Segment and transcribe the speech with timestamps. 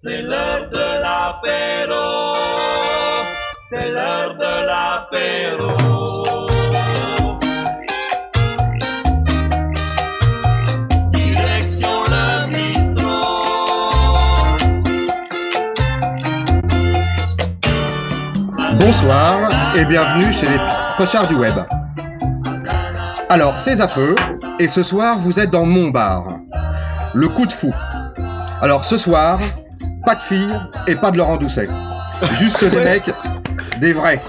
[0.00, 2.36] C'est l'heure de l'apéro.
[3.68, 5.72] C'est l'heure de l'apéro.
[11.10, 13.48] Direction le bistrot.
[18.78, 19.34] Bonsoir
[19.76, 20.60] et bienvenue chez les
[20.96, 21.54] pochards du web.
[23.28, 24.14] Alors, c'est à feu,
[24.60, 26.38] et ce soir, vous êtes dans mon bar.
[27.14, 27.74] Le coup de fou.
[28.60, 29.40] Alors, ce soir,
[30.08, 31.68] pas de filles et pas de Laurent Doucet.
[32.40, 33.10] Juste des mecs,
[33.78, 34.22] des vrais.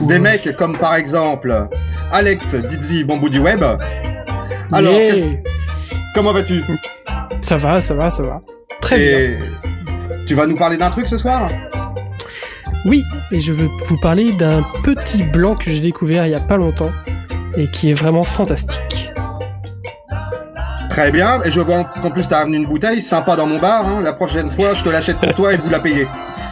[0.00, 1.68] Des mecs comme par exemple
[2.10, 3.62] Alex Dizzy Bambou du web.
[4.72, 5.36] Alors, Yeah.
[6.12, 6.64] comment vas-tu?
[7.40, 8.42] Ça va, ça va, ça va.
[8.80, 9.06] Très bien.
[9.06, 9.38] Et
[10.26, 11.46] tu vas nous parler d'un truc ce soir?
[12.84, 16.40] Oui, et je veux vous parler d'un petit blanc que j'ai découvert il y a
[16.40, 16.90] pas longtemps
[17.56, 18.82] et qui est vraiment fantastique.
[20.96, 23.86] Très bien, et je vois qu'en plus t'as ramené une bouteille sympa dans mon bar.
[23.86, 24.00] hein.
[24.02, 26.06] La prochaine fois, je te l'achète pour toi et vous la payez.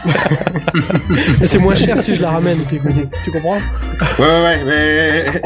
[1.43, 2.79] C'est moins cher si je la ramène, tu
[3.23, 3.57] tu comprends?
[4.19, 5.41] Ouais, ouais, ouais, mais...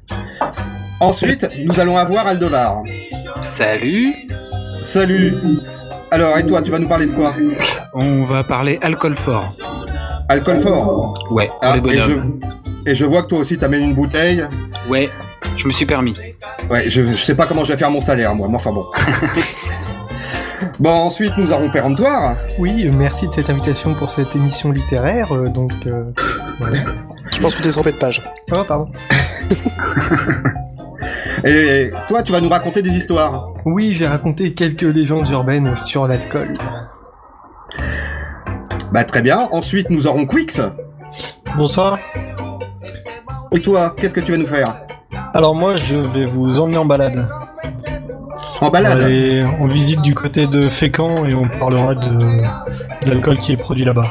[1.00, 2.82] Ensuite, nous allons avoir Aldevar.
[3.42, 4.14] Salut,
[4.80, 5.34] Salut
[6.10, 7.34] Alors, et toi, tu vas nous parler de quoi?
[7.92, 9.54] On va parler alcool fort.
[10.30, 11.12] Alcool fort?
[11.30, 12.90] Ouais, Ah, et, je...
[12.90, 14.46] et je vois que toi aussi t'amènes une bouteille.
[14.88, 15.10] Ouais,
[15.58, 16.14] je me suis permis.
[16.70, 18.86] Ouais, je, je sais pas comment je vais faire mon salaire, moi, mais enfin bon.
[20.78, 22.36] bon, ensuite, nous avons Péremptoire.
[22.58, 25.32] Oui, euh, merci de cette invitation pour cette émission littéraire.
[25.34, 26.04] euh, donc, euh,
[26.58, 26.78] voilà.
[27.32, 28.22] Je pense que t'es trompé de page.
[28.52, 28.90] Oh, pardon.
[31.44, 33.48] Et toi, tu vas nous raconter des histoires.
[33.64, 36.58] Oui, j'ai raconté quelques légendes urbaines sur l'alcool.
[38.92, 39.48] Bah, très bien.
[39.52, 40.60] Ensuite, nous aurons Quix.
[41.56, 41.98] Bonsoir.
[43.52, 44.82] Et toi, qu'est-ce que tu vas nous faire?
[45.32, 47.28] Alors moi, je vais vous emmener en balade.
[48.60, 53.08] En On balade aller en visite du côté de Fécamp et on parlera de, de
[53.10, 54.04] l'alcool qui est produit là-bas.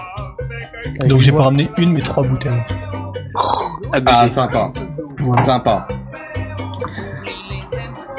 [1.08, 2.64] Donc j'ai pas ramené une mais trois bouteilles.
[3.92, 4.18] Abusé.
[4.18, 4.72] Ah, sympa.
[5.20, 5.44] Voilà.
[5.44, 5.88] Sympa.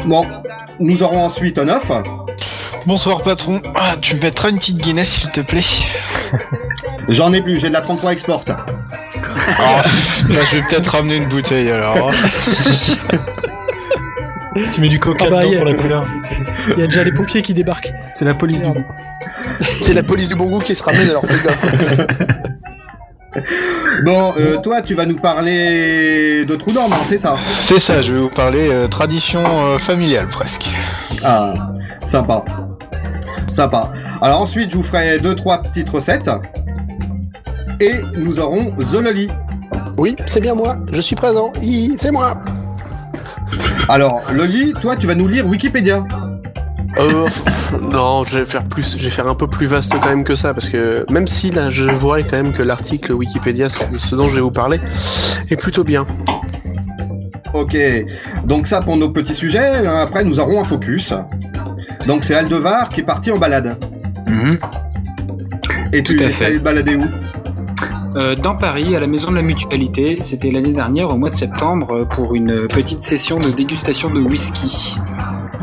[0.05, 0.27] Bon,
[0.79, 1.91] nous aurons ensuite un off.
[2.87, 5.65] Bonsoir patron, ah, tu me mettras une petite Guinness s'il te plaît?
[7.09, 8.45] J'en ai plus, j'ai de la 33 export.
[9.59, 9.83] Ah,
[10.29, 12.11] bah, Je vais peut-être ramener une bouteille alors.
[14.75, 16.07] Tu mets du coca Ah bah, dedans y a- pour la couleur.
[16.77, 17.93] Il y a déjà les pompiers qui débarquent.
[18.11, 18.85] C'est la police du goût.
[19.81, 21.67] C'est la police du bon goût qui se ramène, alors fais gaffe.
[24.05, 28.03] Bon, euh, toi, tu vas nous parler de trou d'or, non, c'est ça C'est ça,
[28.03, 30.69] je vais vous parler euh, tradition euh, familiale presque.
[31.23, 31.55] Ah,
[32.05, 32.45] sympa.
[33.53, 33.93] Sympa.
[34.21, 36.29] Alors ensuite, je vous ferai deux, trois petites recettes.
[37.81, 39.29] Et nous aurons Zololi.
[39.97, 41.53] Oui, c'est bien moi, je suis présent.
[41.63, 42.43] Hi, c'est moi.
[43.89, 46.05] Alors, Loli, toi, tu vas nous lire Wikipédia.
[46.99, 47.27] Euh,
[47.81, 50.35] non, je vais faire plus, je vais faire un peu plus vaste quand même que
[50.35, 54.15] ça, parce que même si là, je vois quand même que l'article Wikipédia, ce ce
[54.17, 54.81] dont je vais vous parler,
[55.51, 56.05] est plutôt bien.
[57.55, 57.77] Ok,
[58.45, 59.87] donc ça pour nos petits sujets.
[59.87, 61.13] Après, nous aurons un focus.
[62.07, 63.77] Donc c'est Aldevar qui est parti en balade.
[64.27, 64.59] Mhm.
[65.93, 66.45] Et tu Tout à es fait.
[66.47, 67.05] allé te balader où?
[68.17, 71.37] Euh, dans Paris, à la Maison de la Mutualité, c'était l'année dernière au mois de
[71.37, 74.97] septembre pour une petite session de dégustation de whisky.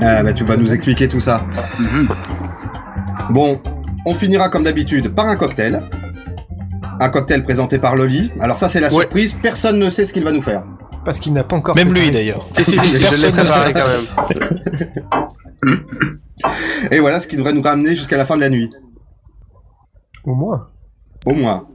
[0.01, 1.43] Ah bah tu vas nous expliquer tout ça.
[1.79, 2.07] Mhm.
[3.31, 3.59] Bon,
[4.05, 5.83] on finira comme d'habitude par un cocktail.
[6.99, 8.31] Un cocktail présenté par Loli.
[8.39, 9.01] Alors ça c'est la Ouais.
[9.01, 10.63] surprise, personne ne sait ce qu'il va nous faire.
[11.03, 11.75] Parce qu'il n'a pas encore.
[11.75, 12.47] Même lui d'ailleurs.
[12.53, 15.79] Si, si, si, je l'ai préparé quand même.
[16.91, 18.69] Et voilà ce qui devrait nous ramener jusqu'à la fin de la nuit.
[20.23, 20.67] Au moins.
[21.25, 21.67] Au moins.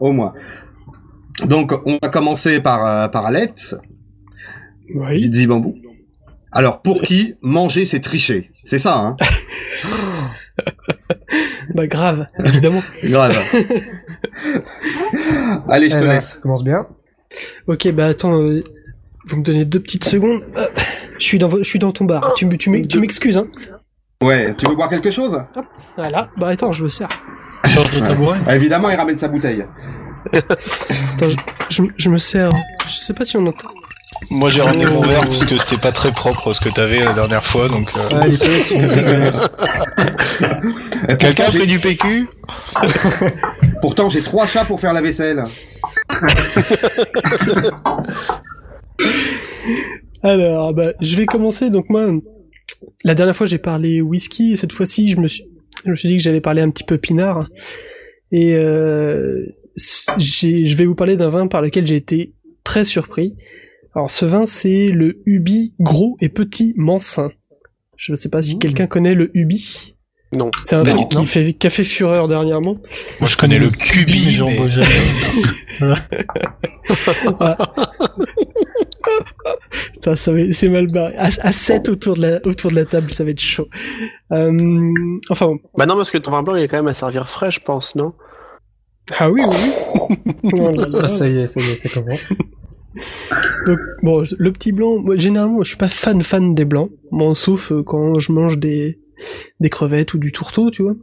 [0.00, 0.32] Au moins.
[1.44, 3.76] Donc on va commencer par, euh, par Alette,
[4.94, 5.18] Oui.
[5.20, 5.76] Didi Bambou.
[6.52, 8.50] Alors pour qui manger c'est tricher?
[8.64, 9.16] C'est ça, hein?
[11.74, 12.82] Bah grave, évidemment.
[13.04, 13.36] Grave.
[15.68, 16.30] Allez, je te Eh ben, laisse.
[16.32, 16.86] ça commence bien.
[17.66, 18.64] Ok, bah attends, euh,
[19.26, 20.42] vous me donnez deux petites secondes.
[20.56, 20.66] Euh,
[21.18, 22.34] Je suis dans, vo- je suis dans ton bar.
[22.36, 23.46] Tu, m'excuses, hein
[24.22, 25.38] Ouais, tu veux boire quelque chose?
[25.96, 26.28] Voilà.
[26.38, 27.08] Bah attends, je me sers.
[27.66, 28.38] Change de tabouret.
[28.46, 29.64] Ah, Évidemment, il ramène sa bouteille.
[30.32, 31.36] Attends, je,
[31.70, 32.50] je, je me sers.
[32.86, 33.68] Je sais pas si on entend.
[34.30, 37.12] Moi j'ai ramené mon verre parce que c'était pas très propre ce que t'avais la
[37.12, 37.90] dernière fois donc.
[37.96, 38.74] euh, Ah, les toilettes
[41.18, 42.26] Quelqu'un a pris du PQ
[43.80, 45.44] Pourtant, j'ai trois chats pour faire la vaisselle.
[50.22, 51.70] Alors, bah, je vais commencer.
[51.70, 52.06] Donc moi,
[53.04, 55.44] la dernière fois j'ai parlé whisky, et cette fois-ci je me suis,
[55.84, 57.48] je me suis dit que j'allais parler un petit peu pinard.
[58.30, 59.46] Et euh,
[59.76, 62.34] je vais vous parler d'un vin par lequel j'ai été
[62.64, 63.36] très surpris.
[63.94, 67.30] Alors ce vin c'est le Ubi gros et petit Mansin.
[67.96, 69.96] Je ne sais pas si quelqu'un connaît le Ubi.
[70.32, 70.50] Non.
[70.64, 71.22] C'est un truc non.
[71.22, 72.76] qui fait, fait fureur dernièrement.
[73.20, 74.58] Moi, je connais le cubi, mais j'en mais-.
[79.92, 81.14] Putain, ça va- c'est mal barré.
[81.16, 83.68] À, à 7 autour de la, autour de la table, ça va être chaud.
[84.32, 84.92] Euh,
[85.30, 85.58] enfin bon.
[85.76, 87.60] Bah non, parce que ton vin blanc, il est quand même à servir frais, je
[87.60, 88.12] pense, non?
[89.18, 89.56] Ah oui, oui.
[90.10, 90.32] oui.
[90.58, 91.00] Oh là là.
[91.04, 92.28] Ah, ça y est, ça y est, ça commence.
[93.66, 96.90] Donc, bon, le petit blanc, moi, généralement, je suis pas fan fan des blancs.
[97.10, 98.98] Bon, sauf euh, quand je mange des,
[99.60, 100.96] des crevettes ou du tourteau, tu vois.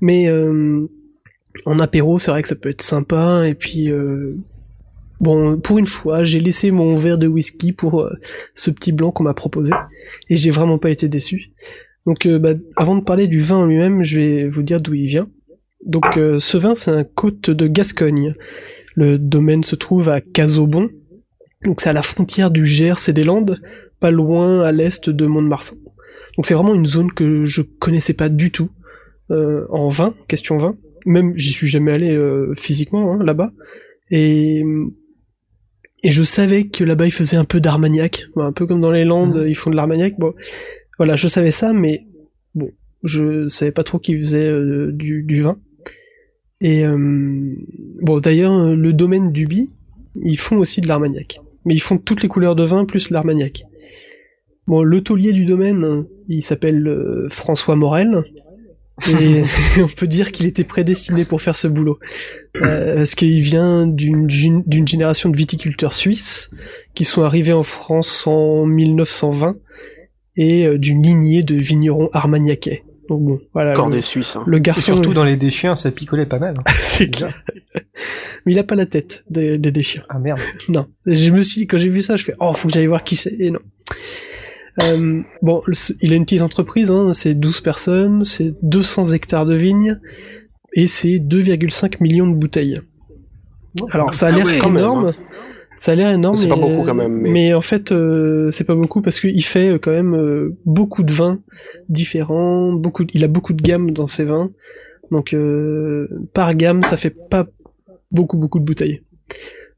[0.00, 0.86] Mais, euh,
[1.66, 4.36] en apéro, c'est vrai que ça peut être sympa, et puis, euh,
[5.20, 8.12] bon, pour une fois, j'ai laissé mon verre de whisky pour euh,
[8.54, 9.72] ce petit blanc qu'on m'a proposé,
[10.28, 11.50] et j'ai vraiment pas été déçu.
[12.06, 15.06] Donc, euh, bah, avant de parler du vin lui-même, je vais vous dire d'où il
[15.06, 15.28] vient.
[15.84, 18.34] Donc, ce vin, c'est un côte de Gascogne.
[18.96, 20.90] Le domaine se trouve à Casaubon,
[21.64, 23.58] donc c'est à la frontière du Gers et des Landes,
[23.98, 25.76] pas loin à l'est de Mont-de-Marsan.
[26.40, 28.70] Donc c'est vraiment une zone que je connaissais pas du tout
[29.30, 30.74] euh, en vin, question vin.
[31.04, 33.52] Même j'y suis jamais allé euh, physiquement hein, là-bas.
[34.10, 34.64] Et
[36.02, 39.04] et je savais que là-bas ils faisaient un peu d'armagnac, un peu comme dans les
[39.04, 40.14] Landes ils font de l'armagnac.
[40.18, 40.32] Bon,
[40.96, 42.06] voilà, je savais ça, mais
[42.54, 42.70] bon,
[43.04, 45.60] je savais pas trop qu'ils faisaient euh, du, du vin.
[46.62, 47.54] Et euh,
[48.00, 49.68] bon, d'ailleurs, le domaine d'Ubi,
[50.22, 51.38] ils font aussi de l'armagnac.
[51.66, 53.64] Mais ils font toutes les couleurs de vin plus l'armagnac.
[54.66, 58.22] Bon, le taulier du domaine, il s'appelle euh, François Morel.
[59.08, 59.42] Et
[59.82, 61.98] on peut dire qu'il était prédestiné pour faire ce boulot.
[62.56, 66.50] Euh, parce qu'il vient d'une gén- d'une génération de viticulteurs suisses
[66.94, 69.56] qui sont arrivés en France en 1920
[70.36, 72.84] et euh, d'une lignée de vignerons armagnacais.
[73.08, 73.72] Donc bon, voilà.
[73.72, 74.36] Encore le, des Suisses.
[74.36, 74.44] Hein.
[74.46, 76.54] le Et garçon, surtout dans les déchiens, ça picolait pas mal.
[76.58, 76.62] hein.
[76.80, 77.42] c'est clair.
[78.46, 79.72] Mais il a pas la tête des, des.
[80.10, 80.38] Ah merde.
[80.68, 80.86] Non.
[81.06, 83.02] Je me suis dit, quand j'ai vu ça, je fais, oh, faut que j'aille voir
[83.02, 83.34] qui c'est.
[83.40, 83.58] Et non.
[84.84, 85.62] Euh, bon,
[86.00, 89.98] il a une petite entreprise, hein, c'est 12 personnes, c'est 200 hectares de vignes,
[90.74, 92.80] et c'est 2,5 millions de bouteilles.
[93.92, 95.06] Alors, ça a Ah l'air ouais, quand même, énorme.
[95.08, 95.14] hein.
[95.76, 96.36] Ça a l'air énorme.
[96.36, 99.18] C'est pas mais- beaucoup quand même, mais- Mais en fait, euh, c'est pas beaucoup parce
[99.20, 101.40] qu'il fait euh, quand même euh, beaucoup de vins
[101.88, 102.72] différents.
[102.72, 104.50] Beaucoup, il a beaucoup de gammes dans ses vins.
[105.10, 105.34] Donc,
[106.34, 107.46] par gamme, ça fait pas
[108.12, 109.02] beaucoup beaucoup de bouteilles.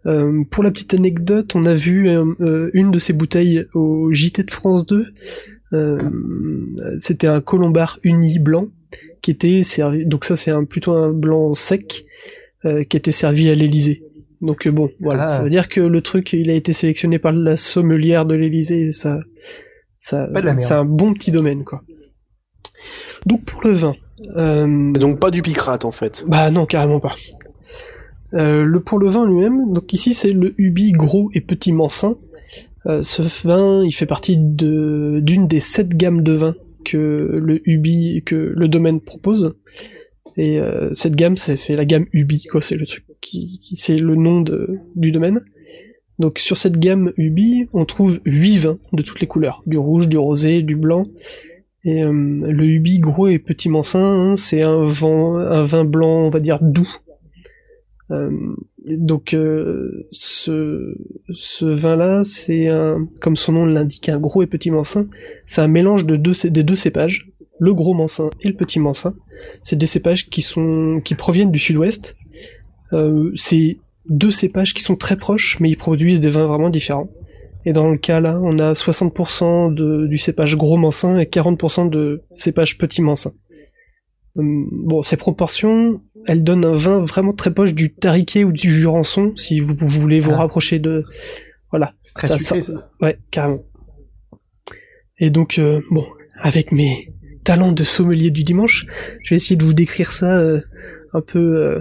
[0.07, 4.13] Euh, pour la petite anecdote, on a vu euh, euh, une de ces bouteilles au
[4.13, 5.07] JT de France 2.
[5.75, 5.99] Euh,
[6.99, 8.67] C'était un colombard uni blanc
[9.23, 10.05] qui était servi.
[10.05, 12.05] Donc ça, c'est un plutôt un blanc sec
[12.65, 14.03] euh, qui était servi à l'Élysée.
[14.41, 15.29] Donc bon, voilà, Ah.
[15.29, 18.87] ça veut dire que le truc, il a été sélectionné par la sommelière de l'Élysée.
[18.89, 19.21] et Ça,
[20.01, 21.83] ça, c'est un bon petit domaine, quoi.
[23.25, 23.95] Donc pour le vin,
[24.37, 26.25] euh, Donc pas du picrate en fait.
[26.27, 27.15] bah non, carrément pas.
[28.35, 32.17] Euh, le pour le vin lui-même, donc ici c'est le Ubi gros et petit Mansin.
[32.87, 36.97] Euh, ce vin, il fait partie de d'une des sept gammes de vins que
[37.39, 39.55] le Ubi que le domaine propose.
[40.37, 42.63] Et euh, cette gamme, c'est c'est la gamme Ubi, quoi.
[42.63, 45.41] C'est le truc qui, c'est le nom de, du domaine.
[46.19, 50.09] Donc sur cette gamme Ubi, on trouve huit vins de toutes les couleurs, du rouge,
[50.09, 51.05] du rosé, du blanc.
[51.85, 56.31] Et le Ubi gros et petit Mansin, hein, c'est un vin, un vin blanc, on
[56.31, 56.89] va dire doux.
[58.13, 58.31] Euh,
[58.85, 60.95] donc euh, ce,
[61.35, 65.07] ce vin-là, c'est un, comme son nom l'indique, un gros et petit Mansin.
[65.47, 69.15] C'est un mélange de deux, des deux cépages, le gros Mansin et le petit Mansin.
[69.63, 72.17] C'est des cépages qui sont qui proviennent du sud-ouest.
[72.93, 73.79] Euh, c'est
[74.09, 77.09] deux cépages qui sont très proches, mais ils produisent des vins vraiment différents.
[77.65, 81.89] Et dans le cas là, on a 60% de, du cépage gros Mansin et 40%
[81.89, 83.33] de cépage petit Mansin.
[84.37, 88.71] Hum, Bon, ces proportions, elles donnent un vin vraiment très proche du Tariquet ou du
[88.73, 90.39] Jurançon, si vous, vous voulez vous Ah.
[90.39, 91.05] rapprocher de...
[91.71, 91.95] Voilà.
[92.03, 92.91] C'est très Ça- sucré, ça- ça.
[93.01, 93.65] Ouais, carrément.
[95.19, 96.07] Et donc, euh, bon,
[96.39, 97.13] avec mes
[97.45, 98.87] talents de sommelier du dimanche,
[99.23, 100.61] je vais essayer de vous décrire ça euh,
[101.13, 101.39] un peu...
[101.39, 101.81] euh,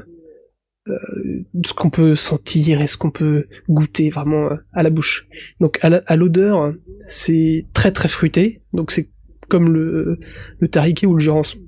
[0.88, 5.27] euh, ce qu'on peut sentir et ce qu'on peut goûter vraiment à la bouche.
[5.60, 6.74] Donc à l'odeur,
[7.08, 9.10] c'est très très fruité, donc c'est
[9.48, 10.17] comme le,
[10.60, 11.60] le tariquet ou le jurançon.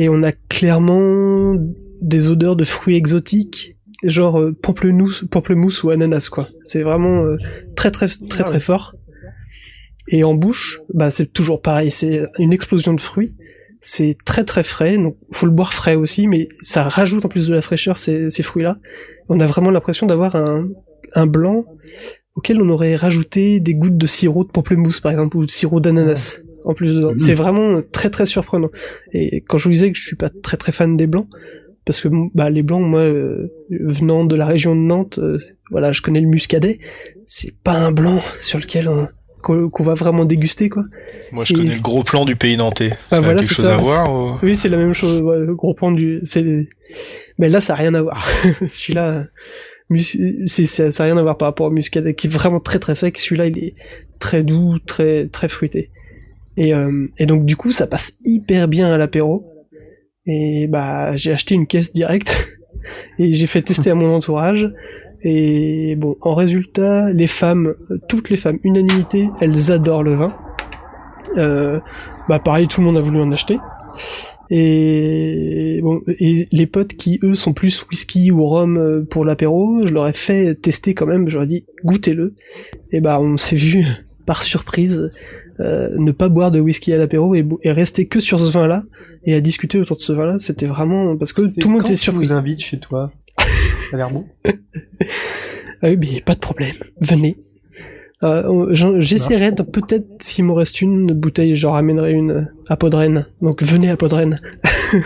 [0.00, 1.56] Et on a clairement
[2.00, 6.48] des odeurs de fruits exotiques, genre euh, pamplemousse, pamplemousse ou ananas quoi.
[6.64, 7.36] C'est vraiment euh,
[7.76, 8.94] très très très très fort.
[10.08, 13.36] Et en bouche, bah c'est toujours pareil, c'est une explosion de fruits.
[13.82, 17.48] C'est très très frais, donc faut le boire frais aussi, mais ça rajoute en plus
[17.48, 18.78] de la fraîcheur ces, fruits-là.
[19.28, 20.66] On a vraiment l'impression d'avoir un,
[21.14, 21.66] un blanc
[22.36, 25.80] auquel on aurait rajouté des gouttes de sirop de pamplemousse par exemple ou de sirop
[25.80, 27.12] d'ananas en plus dedans.
[27.18, 28.70] C'est vraiment très très surprenant.
[29.12, 31.28] Et quand je vous disais que je suis pas très très fan des blancs,
[31.84, 35.38] parce que bah les blancs, moi, euh, venant de la région de Nantes, euh,
[35.70, 36.78] voilà, je connais le muscadet.
[37.26, 39.08] C'est pas un blanc sur lequel on,
[39.42, 40.84] qu'on va vraiment déguster quoi.
[41.32, 42.90] Moi, je Et connais le gros plan du pays nantais.
[43.10, 43.74] Ah, Ça voilà, quelque chose ça.
[43.74, 45.22] à voir ou- Oui, c'est la même chose.
[45.22, 46.20] ouais, le gros point du.
[46.24, 46.68] C'est.
[47.38, 48.24] Mais là, ça a rien à voir.
[48.68, 49.24] Celui-là,
[49.96, 52.78] c'est c'est- ça a rien à voir par rapport au muscadet qui est vraiment très
[52.78, 53.18] très sec.
[53.18, 53.74] Celui-là, il est
[54.18, 55.90] très doux, très très fruité.
[56.56, 59.46] Et euh, et donc du coup, ça passe hyper bien à l'apéro.
[60.26, 62.48] Et bah, j'ai acheté une caisse directe
[63.18, 64.72] et j'ai fait tester à mon entourage.
[65.22, 67.74] Et bon, en résultat, les femmes,
[68.08, 70.36] toutes les femmes, unanimité, elles adorent le vin.
[71.36, 71.80] Euh,
[72.28, 73.58] bah pareil, tout le monde a voulu en acheter.
[74.52, 79.86] Et bon, et les potes qui eux sont plus whisky ou rhum euh, pour l'apéro,
[79.86, 81.28] je leur ai fait tester quand même.
[81.28, 82.34] Ai dit goûtez-le.
[82.90, 83.84] Et bah on s'est vu
[84.26, 85.10] par surprise
[85.60, 88.82] euh, ne pas boire de whisky à l'apéro et, rester que sur ce vin-là
[89.24, 90.38] et à discuter autour de ce vin-là.
[90.38, 92.22] C'était vraiment parce que tout le monde était tu surpris.
[92.26, 93.12] nous invites chez toi?
[93.38, 94.24] Ça a l'air bon.
[95.82, 96.74] Ah oui, mais pas de problème.
[97.00, 97.38] Venez.
[98.22, 103.24] Euh, j'en- J'essaierai peut-être s'il me reste une bouteille, je ramènerai une à Podren.
[103.40, 104.36] Donc venez à Podren.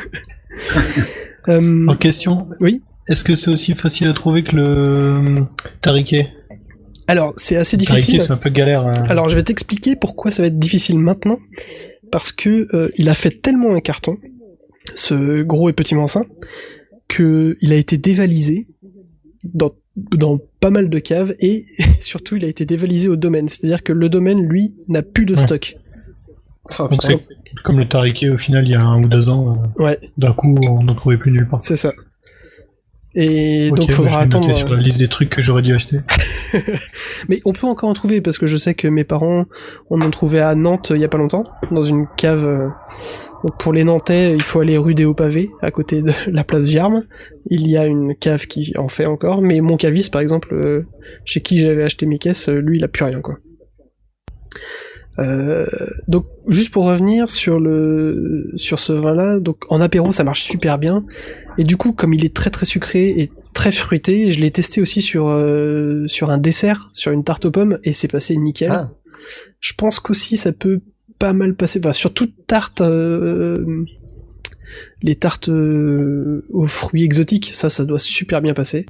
[1.49, 2.49] Euh, En question?
[2.61, 2.83] Oui.
[3.09, 5.45] Est-ce que c'est aussi facile à trouver que le
[5.83, 6.31] tariquet?
[7.07, 8.21] Alors c'est assez difficile.
[8.23, 8.87] c'est un peu galère.
[8.87, 8.93] hein.
[9.09, 11.39] Alors je vais t'expliquer pourquoi ça va être difficile maintenant.
[12.11, 14.19] Parce que euh, il a fait tellement un carton,
[14.95, 16.25] ce gros et petit Mansin,
[17.09, 18.67] que il a été dévalisé
[19.43, 21.65] dans, dans pas mal de caves et
[22.01, 23.49] surtout il a été dévalisé au domaine.
[23.49, 25.41] C'est-à-dire que le domaine, lui, n'a plus de Ouais.
[25.43, 25.77] stock.
[26.79, 27.19] Donc c'est
[27.63, 29.59] comme le tariquet au final il y a un ou deux ans.
[29.79, 31.63] euh, Ouais, D'un coup on n'en trouvait plus nulle part.
[31.63, 31.93] c'est ça.
[33.17, 34.49] Et Ok, donc bah, faudra je vais attendre.
[34.49, 36.01] noter sur la liste des trucs que j'aurais dû acheter.
[37.29, 39.45] Mais on peut encore en trouver parce que je sais que mes parents
[39.91, 42.45] on en trouvait à Nantes euh, il y a pas longtemps dans une cave.
[42.45, 42.69] euh,
[43.45, 46.67] Donc pour les Nantais, il faut aller rue des Hauts-Pavés à côté de la place
[46.67, 47.01] Viarme.
[47.47, 50.83] Il y a une cave qui en fait encore, mais mon caviste par exemple, euh,
[51.25, 53.37] chez qui j'avais acheté mes caisses, euh, lui il a plus rien quoi.
[55.21, 55.65] Euh,
[56.09, 60.43] donc juste pour revenir sur le sur ce vin là, donc en apéro ça marche
[60.43, 61.05] super bien
[61.59, 64.81] et du coup comme il est très très sucré et très fruité, je l'ai testé
[64.81, 68.71] aussi sur euh, sur un dessert, sur une tarte aux pommes et c'est passé nickel.
[68.73, 68.91] Ah.
[69.61, 70.81] Je pense qu'aussi ça peut
[71.19, 73.85] pas mal passer, enfin sur toute tarte, euh,
[75.03, 78.87] les tartes euh, aux fruits exotiques, ça ça doit super bien passer.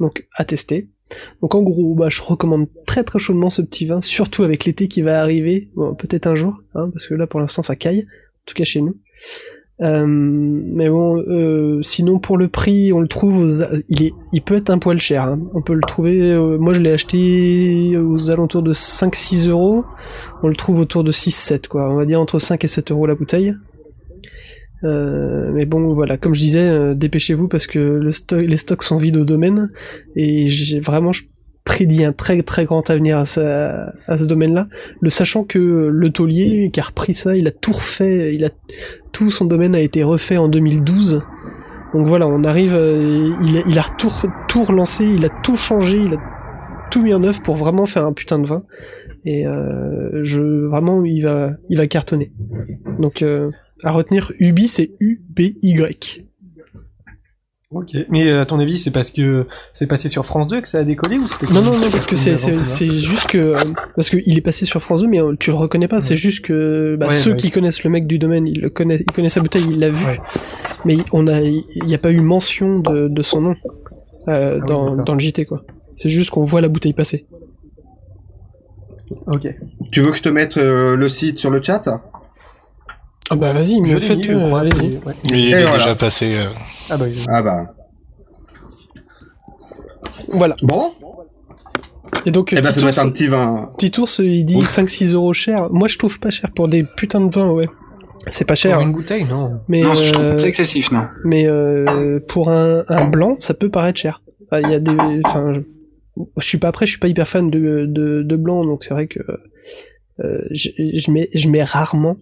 [0.00, 0.88] Donc à tester.
[1.40, 4.88] Donc en gros, bah, je recommande très très chaudement ce petit vin, surtout avec l'été
[4.88, 8.00] qui va arriver, bon, peut-être un jour, hein, parce que là pour l'instant ça caille,
[8.00, 8.96] en tout cas chez nous.
[9.82, 14.40] Euh, mais bon, euh, sinon pour le prix, on le trouve, aux il est, il
[14.42, 15.24] peut être un poil cher.
[15.24, 15.40] hein.
[15.54, 16.32] On peut le trouver.
[16.32, 19.84] euh, moi, je l'ai acheté aux alentours de 5-6 euros.
[20.42, 21.90] On le trouve autour de 6-7 quoi.
[21.90, 23.54] On va dire entre 5 et 7 euros la bouteille.
[24.84, 28.82] Euh, mais bon, voilà, comme je disais, euh, dépêchez-vous parce que le stock, les stocks
[28.82, 29.70] sont vides au domaine
[30.16, 31.22] et j'ai vraiment je
[31.66, 34.68] prédis un très très grand avenir à ce, domaine-là,
[35.00, 38.50] le sachant que le taulier qui a repris ça, il a tout refait, il a
[39.12, 41.22] tout son domaine a été refait en 2012.
[41.92, 43.32] Donc voilà, on arrive, euh,
[43.66, 46.18] il, a, tout, re- tout relancé, il a tout changé, il a
[46.90, 48.62] tout mis en œuvre pour vraiment faire un putain de vin.
[49.24, 52.32] Et euh, je vraiment, il va, il va cartonner.
[52.98, 53.50] Donc euh,
[53.82, 55.40] à retenir, Ubi, c'est U B.
[57.72, 57.96] Ok.
[58.10, 60.78] Mais euh, à ton avis, c'est parce que c'est passé sur France 2 que ça
[60.78, 63.56] a décollé ou c'était Non, non, non, parce que c'est, juste que, euh,
[63.96, 66.44] parce qu'il est passé sur France 2, mais euh, tu le reconnais pas, c'est juste
[66.44, 69.12] que, bah, Ouais, ceux bah, qui connaissent le mec du domaine, ils le connaissent, ils
[69.12, 70.20] connaissent sa bouteille, ils l'a vu, Ouais.
[70.84, 73.56] mais on a, il n'y a pas eu mention de, de son nom,
[74.28, 75.64] euh, Ah dans, le JT, quoi.
[75.96, 77.26] C'est juste qu'on voit la bouteille passer.
[79.26, 79.48] Ok.
[79.90, 81.82] Tu veux que je te mette euh, le site sur le chat?
[83.28, 85.00] Ah bah vas-y, l'ai faites, crois, allez-y.
[85.24, 85.78] Il est voilà.
[85.78, 86.36] déjà passé.
[86.90, 87.74] Euh, Ah bah, je- Ah bah.
[90.28, 90.56] Voilà.
[90.62, 90.92] Bon,
[92.24, 93.70] Et donc, eh ben ça doit Titours, être un petit vin.
[93.78, 94.62] Titours, il dit Oui.
[94.64, 95.68] 5-6 euros cher.
[95.70, 97.68] Moi, je trouve pas cher pour des putains de vins, ouais.
[98.28, 98.78] C'est pas cher.
[98.78, 99.60] Pour une bouteille, non.
[99.68, 101.06] Mais, non, je trouve euh, pas excessif, non.
[101.24, 104.22] mais euh, pour un, un blanc, ça peut paraître cher.
[104.52, 105.60] Il y a des, enfin, je,
[106.38, 108.94] je suis pas après, je suis pas hyper fan de de, de blanc, donc c'est
[108.94, 109.20] vrai que
[110.24, 112.16] euh, je, je mets je mets rarement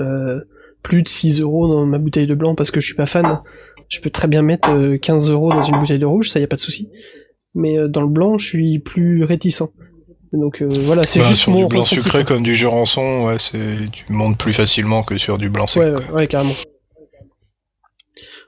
[0.00, 0.40] euh,
[0.86, 3.40] plus de 6 euros dans ma bouteille de blanc parce que je suis pas fan.
[3.88, 6.44] Je peux très bien mettre euh, 15 euros dans une bouteille de rouge, ça y
[6.44, 6.88] a pas de souci.
[7.54, 9.64] Mais euh, dans le blanc, je suis plus réticent.
[10.32, 12.34] Donc euh, voilà, c'est bah, juste sur mon du blanc ressenti, sucré quoi.
[12.36, 15.82] comme du jurançon, ouais, c'est tu montes plus facilement que sur du blanc sec.
[15.82, 16.00] Ouais, quoi.
[16.04, 16.54] ouais, ouais, carrément.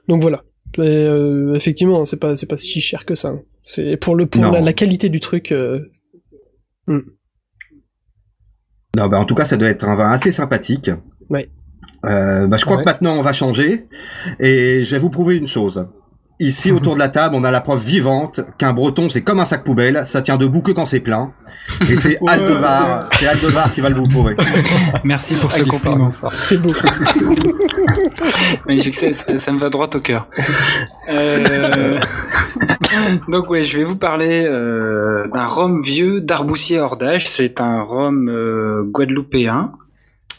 [0.07, 0.43] Donc voilà.
[0.77, 3.33] Et, euh, effectivement, c'est pas c'est pas si cher que ça.
[3.63, 5.51] C'est pour le pour la, la qualité du truc.
[5.51, 5.89] euh,
[6.87, 7.01] Non,
[9.07, 10.89] bah en tout cas, ça doit être un vin assez sympathique.
[11.29, 11.49] Ouais.
[12.05, 12.83] Euh, bah, je crois Ouais.
[12.83, 13.87] que maintenant on va changer
[14.39, 15.85] et je vais vous prouver une chose.
[16.41, 19.45] Ici, autour de la table, on a la preuve vivante qu'un breton, c'est comme un
[19.45, 21.33] sac poubelle, ça tient debout que quand c'est plein.
[21.81, 24.37] Et c'est Aldevar, c'est Aldevar qui va le vous prouver.
[25.03, 26.13] Merci pour Ah, ce compliment.
[26.37, 26.71] C'est beau.
[28.65, 30.29] Magnifique, ça, ça- ça me va droit au cœur.
[31.09, 31.99] Euh,
[33.27, 37.27] Donc ouais, je vais vous parler euh, d'un rhum vieux d'Arboussier hors d'âge.
[37.27, 39.73] C'est un rhum euh, guadeloupéen.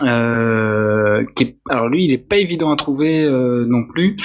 [0.03, 4.17] Euh, qui alors lui, il est pas évident à trouver euh, non plus.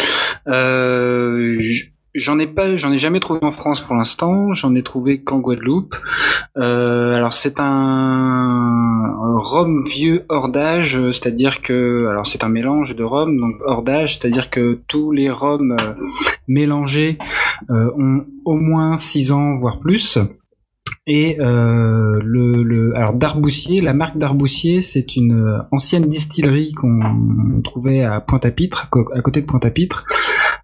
[0.47, 1.59] Euh,
[2.17, 4.53] J'en ai pas, j'en ai jamais trouvé en France pour l'instant.
[4.53, 5.97] J'en ai trouvé qu'en Guadeloupe.
[6.55, 13.03] Euh, alors c'est un rhum vieux hors d'âge, c'est-à-dire que, alors c'est un mélange de
[13.03, 15.75] rhum, donc hors d'âge, c'est-à-dire que tous les rhums
[16.47, 17.17] mélangés
[17.69, 20.17] ont au moins 6 ans voire plus.
[21.07, 27.61] Et euh, le, le alors Darboussier, la marque Darboussier, c'est une euh, ancienne distillerie qu'on
[27.63, 30.03] trouvait à Pointe-à-Pitre, à côté de Pointe-à-Pitre,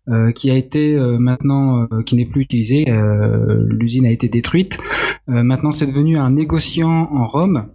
[0.10, 2.86] euh, qui a été euh, maintenant, euh, qui n'est plus utilisée.
[2.90, 4.80] euh, L'usine a été détruite.
[5.28, 7.68] Maintenant, c'est devenu un négociant en rhum.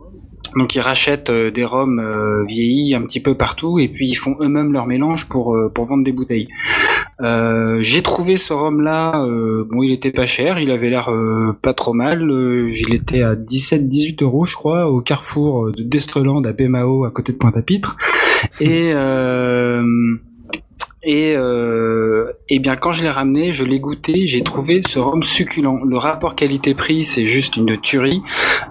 [0.56, 4.72] Donc ils rachètent des rhums vieillis un petit peu partout et puis ils font eux-mêmes
[4.72, 6.48] leur mélange pour pour vendre des bouteilles.
[7.22, 9.12] Euh, j'ai trouvé ce rhum là,
[9.70, 13.22] bon il était pas cher, il avait l'air euh, pas trop mal, euh, il était
[13.22, 17.96] à 17-18 euros je crois au carrefour de Destreland à Bémao à côté de Pointe-à-Pitre
[18.60, 19.82] et euh,
[21.06, 25.22] et, euh, et bien quand je l'ai ramené, je l'ai goûté, j'ai trouvé ce rhum
[25.22, 25.78] succulent.
[25.86, 28.22] Le rapport qualité-prix, c'est juste une tuerie.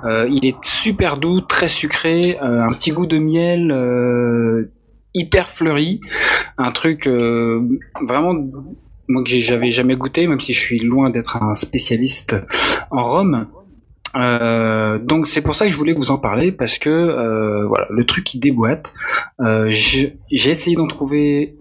[0.04, 4.70] Euh, il est super doux, très sucré, euh, un petit goût de miel, euh,
[5.16, 6.00] hyper fleuri,
[6.58, 7.62] un truc euh,
[8.06, 8.36] vraiment
[9.08, 12.36] moi que j'avais jamais goûté, même si je suis loin d'être un spécialiste
[12.92, 13.48] en rhum.
[14.16, 17.88] Euh, donc c'est pour ça que je voulais vous en parler parce que euh, voilà
[17.90, 18.94] le truc qui déboîte.
[19.70, 21.56] J'ai essayé d'en trouver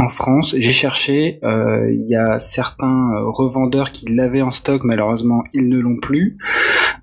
[0.00, 1.40] en France, j'ai cherché.
[1.42, 5.96] euh, Il y a certains euh, revendeurs qui l'avaient en stock, malheureusement ils ne l'ont
[5.96, 6.36] plus.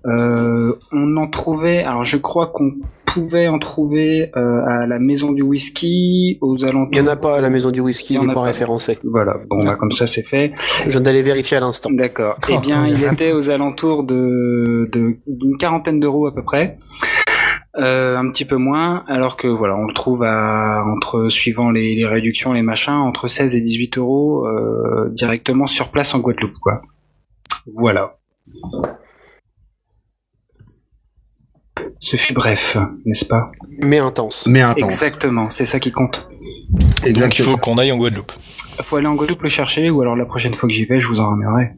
[0.05, 2.71] Euh, on en trouvait, alors je crois qu'on
[3.05, 6.89] pouvait en trouver euh, à la maison du whisky, aux alentours.
[6.93, 8.31] Il y en a pas à la maison du whisky, Il y il en est
[8.31, 8.47] a pas pas.
[8.47, 8.93] référencé.
[9.03, 10.53] Voilà, bon bah comme ça c'est fait.
[10.85, 11.89] Je viens d'aller vérifier à l'instant.
[11.91, 12.37] D'accord.
[12.49, 16.77] Eh bien, il était aux alentours de de- d'une quarantaine d'euros à peu près.
[17.77, 21.93] Euh, un petit peu moins, alors que voilà, on le trouve à entre suivant les,
[21.95, 26.57] les réductions, les machins, entre 16 et 18 euros euh, directement sur place en Guadeloupe,
[26.61, 26.81] quoi.
[27.75, 28.15] Voilà.
[31.99, 33.51] Ce fut bref, n'est-ce pas?
[33.81, 34.47] Mais intense.
[34.47, 34.83] Mais intense.
[34.83, 36.29] Exactement, c'est ça qui compte.
[36.73, 37.51] Donc il Exactement.
[37.51, 38.31] faut qu'on aille en Guadeloupe.
[38.81, 41.07] Faut aller en Guadeloupe le chercher, ou alors la prochaine fois que j'y vais, je
[41.07, 41.71] vous en ramènerai.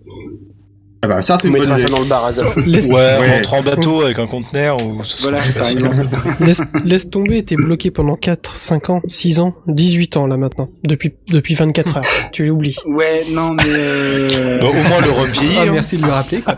[1.10, 1.90] Ah bah, ça, c'est On une bonne idée.
[1.90, 2.32] dans le bar à.
[2.66, 3.18] Laisse, Ouais, Ouais.
[3.30, 6.08] on rentre en bateau avec un conteneur ou ce Voilà, serait par exemple.
[6.42, 10.68] laisse, laisse tomber, t'es bloqué pendant 4, 5 ans, 6 ans, 18 ans là maintenant.
[10.84, 12.04] Depuis, depuis 24 heures.
[12.34, 12.76] tu l'oublies.
[12.86, 15.72] Ouais, non, mais euh, Bah, au moins le vieilli, Ah, hein.
[15.72, 16.42] merci de le rappeler.
[16.42, 16.56] quoi.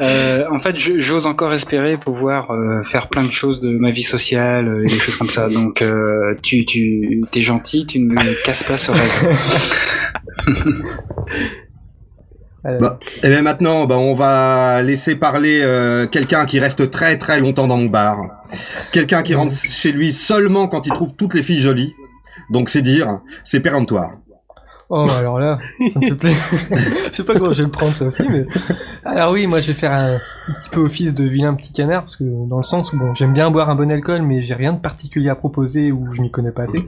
[0.00, 4.02] Euh, en fait, j'ose encore espérer pouvoir euh, faire plein de choses de ma vie
[4.02, 5.48] sociale et des choses comme ça.
[5.48, 9.36] Donc, euh, tu, tu, t'es gentil, tu ne me casses pas ce rêve.
[12.66, 17.18] Euh, Bah, Et bien maintenant, bah, on va laisser parler euh, quelqu'un qui reste très
[17.18, 18.18] très longtemps dans mon bar.
[18.92, 21.94] Quelqu'un qui rentre chez lui seulement quand il trouve toutes les filles jolies.
[22.50, 24.12] Donc c'est dire, c'est péremptoire.
[24.94, 25.58] Oh, alors là,
[25.90, 26.42] ça me fait plaisir.
[27.10, 28.46] je sais pas comment je vais le prendre ça aussi, mais.
[29.06, 32.02] Alors oui, moi je vais faire un, un petit peu office de vilain petit canard,
[32.02, 34.52] parce que dans le sens où bon, j'aime bien boire un bon alcool, mais j'ai
[34.52, 36.86] rien de particulier à proposer ou je m'y connais pas assez.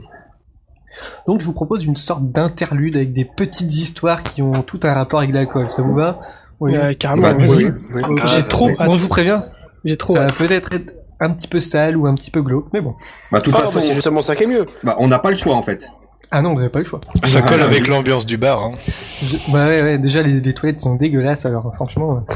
[1.27, 4.93] Donc je vous propose une sorte d'interlude avec des petites histoires qui ont tout un
[4.93, 5.69] rapport avec l'alcool.
[5.69, 6.19] Ça vous va?
[6.59, 6.75] Oui.
[6.75, 7.65] Euh, carrément, Bah, vas-y.
[7.65, 7.71] oui.
[7.93, 8.01] Oui.
[8.25, 9.43] J'ai trop Bon, je vous préviens,
[9.83, 12.67] J'ai trop ça va peut-être être un petit peu sale ou un petit peu glauque,
[12.73, 12.95] mais bon.
[13.31, 14.65] Bah, de toute Ah, façon, bah, c'est justement ça qui est mieux.
[14.83, 15.89] bah, on n'a pas le choix en fait.
[16.31, 16.99] Ah non, vous avez pas le choix.
[17.23, 17.89] Ça colle Ah, avec oui.
[17.89, 18.61] l'ambiance du bar.
[18.63, 18.71] Hein.
[19.23, 22.23] Je- Bah ouais, ouais, déjà les, les toilettes sont dégueulasses, alors franchement.
[22.29, 22.33] euh,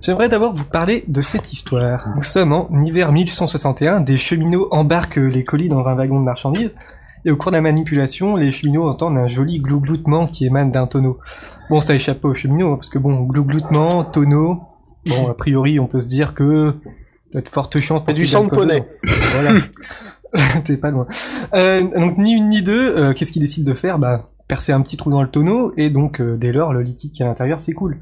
[0.00, 2.08] J'aimerais d'abord vous parler de cette histoire.
[2.16, 6.70] Nous sommes en hiver 1861, des cheminots embarquent les colis dans un wagon de marchandises,
[7.24, 10.86] et au cours de la manipulation, les cheminots entendent un joli glougloutement qui émane d'un
[10.86, 11.18] tonneau.
[11.70, 14.60] Bon, ça échappe pas aux cheminots, hein, parce que bon, glougloutement, tonneau,
[15.06, 16.74] bon, a priori, on peut se dire que
[17.34, 18.86] y a de fortes chances pour C'est du sang de poney.
[19.04, 19.60] Voilà.
[20.64, 21.06] T'es pas loin.
[21.54, 23.98] Euh, donc ni une ni deux, euh, qu'est-ce qu'ils décident de faire?
[23.98, 27.12] Bah percer un petit trou dans le tonneau et donc euh, dès lors le liquide
[27.12, 27.98] qui est à l'intérieur s'écoule.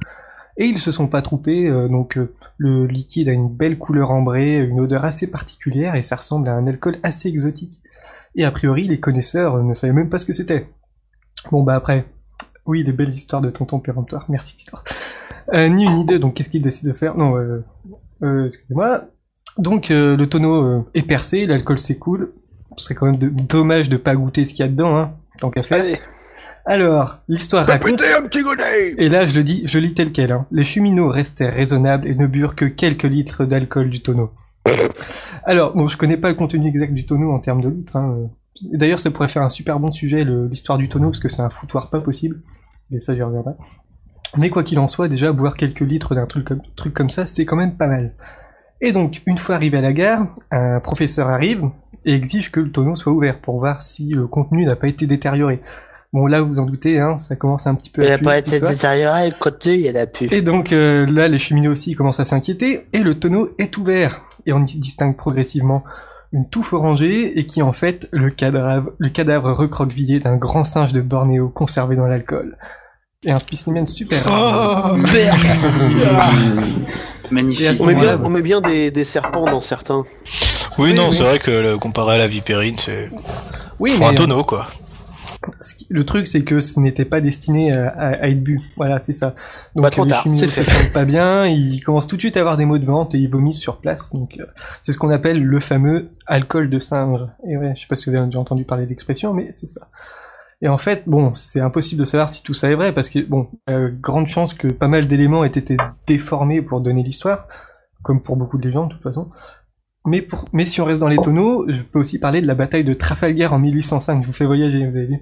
[0.56, 4.11] Et ils se sont pas trompés, euh, donc euh, le liquide a une belle couleur
[4.11, 7.79] ambrée, une odeur assez particulière et ça ressemble à un alcool assez exotique.
[8.34, 10.68] Et a priori les connaisseurs ne savaient même pas ce que c'était.
[11.50, 12.04] Bon bah après,
[12.66, 14.84] oui les belles histoires de tonton péremptoire, merci d'histoire.
[15.52, 17.16] Euh, ni une ni deux, donc qu'est-ce qu'ils décident de faire?
[17.16, 17.64] Non, euh,
[18.22, 19.04] euh, excusez-moi.
[19.58, 22.32] Donc euh, le tonneau euh, est percé, l'alcool s'écoule.
[22.76, 25.12] Ce serait quand même de- dommage de pas goûter ce qu'il y a dedans, hein,
[25.40, 25.82] tant qu'à faire.
[25.82, 25.98] Allez.
[26.66, 28.00] Alors, l'histoire raconte...
[28.02, 30.30] Un petit godet Et là, je le dis, je lis tel quel.
[30.30, 30.46] Hein.
[30.52, 34.30] Les cheminots restèrent raisonnables et ne burent que quelques litres d'alcool du tonneau.
[35.44, 37.96] Alors, bon, je connais pas le contenu exact du tonneau en termes de litres.
[37.96, 38.31] Hein.
[38.73, 41.42] Et D'ailleurs, ça pourrait faire un super bon sujet, l'histoire du tonneau, parce que c'est
[41.42, 42.40] un foutoir pas possible.
[42.92, 43.53] Et ça, j'y reviendrai.
[44.37, 47.27] Mais quoi qu'il en soit, déjà, boire quelques litres d'un truc comme, truc comme ça,
[47.27, 48.14] c'est quand même pas mal.
[48.81, 51.64] Et donc, une fois arrivé à la gare, un professeur arrive
[52.05, 55.07] et exige que le tonneau soit ouvert pour voir si le contenu n'a pas été
[55.07, 55.61] détérioré.
[56.12, 58.18] Bon, là, vous vous en doutez, hein, ça commence un petit peu Il à a
[58.18, 60.27] puer, pas été détérioré, le contenu, il a plus.
[60.33, 64.25] Et donc euh, là, les cheminots aussi commencent à s'inquiéter, et le tonneau est ouvert.
[64.50, 65.84] Et on y distingue progressivement
[66.32, 70.64] une touffe orangée, et qui est en fait le cadavre, le cadavre recroquevillé d'un grand
[70.64, 72.56] singe de Bornéo conservé dans l'alcool.
[73.24, 74.96] Et un spécimen super rare.
[77.30, 77.80] Magnifique.
[77.80, 80.04] On met bien, moment-là, on met bien des, des serpents dans certains.
[80.78, 81.16] Oui, Oui, non, oui.
[81.16, 83.10] c'est vrai que le- comparé à la vipérine, c'est
[83.78, 84.66] Oui, mais un tonneau, quoi.
[85.88, 88.61] Le truc c'est que ce n'était pas destiné à, à- à être bu.
[88.76, 89.35] Voilà, c'est ça.
[89.74, 92.37] Donc Bah, trop les tard, c'est se sentent pas bien, ils commencent tout de suite
[92.37, 94.12] à avoir des maux de ventre et ils vomissent sur place.
[94.12, 94.44] Donc euh,
[94.81, 97.20] c'est ce qu'on appelle le fameux alcool de singe.
[97.48, 99.66] Et ouais, je sais pas si vous avez déjà entendu parler de l'expression, mais c'est
[99.68, 99.88] ça.
[100.62, 103.20] Et en fait, bon, c'est impossible de savoir si tout ça est vrai parce que
[103.20, 107.48] bon, euh, grande chance que pas mal d'éléments aient été déformés pour donner l'histoire,
[108.03, 109.31] comme pour beaucoup de légendes de toute façon.
[110.06, 112.54] Mais, pour, mais si on reste dans les tonneaux, je peux aussi parler de la
[112.54, 114.22] bataille de Trafalgar en 1805.
[114.22, 115.20] Je vous fais voyager, vous avez vu.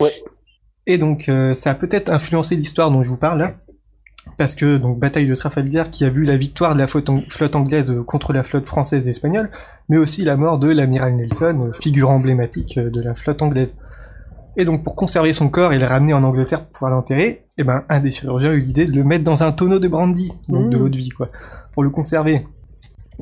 [0.00, 0.10] Ouais.
[0.86, 3.54] Et donc, euh, ça a peut-être influencé l'histoire dont je vous parle là.
[4.38, 7.24] Parce que, donc, bataille de Trafalgar qui a vu la victoire de la flotte, ang-
[7.30, 9.50] flotte anglaise euh, contre la flotte française et espagnole,
[9.90, 13.76] mais aussi la mort de l'amiral Nelson, euh, figure emblématique de la flotte anglaise.
[14.56, 17.64] Et donc, pour conserver son corps et le ramener en Angleterre pour pouvoir l'enterrer, eh
[17.64, 20.32] ben, un des chirurgiens a eu l'idée de le mettre dans un tonneau de brandy,
[20.48, 20.80] donc de Mmh.
[20.80, 21.30] l'eau de vie, quoi,
[21.72, 22.46] pour le conserver.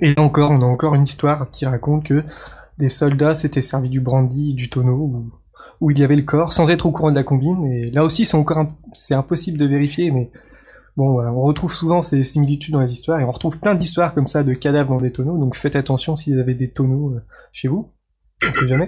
[0.00, 2.22] Et là encore, on a encore une histoire qui raconte que
[2.78, 5.24] les soldats s'étaient servis du brandy, du tonneau,
[5.80, 7.64] où, il y avait le corps, sans être au courant de la combine.
[7.72, 10.30] Et là aussi, c'est encore, c'est impossible de vérifier, mais
[10.96, 14.12] bon, voilà, on retrouve souvent ces similitudes dans les histoires, et on retrouve plein d'histoires
[14.14, 15.38] comme ça de cadavres dans des tonneaux.
[15.38, 17.20] Donc faites attention si vous avez des tonneaux euh,
[17.52, 17.92] chez vous.
[18.46, 18.86] On sait jamais.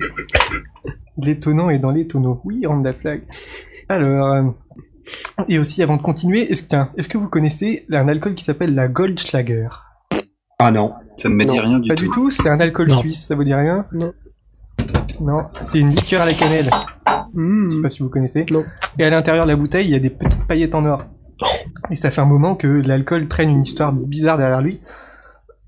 [1.16, 2.40] Les tonneaux et dans les tonneaux.
[2.44, 3.23] Oui, on la flag.
[3.88, 4.42] Alors, euh,
[5.49, 6.64] et aussi avant de continuer, est-ce
[6.97, 9.68] est-ce que vous connaissez un alcool qui s'appelle la Goldschlager?
[10.61, 10.92] Ah non.
[11.16, 12.03] Ça ne me dit Non, rien du Pas tout.
[12.05, 12.99] du tout, c'est un alcool Non.
[12.99, 14.12] suisse, ça vous dit rien Non.
[15.21, 16.71] Non, c'est une liqueur à la cannelle.
[17.35, 17.64] Mmh.
[17.66, 18.44] Je sais pas si vous connaissez.
[18.51, 18.64] Non.
[18.99, 21.05] Et à l'intérieur de la bouteille, il y a des petites paillettes en or.
[21.90, 24.81] Et ça fait un moment que l'alcool traîne une histoire bizarre derrière lui.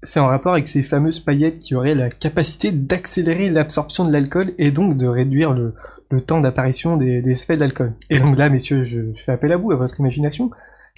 [0.03, 4.53] C'est en rapport avec ces fameuses paillettes qui auraient la capacité d'accélérer l'absorption de l'alcool
[4.59, 5.75] et donc de réduire le,
[6.11, 7.93] le temps d'apparition des, des effets de l'alcool.
[8.09, 10.51] Et donc là, messieurs, je fais appel à vous, à votre imagination.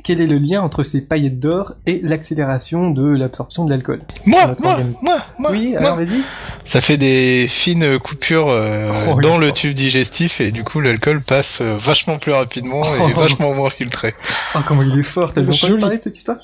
[0.04, 4.40] Quel est le lien entre ces paillettes d'or et l'accélération de l'absorption de l'alcool Moi,
[4.60, 4.98] moi, organisme.
[5.04, 5.78] moi, moi, Oui, moi.
[5.80, 6.22] alors vas-y.
[6.64, 9.54] Ça fait des fines coupures euh, Oh, dans le fort.
[9.54, 13.08] tube digestif et du coup l'alcool passe euh, vachement plus rapidement Oh.
[13.08, 14.14] et vachement moins filtré.
[14.54, 16.38] Ah, comment il est fort, t'as entendu parler de cette histoire?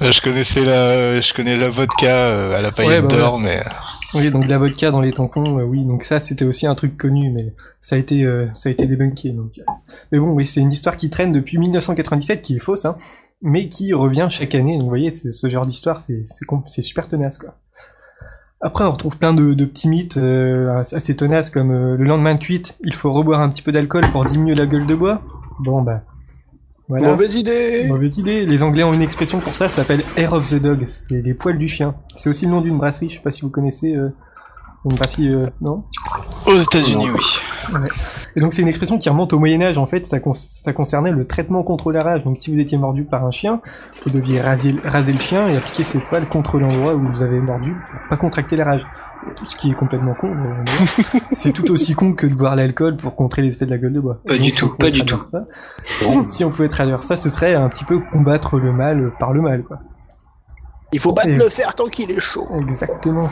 [0.00, 3.38] Euh, je connaissais la, je connais la vodka euh, à la paillette Ouais, bah d'or,
[3.40, 3.62] mais
[4.14, 6.96] Oui, donc la vodka dans les tampons, euh, oui, donc ça c'était aussi un truc
[6.98, 9.30] connu, mais ça a été, euh, ça a été débunké.
[9.30, 9.62] Euh.
[10.10, 12.96] Mais bon, oui, c'est une histoire qui traîne depuis 1997, qui est fausse, hein,
[13.40, 14.74] mais qui revient chaque année.
[14.74, 16.26] Donc vous voyez, ce genre d'histoire, c'est
[16.82, 17.56] super tenace, quoi.
[18.64, 22.36] Après, on retrouve plein de, de petits mythes euh, assez tenaces, comme euh, le lendemain
[22.36, 25.20] de cuite, il faut reboire un petit peu d'alcool pour diminuer la gueule de bois.
[25.58, 26.04] Bon, bah...
[26.92, 27.12] Voilà.
[27.12, 28.44] Mauvaise idée Mauvaise idée.
[28.44, 30.82] Les Anglais ont une expression pour ça, ça s'appelle Hair of the Dog.
[30.84, 31.94] C'est les poils du chien.
[32.14, 33.08] C'est aussi le nom d'une brasserie.
[33.08, 33.96] Je sais pas si vous connaissez.
[33.96, 34.10] Euh,
[34.84, 35.84] une brasserie, euh, non
[36.46, 37.78] aux États-Unis, oui.
[38.34, 39.78] Et donc c'est une expression qui remonte au Moyen Âge.
[39.78, 42.24] En fait, ça, con- ça concernait le traitement contre la rage.
[42.24, 43.60] Donc si vous étiez mordu par un chien,
[44.04, 47.38] vous deviez raser, raser le chien et appliquer ses poils contre l'endroit où vous avez
[47.40, 48.86] mordu pour pas contracter la rage.
[49.44, 50.32] Ce qui est complètement con.
[50.34, 53.78] euh, c'est tout aussi con que de boire l'alcool pour contrer les effets de la
[53.78, 54.18] gueule de bois.
[54.26, 55.44] Pas Donc, du si tout, pas du ça-
[56.26, 59.40] si on pouvait traduire ça, ce serait un petit peu combattre le mal par le
[59.42, 59.78] mal, quoi.
[60.92, 62.46] Il faut battre Et- le fer tant qu'il est chaud.
[62.60, 63.28] Exactement.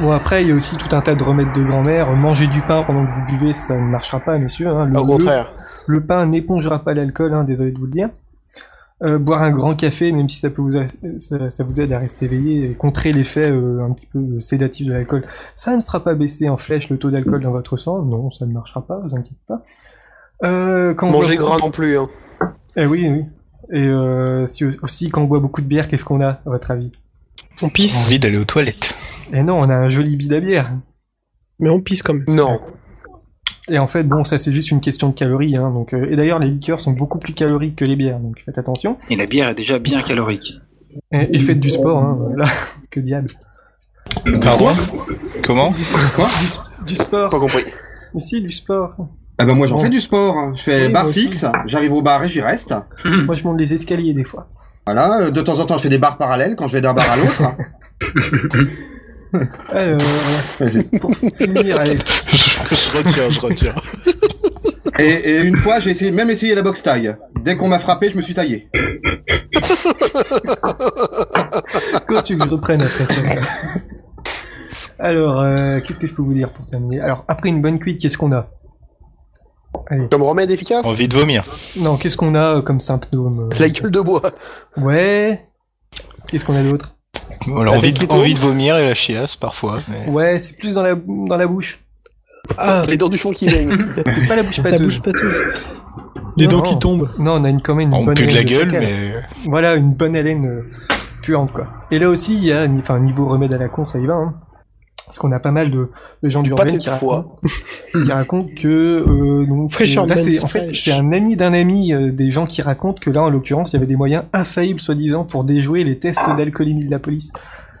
[0.00, 2.10] Bon après il y a aussi tout un tas de remèdes de grand-mère.
[2.16, 4.68] Manger du pain pendant que vous buvez, ça ne marchera pas, messieurs.
[4.68, 4.86] Hein.
[4.86, 5.52] Le, Au contraire.
[5.86, 8.10] Le, le pain n'épongera pas l'alcool, hein, désolé de vous le dire.
[9.02, 10.72] Euh, boire un grand café, même si ça peut vous
[11.18, 14.40] ça, ça vous aide à rester éveillé et contrer l'effet euh, un petit peu euh,
[14.40, 15.24] sédatif de l'alcool,
[15.56, 18.02] ça ne fera pas baisser en flèche le taux d'alcool dans votre sang.
[18.02, 19.62] Non, ça ne marchera pas, vous inquiétez pas.
[20.44, 21.98] Euh, quand Manger gras non plus.
[21.98, 22.08] Hein.
[22.76, 23.24] Eh oui, oui.
[23.72, 26.70] Et euh, si, aussi quand on boit beaucoup de bière, qu'est-ce qu'on a à votre
[26.70, 26.92] avis?
[27.62, 28.94] On pisse, Envie d'aller aux toilettes.
[29.32, 30.72] Eh non, on a un joli bide à bière.
[31.58, 32.24] mais on pisse quand même.
[32.28, 32.60] Non.
[33.70, 35.56] Et en fait, bon, ça c'est juste une question de calories.
[35.56, 38.42] Hein, donc, euh, et d'ailleurs, les liqueurs sont beaucoup plus caloriques que les bières, donc
[38.44, 38.98] faites attention.
[39.08, 40.58] Et la bière est déjà bien calorique.
[41.12, 42.46] Et, et faites du sport, hein, voilà.
[42.90, 43.28] que diable.
[44.42, 44.68] Pardon?
[45.42, 45.70] Comment?
[45.70, 47.30] Du, du- du sport.
[47.30, 47.64] Pas compris.
[48.12, 48.94] Mais si, du sport.
[49.38, 49.82] Ah bah moi j'en Bon.
[49.82, 50.54] fais du sport.
[50.54, 52.74] Je fais Oui, barre fixe, j'arrive au bar et j'y reste.
[53.04, 54.48] Moi, je monte les escaliers des fois.
[54.86, 57.04] Voilà, de temps en temps je fais des barres parallèles quand je vais d'un bar
[57.10, 57.42] à l'autre.
[59.72, 59.98] Alors,
[60.60, 60.84] Vas-y.
[61.00, 61.96] pour finir, allez.
[61.96, 63.74] je retiens, je retiens.
[65.00, 67.16] Et, et une fois j'ai essayé, même essayé la boxe taille.
[67.42, 68.68] Dès qu'on m'a frappé, je me suis taillé.
[72.06, 73.20] Quand tu veux que je reprenne après ça.
[74.98, 77.00] Alors, euh, qu'est-ce que je peux vous dire pour terminer?
[77.00, 78.48] Alors, après une bonne cuite, qu'est-ce qu'on a?
[79.88, 80.08] Allez.
[80.10, 81.44] Comme remède efficace Envie de vomir.
[81.76, 84.22] Non, qu'est-ce qu'on a euh, comme symptôme euh La gueule de bois.
[84.76, 85.46] Ouais.
[86.28, 86.96] Qu'est-ce qu'on a d'autre
[87.46, 88.14] Alors, envie, de, Appétito.
[88.14, 89.80] envie de vomir et la chiasse parfois.
[89.88, 91.80] mais- Ouais, c'est plus dans la dans la bouche.
[92.58, 93.86] Ah, Les dents du fond qui baignent.
[94.06, 95.42] C'est pas la bouche la bouche pâteuse.
[96.36, 97.10] Les dents qui tombent.
[97.18, 98.80] Non, on a une, quand même une On bonne pue de la gueule, chacal.
[98.82, 99.14] mais
[99.46, 100.70] Voilà, une bonne haleine euh,
[101.22, 101.68] puante, quoi.
[101.90, 104.14] Et là aussi, il y a, enfin, niveau remède à la con, ça y va,
[104.14, 104.34] hein.
[105.06, 105.90] Parce qu'on a pas mal de,
[106.22, 107.38] de gens du qui racontent,
[108.04, 108.68] qui racontent que,
[109.06, 112.46] euh, donc, Fraîcheur là, c'est, en fait, c'est un ami d'un ami, euh, des gens
[112.46, 115.84] qui racontent que là, en l'occurrence, il y avait des moyens infaillibles, soi-disant, pour déjouer
[115.84, 117.32] les tests d'alcoolémie de la police.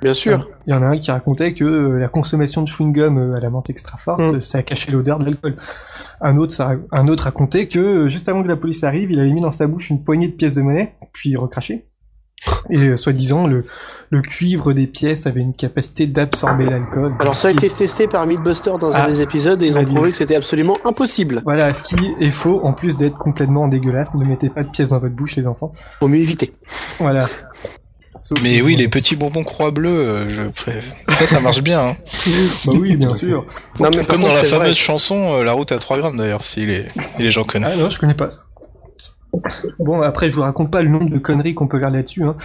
[0.02, 0.48] Bien sûr.
[0.66, 3.40] Il y en a un qui racontait que euh, la consommation de chewing-gum euh, à
[3.40, 4.40] la menthe extra forte, Mm.
[4.42, 5.56] ça cachait l'odeur de l'alcool.
[6.20, 9.32] Un autre, ça- un autre racontait que juste avant que la police arrive, il avait
[9.32, 11.86] mis dans sa bouche une poignée de pièces de monnaie, puis il recrachait.
[12.70, 13.64] Et euh, soi-disant, le,
[14.10, 17.14] le cuivre des pièces avait une capacité d'absorber l'alcool.
[17.20, 19.04] Alors ça a été testé par Mythbuster dans Ah.
[19.04, 21.42] un des épisodes et ils ont prouvé que c'était absolument impossible.
[21.44, 24.14] Voilà, ce qui est faux, en plus d'être complètement dégueulasse.
[24.14, 25.72] Ne mettez pas de pièces dans votre bouche, les enfants.
[26.00, 26.54] Faut mieux éviter.
[26.98, 27.28] Voilà.
[28.16, 30.42] Sauf Mais oui, les petits bonbons croix bleue, euh, je.
[31.14, 31.80] Ça, ça marche bien.
[31.88, 31.96] Hein.
[32.66, 33.44] Bah oui, bien sûr.
[33.80, 34.44] Non mais par Comme dans la vrai.
[34.48, 36.86] fameuse chanson euh, La route à 3 grammes d'ailleurs, si les,
[37.18, 37.78] les gens Ah connaissent.
[37.78, 38.40] non, je connais pas ça.
[39.78, 42.24] Bon, après, je vous raconte pas le nombre de conneries qu'on peut faire là-dessus.
[42.24, 42.36] Hein.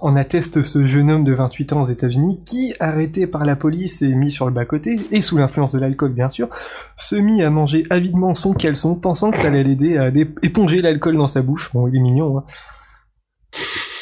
[0.00, 4.02] En atteste ce jeune homme de 28 ans aux États-Unis qui, arrêté par la police
[4.02, 6.48] et mis sur le bas-côté, et sous l'influence de l'alcool bien sûr,
[6.96, 10.08] se mit à manger avidement son caleçon, pensant que ça allait l'aider à
[10.42, 11.70] éponger l'alcool dans sa bouche.
[11.74, 12.38] Bon, il est mignon.
[12.38, 12.44] Hein.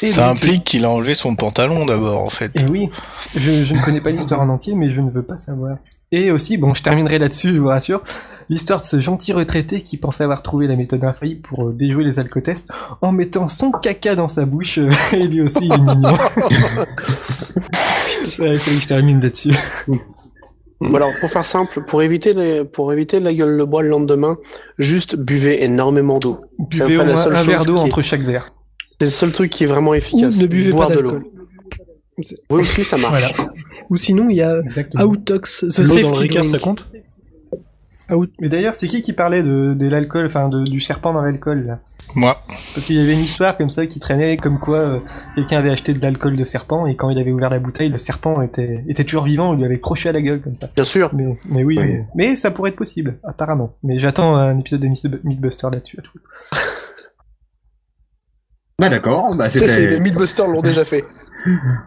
[0.03, 2.51] Et Ça donc, implique qu'il a enlevé son pantalon d'abord, en fait.
[2.59, 2.89] Et oui,
[3.35, 5.77] je, je ne connais pas l'histoire en entier, mais je ne veux pas savoir.
[6.13, 8.01] Et aussi, bon, je terminerai là-dessus, je vous rassure,
[8.49, 12.05] l'histoire de ce gentil retraité qui pensait avoir trouvé la méthode infaillible pour euh, déjouer
[12.05, 15.77] les alcotests en mettant son caca dans sa bouche, euh, et lui aussi, il est
[15.77, 16.13] mignon.
[18.39, 19.51] Ouais, il fallait que je termine là-dessus.
[20.81, 23.89] Bon, alors pour faire simple, pour éviter les, pour éviter la gueule de bois le
[23.89, 24.37] lendemain,
[24.77, 26.39] juste buvez énormément d'eau.
[26.59, 28.51] Buvez au moins un verre d'eau est- entre chaque verre.
[28.99, 30.37] C'est le seul truc qui est vraiment Ou efficace.
[30.37, 31.11] ne buvez Boire pas de l'eau.
[31.11, 31.31] d'alcool.
[32.49, 33.21] Oui aussi ça marche.
[33.35, 33.51] Voilà,
[33.89, 35.03] Ou sinon, il y a exactement.
[35.05, 36.83] Outtox, The dans le Safety Ricard, ça compte
[38.09, 38.31] Out.
[38.39, 41.77] Mais d'ailleurs, c'est qui qui parlait de, de l'alcool, enfin du serpent dans l'alcool
[42.15, 42.37] Moi.
[42.73, 44.99] Parce qu'il y avait une histoire comme ça qui traînait, comme quoi euh,
[45.35, 47.97] quelqu'un avait acheté de l'alcool de serpent et quand il avait ouvert la bouteille, le
[47.97, 50.69] serpent était, était toujours vivant, il lui avait croché à la gueule comme ça.
[50.73, 51.13] Bien sûr.
[51.13, 53.75] Mais, mais oui, mais, mais ça pourrait être possible, apparemment.
[53.83, 55.99] Mais j'attends un épisode de Myth- Mythbuster là-dessus.
[55.99, 56.17] à tout.
[58.79, 59.99] Bah d'accord, bah Ça, c'est les c'était...
[59.99, 61.03] Mythbusters l'ont déjà fait.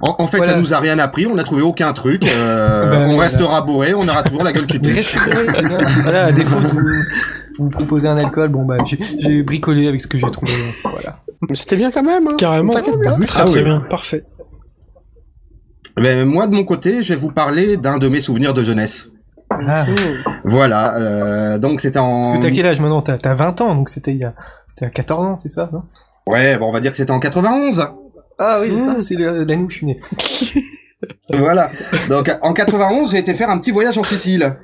[0.01, 0.53] En, en fait, Voilà.
[0.55, 2.25] ça nous a rien appris, on n'a trouvé aucun truc.
[2.27, 3.23] euh, Bah, on voilà.
[3.23, 4.95] restera bourré, on aura toujours la gueule qui touche.
[4.95, 5.79] respirez, c'est bien.
[6.03, 6.81] Voilà, à défaut de vous,
[7.59, 8.77] vous proposer un alcool, bon bah
[9.19, 10.53] j'ai- bricolé avec ce que j'ai trouvé.
[10.85, 11.19] Voilà.
[11.49, 12.27] Mais c'était bien quand même.
[12.29, 12.37] Hein.
[12.39, 12.69] Carrément.
[12.73, 13.19] T'inquiète Ah pas.
[13.19, 13.81] oui, Ah très bien.
[13.91, 14.25] Parfait.
[15.97, 19.09] Ben, moi, de mon côté, je vais vous parler d'un de mes souvenirs de jeunesse.
[19.51, 19.85] Ah,
[20.45, 22.21] Voilà, euh, donc c'était en...
[22.21, 23.03] parce que t'as quel âge maintenant?
[23.03, 24.35] T'as t'as 20 ans, donc c'était il y a,
[24.69, 25.83] c'était à 14 ans, c'est ça, non?
[26.29, 27.89] Ouais, bon, on va dire que c'était en 91.
[28.43, 28.95] Ah oui, Mmh.
[28.97, 30.01] ah, c'est le- l'année où je suis né.
[31.33, 31.71] Voilà.
[32.09, 34.57] Donc en 91, j'ai été faire un petit voyage en Sicile.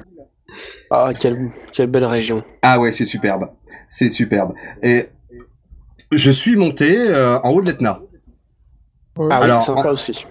[0.90, 2.42] Ah quelle, quelle belle région.
[2.62, 3.48] Ah ouais, c'est superbe.
[3.88, 4.54] C'est superbe.
[4.82, 5.08] Et
[6.12, 7.98] je suis monté euh, en haut de l'Etna.
[9.30, 10.26] Ah Alors, oui, sympa en- aussi.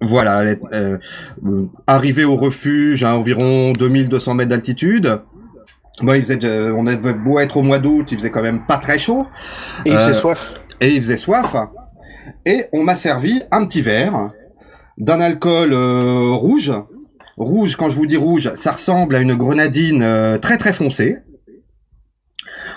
[0.00, 0.98] Voilà, euh,
[1.44, 5.20] euh, arrivé au refuge à environ 2200 mètres d'altitude.
[6.02, 8.66] Bon, il faisait, euh, on avait beau être au mois d'août, il faisait quand même
[8.66, 9.26] pas très chaud.
[9.86, 10.54] Et il Euh, faisait soif.
[10.80, 11.54] et il faisait soif.
[12.46, 14.32] Et on m'a servi un petit verre
[14.98, 16.72] d'un alcool euh, rouge.
[17.36, 21.18] Rouge, quand je vous dis rouge, ça ressemble à une grenadine euh, très très foncée.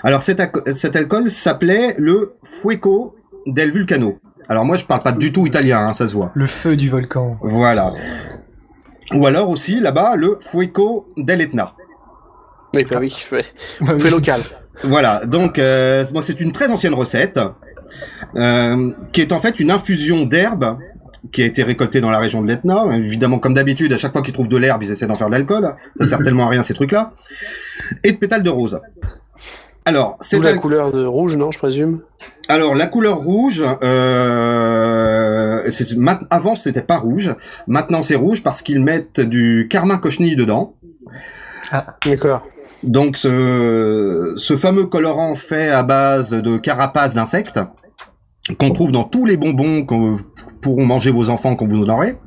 [0.02, 3.14] Alors cet, alco- cet alcool s'appelait le Fueco
[3.46, 4.18] del Vulcano.
[4.48, 6.32] Alors moi je parle pas du tout italien, hein, ça se voit.
[6.34, 7.36] Le feu du volcan.
[7.42, 7.92] Voilà.
[9.14, 11.74] Ou alors aussi là-bas le Fueco dell'Etna.
[12.74, 13.44] Oui, bah oui, ouais.
[13.80, 14.40] Bah local.
[14.84, 17.48] Voilà, donc euh, bon, c'est une très ancienne recette euh,
[19.12, 20.78] qui est en fait une infusion d'herbe
[21.32, 22.86] qui a été récoltée dans la région de l'Etna.
[22.96, 25.32] Évidemment, comme d'habitude, à chaque fois qu'ils trouvent de l'herbe, ils essaient d'en faire de
[25.32, 25.74] l'alcool.
[25.96, 27.12] Ça sert tellement à rien ces trucs-là.
[28.04, 28.80] Et de pétales de rose.
[29.84, 32.02] Alors, c'est la couleur de rouge, non, je présume?
[32.48, 35.70] alors la couleur rouge, euh,
[36.30, 37.34] avant c'était pas rouge,
[37.66, 40.74] maintenant c'est rouge parce qu'ils mettent du carmin cochenille dedans.
[42.06, 42.46] D'accord.
[42.82, 47.60] Donc ce, ce fameux colorant fait à base de carapace d'insectes
[48.56, 50.22] qu'on trouve dans tous les bonbons que
[50.60, 52.18] pourront manger vos enfants quand vous en aurez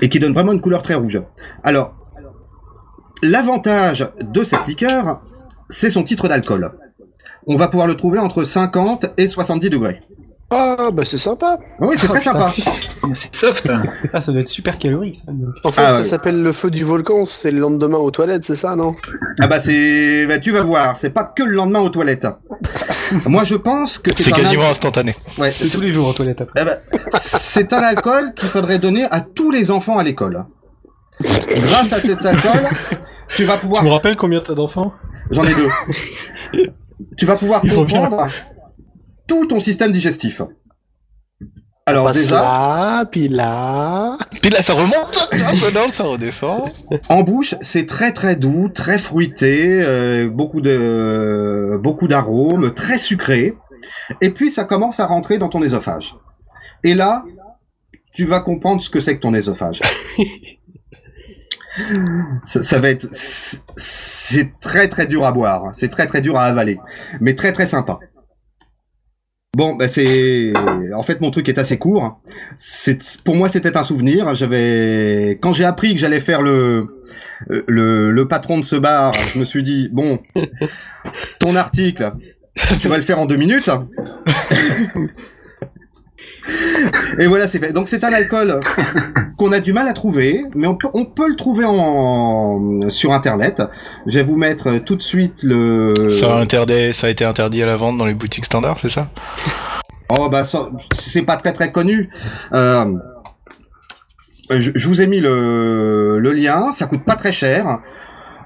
[0.00, 1.20] et qui donne vraiment une couleur très rouge.
[1.62, 1.94] Alors,
[3.22, 5.22] l'avantage de cette liqueur,
[5.68, 6.72] c'est son titre d'alcool.
[7.46, 10.00] On va pouvoir le trouver entre 50 et 70 degrés.
[10.50, 11.58] Ah, bah c'est sympa.
[11.80, 12.48] Oui, c'est très sympa.
[12.48, 13.70] C'est soft.
[14.14, 15.30] Ah, ça doit être super calorique, ça.
[15.64, 16.04] En fait, Ah, ça ouais.
[16.04, 18.96] s'appelle le feu du volcan, c'est le lendemain aux toilettes, c'est ça, non?
[19.40, 22.26] Ah bah c'est, bah, tu vas voir, c'est pas que le lendemain aux toilettes.
[23.26, 25.14] Moi je pense que c'est C'est quasiment al- instantané.
[25.36, 26.62] Ouais, C'est tous les jours aux toilettes après.
[26.62, 26.78] Eh ben,
[27.20, 30.44] c'est un alcool qu'il faudrait donner à tous les enfants à l'école.
[31.20, 32.68] Grâce à cet alcool,
[33.28, 33.82] tu vas pouvoir.
[33.82, 34.92] Tu me rappelles combien t'as d'enfants?
[35.30, 36.66] J'en ai deux.
[37.18, 38.26] tu vas pouvoir comprendre
[39.28, 40.42] tout ton système digestif.
[41.86, 44.18] Alors Passe déjà, là, puis là.
[44.42, 46.70] Puis là, ça remonte, un peu dans, ça redescend.
[47.08, 53.54] en bouche, c'est très très doux, très fruité, euh, beaucoup de beaucoup d'arômes, très sucré.
[54.20, 56.14] Et puis ça commence à rentrer dans ton œsophage.
[56.84, 57.24] Et là,
[58.12, 59.80] tu vas comprendre ce que c'est que ton œsophage.
[62.44, 63.62] ça, ça va être, c'est-
[64.60, 66.78] très très dur à boire, c'est très très dur à avaler,
[67.20, 67.98] mais très très sympa.
[69.56, 70.52] Bon, bah c'est,
[70.94, 72.20] en fait mon truc est assez court.
[73.24, 74.34] Pour moi c'était un souvenir.
[74.34, 76.86] J'avais, quand j'ai appris que j'allais faire le,
[77.48, 80.20] le patron de ce bar, je me suis dit bon,
[81.38, 82.12] ton article,
[82.80, 83.70] tu vas le faire en deux minutes.
[87.18, 87.72] Et voilà, c'est fait.
[87.72, 88.60] Donc c'est un alcool
[89.36, 93.12] qu'on a du mal à trouver, mais on peut, on peut le trouver en, sur
[93.12, 93.62] internet.
[94.06, 95.94] Je vais vous mettre tout de suite le.
[96.10, 98.88] Ça a, interdit, ça a été interdit à la vente dans les boutiques standards, c'est
[98.88, 99.08] ça?
[100.10, 102.08] Oh bah ça, c'est pas très très connu.
[102.54, 102.94] Euh,
[104.50, 107.80] je, je vous ai mis le, le lien, ça coûte pas très cher.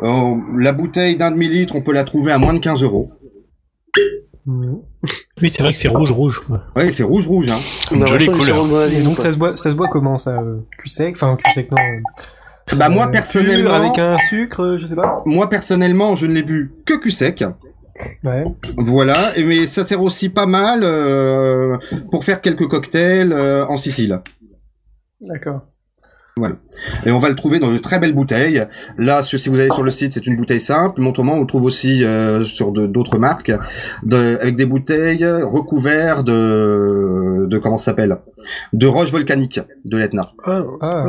[0.03, 3.13] Euh, la bouteille d'un demi-litre, on peut la trouver à moins de 15 euros.
[4.47, 6.43] Oui, c'est vrai que c'est rouge, rouge.
[6.77, 7.49] Oui, c'est rouge rouge.
[7.51, 7.59] Hein.
[7.93, 8.67] Une jolie couleur.
[8.93, 11.51] Et donc ça se boit, ça se boit comment ça euh, Cul sec, enfin cul
[11.53, 11.77] sec non.
[11.81, 15.23] euh, Bah moi euh, personnellement, pur avec un sucre, je sais pas.
[15.27, 17.45] moi personnellement, je ne l'ai bu que cul sec.
[18.25, 18.45] Ouais.
[18.79, 21.77] Voilà, et mais ça sert aussi pas mal euh,
[22.11, 24.21] pour faire quelques cocktails euh, en Sicile.
[25.21, 25.61] D'accord.
[27.07, 28.67] Et on va le trouver dans de très belles bouteilles.
[28.99, 31.01] Là, si vous allez sur le site, c'est une bouteille simple.
[31.01, 33.53] Mais autrement, on le trouve aussi euh, sur d'autres marques,
[34.03, 38.19] de, avec des bouteilles recouvertes de, de comment ça s'appelle,
[38.73, 40.33] de roches volcaniques de l'Etna.
[40.45, 41.05] Ah, Ah.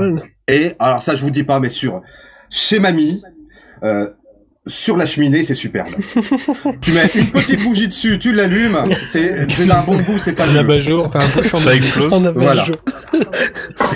[0.48, 2.02] Et alors ça, je vous dis pas, mais sur
[2.50, 3.22] chez mamie.
[3.84, 4.08] Euh,
[4.65, 5.89] sur la cheminée, c'est superbe.
[6.82, 10.45] tu mets une petite bougie dessus, tu l'allumes, c'est c'est d'un bon goût, c'est pas
[10.45, 11.63] Un chambé.
[11.63, 12.34] Ça explose.
[12.36, 12.65] Voilà.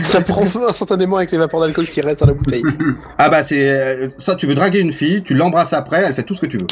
[0.03, 2.63] Ça prend feu instantanément avec les vapeurs d'alcool qui restent dans la bouteille.
[3.17, 6.23] Ah bah c'est euh, ça, tu veux draguer une fille, tu l'embrasses après, elle fait
[6.23, 6.67] tout ce que tu veux.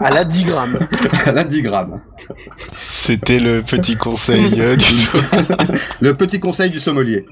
[0.00, 0.78] À la 10 grammes.
[1.26, 2.00] Elle a 10 grammes.
[2.78, 4.84] C'était le petit conseil euh, du.
[6.00, 7.24] Le petit conseil du sommelier.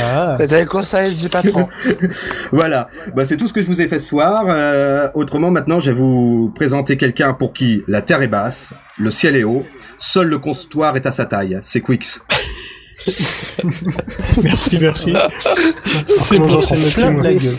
[0.00, 0.36] Ah.
[0.38, 1.68] C'était conseil du patron?
[2.52, 4.44] Voilà, bah, c'est tout ce que je vous ai fait ce soir.
[4.48, 9.10] Euh, autrement, maintenant, je vais vous présenter quelqu'un pour qui la terre est basse, le
[9.10, 9.64] ciel est haut,
[9.98, 11.60] seul le comptoir est à sa taille.
[11.64, 12.20] C'est Quix.
[14.44, 15.12] Merci, merci.
[16.06, 17.56] C'est bon, j'en la gueule.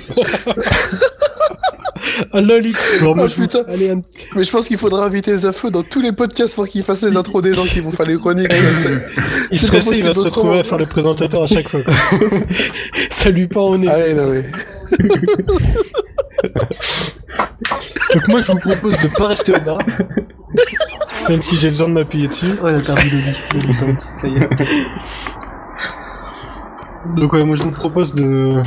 [2.32, 3.64] Ah, moi, Oh je vous- putain.
[3.68, 4.02] Allez, un
[4.36, 7.16] Mais je pense qu'il faudra inviter Zafo dans tous les podcasts pour qu'il fasse les
[7.18, 8.52] intros des gens qui vont faire les chroniques.
[9.52, 11.80] Il se stressé, il va se retrouver à faire le présentateur à chaque fois.
[13.12, 13.88] ça lui pend au nez.
[13.90, 14.98] Ah ouais, non, mais...
[18.14, 19.80] Donc moi, je vous propose de pas rester au bar.
[21.30, 22.46] Même si j'ai besoin de m'appuyer dessus.
[22.62, 23.36] Oh, il a perdu le lit.
[23.68, 23.98] Le point.
[24.22, 24.50] Ça y est.
[27.20, 28.62] Donc ouais, moi je vous propose de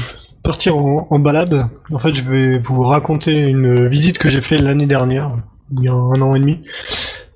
[0.47, 1.69] partir en, en balade.
[1.93, 5.33] En fait, je vais vous raconter une visite que j'ai fait l'année dernière,
[5.77, 6.63] il y a un an et demi,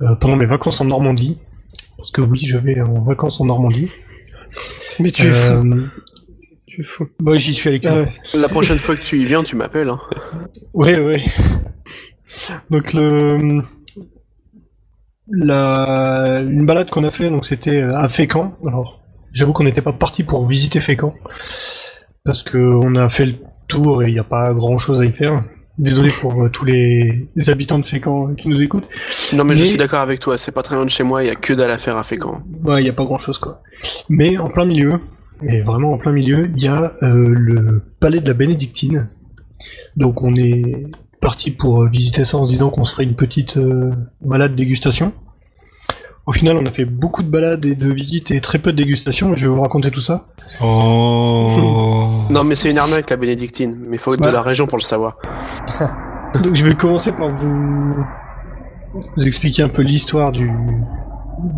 [0.02, 1.38] euh, pendant mes vacances en Normandie.
[1.96, 3.90] Parce que oui, je vais en vacances en Normandie.
[5.00, 5.54] Mais tu es fou.
[5.54, 5.86] Euh,
[6.66, 7.08] Tu es fou.
[7.18, 8.06] Bah, j'y suis avec Ah.
[8.34, 9.88] La prochaine fois que tu y viens, tu m'appelles.
[9.88, 9.98] Hein.
[10.72, 11.22] Ouais, ouais.
[12.70, 13.60] Donc le
[15.28, 18.56] la une balade qu'on a fait, donc c'était à Fécamp.
[18.66, 19.00] Alors,
[19.32, 21.14] j'avoue qu'on n'était pas parti pour visiter Fécamp
[22.24, 23.34] parce que on a fait le
[23.68, 25.44] tour et il n'y a pas grand chose à y faire.
[25.78, 28.88] Désolé pour euh, tous les, les habitants de Fécamp euh, qui nous écoutent.
[29.32, 31.28] Non, mais, je suis d'accord avec toi, c'est pas très loin de chez moi, il
[31.28, 32.42] y a que dalle à faire à Fécamp.
[32.64, 33.62] Ouais, il n'y a pas grand chose quoi.
[34.10, 35.00] Mais en plein milieu,
[35.48, 39.08] et vraiment en plein milieu, il y a euh, le palais de la Bénédictine.
[39.96, 40.86] Donc on est
[41.20, 43.90] parti pour visiter ça en se disant qu'on se ferait une petite euh,
[44.20, 45.12] balade dégustation.
[46.30, 48.76] Au final, on a fait beaucoup de balades et de visites et très peu de
[48.76, 49.34] dégustations.
[49.34, 50.26] Je vais vous raconter tout ça.
[50.62, 51.48] Oh.
[52.30, 53.76] Non, mais c'est une arnaque la bénédictine.
[53.88, 54.28] Mais faut être Ouais.
[54.28, 55.16] de la région pour le savoir.
[56.44, 57.96] Donc je vais commencer par vous,
[59.16, 60.48] vous expliquer un peu l'histoire du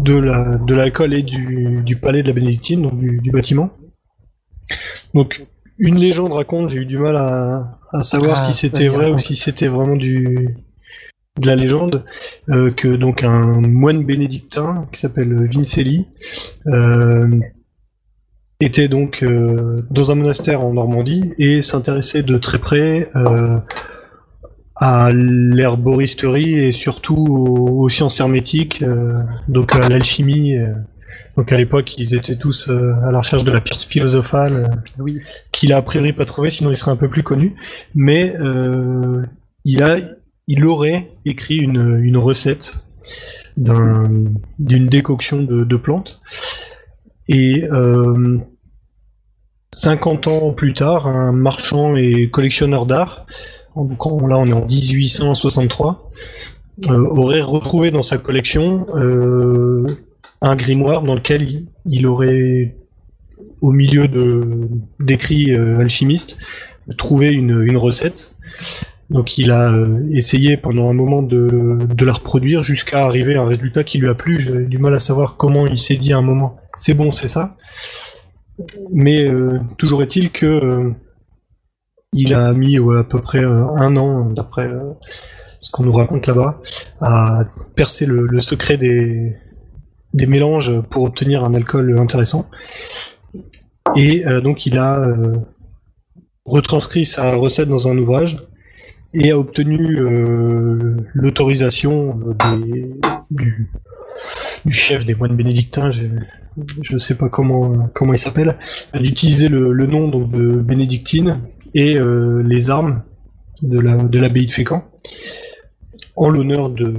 [0.00, 3.68] de la de l'alcool et du, du palais de la Bénédictine, donc du, du bâtiment.
[5.12, 5.44] Donc
[5.78, 9.18] une légende raconte, j'ai eu du mal à, à savoir Ah, si c'était vrai ou
[9.18, 10.56] si c'était vraiment du
[11.40, 12.04] de la légende,
[12.50, 16.06] euh, que donc un moine bénédictin qui s'appelle Vincelli
[16.66, 17.38] euh,
[18.60, 23.58] était donc euh, dans un monastère en Normandie et s'intéressait de très près euh,
[24.76, 29.18] à l'herboristerie et surtout aux, aux sciences hermétiques, euh,
[29.48, 30.58] donc à l'alchimie.
[30.58, 30.74] euh.
[31.36, 34.76] donc à l'époque, ils étaient tous euh, à la recherche de la pierre philosophale, euh,
[34.98, 35.20] Oui.
[35.50, 37.54] qu'il a a priori pas trouvé, sinon il serait un peu plus connu.
[37.94, 39.22] Mais euh,
[39.64, 39.96] il a,
[40.46, 42.84] il aurait écrit une, recette
[43.56, 44.10] d'un,
[44.58, 46.20] d'une décoction de, plantes.
[47.28, 48.38] Et euh,
[49.72, 53.26] 50 ans plus tard, un marchand et collectionneur d'art,
[53.76, 56.10] là on est en 1863,
[56.88, 59.86] euh, aurait retrouvé dans sa collection euh,
[60.40, 62.74] un grimoire dans lequel il, aurait,
[63.60, 64.08] au milieu
[65.00, 66.38] d'écrits euh, alchimistes,
[66.96, 68.34] trouvé une recette.
[69.12, 73.46] Donc il a euh, essayé pendant un moment de, la reproduire jusqu'à arriver à un
[73.46, 74.40] résultat qui lui a plu.
[74.40, 77.28] J'ai du mal à savoir comment il s'est dit à un moment c'est bon, c'est
[77.28, 77.56] ça?
[78.90, 80.90] Mais euh, toujours est-il que euh,
[82.14, 84.70] il a mis à peu près un an, d'après
[85.60, 86.60] ce qu'on nous raconte là-bas,
[87.00, 87.44] à
[87.74, 89.34] percer le, secret des,
[90.12, 92.46] des mélanges pour obtenir un alcool intéressant.
[93.96, 95.02] Et donc il a
[96.44, 98.46] retranscrit sa recette dans un ouvrage
[99.14, 102.94] et a obtenu euh, l'autorisation euh,
[103.30, 103.70] du,
[104.68, 106.04] chef des moines bénédictins, je,
[106.82, 108.56] je sais pas comment comment il s'appelle,
[108.94, 111.40] d'utiliser le, le nom de bénédictine
[111.74, 113.02] et euh, les armes
[113.62, 114.84] de la de l'abbaye de Fécamp
[116.16, 116.94] en l'honneur de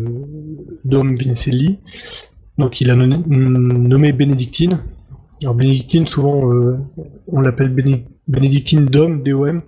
[0.86, 1.80] Dom Vincelli.
[2.57, 4.80] Donc il a nommé, bénédictine.
[5.41, 6.51] Alors bénédictine souvent
[7.28, 9.61] on l'appelle béné- bénédictine Dom DOM,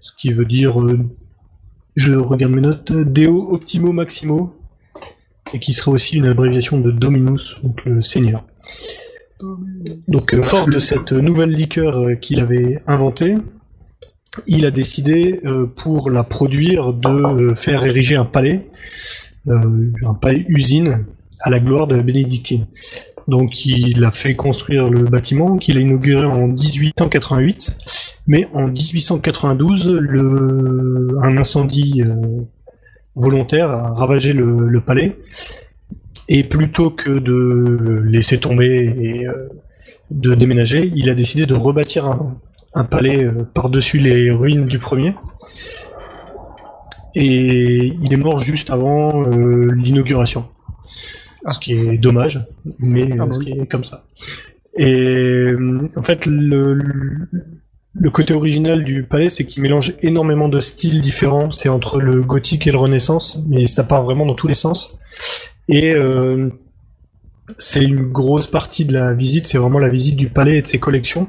[0.00, 0.76] ce qui veut dire
[1.96, 4.54] je regarde mes notes Deo Optimo Maximo
[5.52, 8.44] et qui serait aussi une abréviation de Dominus, donc le Seigneur.
[10.08, 13.36] Donc, euh, fort de cette nouvelle liqueur euh, qu'il avait inventée,
[14.46, 18.68] il a décidé, euh, pour la produire, de faire ériger un palais,
[19.48, 21.06] un palais usine,
[21.40, 22.66] à la gloire de la bénédictine.
[23.30, 27.76] Donc, il a fait construire le bâtiment, qu'il a inauguré en 1888,
[28.26, 32.40] mais en 1892, le, un incendie euh,
[33.14, 35.16] volontaire a ravagé le, palais.
[36.28, 39.48] Et plutôt que de laisser tomber et euh,
[40.10, 42.06] de déménager, il a décidé de rebâtir
[42.74, 45.14] un, palais euh, par-dessus les ruines du premier.
[47.14, 50.48] Et il est mort juste avant l'inauguration.
[51.48, 52.46] Ce qui est dommage,
[52.78, 54.04] mais Ah euh, bah ce qui est comme ça.
[54.76, 56.78] Et euh, en fait, le,
[57.94, 61.50] le côté original du palais, c'est qu'il mélange énormément de styles différents.
[61.50, 64.98] C'est entre le gothique et le renaissance, mais ça part vraiment dans tous les sens.
[65.68, 66.50] Et euh,
[67.58, 70.66] c'est une grosse partie de la visite, c'est vraiment la visite du palais et de
[70.66, 71.26] ses collections,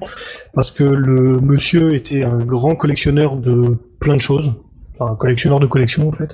[0.54, 4.54] parce que le monsieur était un grand collectionneur de plein de choses,
[4.94, 6.30] enfin un collectionneur de collections en fait,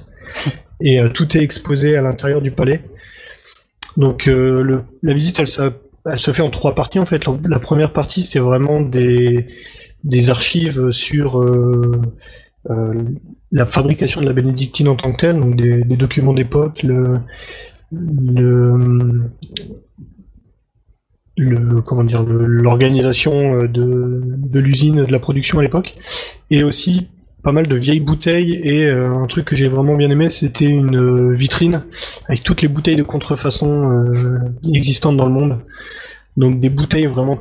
[0.82, 2.82] et euh, tout est exposé à l'intérieur du palais.
[3.98, 5.48] Donc euh, le, la visite, elle
[6.10, 7.26] elle se fait en trois parties en fait.
[7.26, 9.48] La, la première partie, c'est vraiment des,
[10.04, 12.02] des archives sur euh,
[12.70, 12.94] euh,
[13.52, 17.20] la fabrication de la bénédictine en tant que telle, donc des, des documents d'époque, le,
[17.92, 19.22] le,
[21.38, 25.96] le comment dire l'organisation euh, de, de l'usine de la production à l'époque
[26.50, 27.10] et aussi
[27.44, 30.66] pas mal de vieilles bouteilles et euh, un truc que j'ai vraiment bien aimé c'était
[30.66, 31.84] une euh, vitrine
[32.28, 34.40] avec toutes les bouteilles de contrefaçon euh,
[34.74, 35.60] existantes dans le monde
[36.36, 37.40] donc des bouteilles vraiment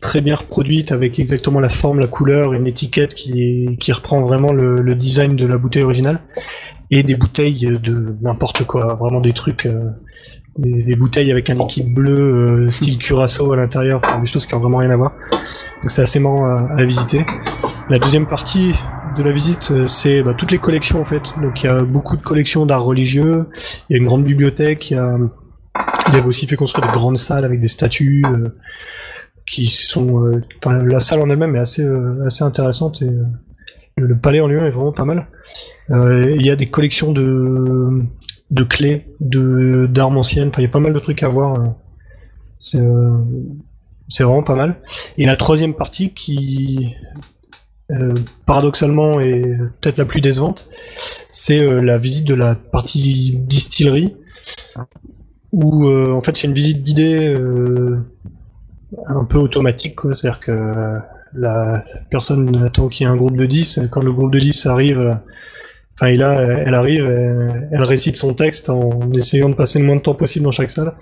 [0.00, 4.52] très bien reproduites avec exactement la forme la couleur une étiquette qui qui reprend vraiment
[4.52, 6.20] le, design de la bouteille originale
[6.90, 9.90] et des bouteilles de n'importe quoi vraiment des trucs euh,
[10.58, 14.76] des, bouteilles avec un liquide bleu style curaçao à l'intérieur, des choses qui ont vraiment
[14.76, 15.14] rien à voir.
[15.88, 17.24] C'est assez marrant à visiter.
[17.88, 18.72] La deuxième partie
[19.16, 21.34] de la visite, euh, c'est bah, toutes les collections en fait.
[21.40, 23.48] Donc il y a beaucoup de collections d'art religieux,
[23.88, 25.16] il y a une grande bibliothèque, il y a
[26.26, 28.48] aussi fait construire de grandes salles avec des statues euh,
[29.46, 30.24] qui sont.
[30.24, 31.86] euh, la salle en elle-même est assez
[32.26, 33.10] assez intéressante et
[33.96, 35.26] le, palais en lui-même est vraiment pas mal.
[35.90, 38.02] Il y a des collections de
[38.50, 40.48] de clés, de d'armes anciennes.
[40.48, 41.60] Enfin, il y a pas mal de trucs à voir.
[41.60, 41.66] euh.
[42.58, 42.80] C'est
[44.08, 44.76] c'est vraiment pas mal.
[45.18, 46.94] Et la troisième partie qui
[47.92, 48.14] euh,
[48.46, 49.42] paradoxalement est
[49.80, 50.68] peut-être la plus décevante,
[51.30, 54.16] c'est euh, la visite de la partie distillerie
[55.52, 57.98] où euh, en fait c'est une visite d'idées euh,
[59.06, 60.98] un peu automatique c'est-à-dire que
[61.34, 64.38] la personne attend qu'il y ait un groupe de 10 et quand le groupe de
[64.38, 65.18] 10 arrive
[65.94, 67.06] enfin et elle arrive
[67.72, 70.70] elle, récite son texte en essayant de passer le moins de temps possible dans chaque
[70.70, 70.92] salle.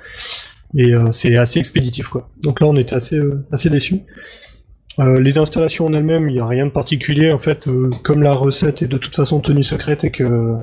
[0.76, 2.28] Et c'est assez expéditif quoi.
[2.44, 3.20] Donc là on était assez
[3.50, 4.02] assez déçus
[5.00, 7.32] euh, les installations en elles-mêmes, il n'y a rien de particulier.
[7.32, 10.56] En fait, euh, comme la recette est de toute façon tenue secrète et que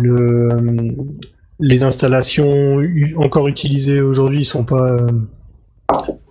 [0.00, 0.48] le,
[1.60, 2.82] les installations
[3.16, 5.06] encore utilisées aujourd'hui sont pas euh,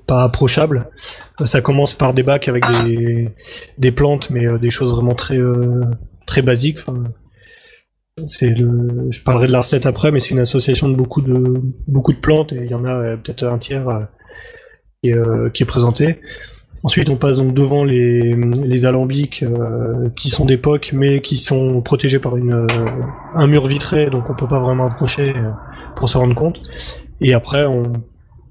[0.09, 0.89] approchables.
[1.41, 2.66] Euh, Ça commence par des bacs avec
[3.78, 5.82] des, plantes, mais euh, des choses vraiment très euh,
[6.26, 6.80] très basiques.
[8.18, 12.20] Je parlerai de la recette après, mais c'est une association de beaucoup de beaucoup de
[12.20, 14.03] plantes et il y en a euh, peut-être un tiers euh,
[15.01, 16.20] qui, est, euh, qui est présenté.
[16.84, 22.20] Ensuite, on passe donc devant les, alambics euh, qui sont d'époque, mais qui sont protégés
[22.20, 22.68] par euh,
[23.34, 25.52] un mur vitré, donc on peut pas vraiment approcher euh,
[25.96, 26.62] pour se rendre compte.
[27.22, 27.94] Et après, on,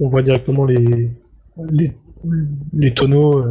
[0.01, 1.12] voit directement les,
[2.95, 3.45] tonneaux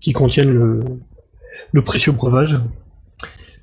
[0.00, 0.80] qui contiennent le,
[1.72, 2.58] le précieux breuvage.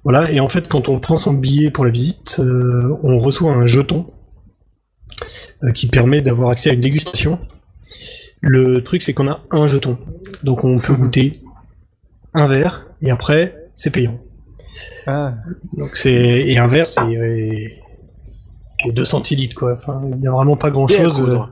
[0.03, 3.65] Voilà, et en fait, quand on prend son billet pour la visite, on reçoit un
[3.65, 4.05] jeton
[5.73, 7.39] qui permet d'avoir accès à une dégustation.
[8.41, 9.97] Le truc, c'est qu'on a un jeton.
[10.43, 11.41] Donc on peut goûter
[12.33, 14.19] un verre, et après, c'est payant.
[15.07, 15.33] Ah,
[15.77, 17.67] Donc c'est et un verre, c'est euh,
[18.67, 19.73] c'est 2 centilitres, quoi.
[19.73, 20.97] Enfin, il n'y a vraiment pas grand-chose.
[20.97, 21.51] Bien à coudre.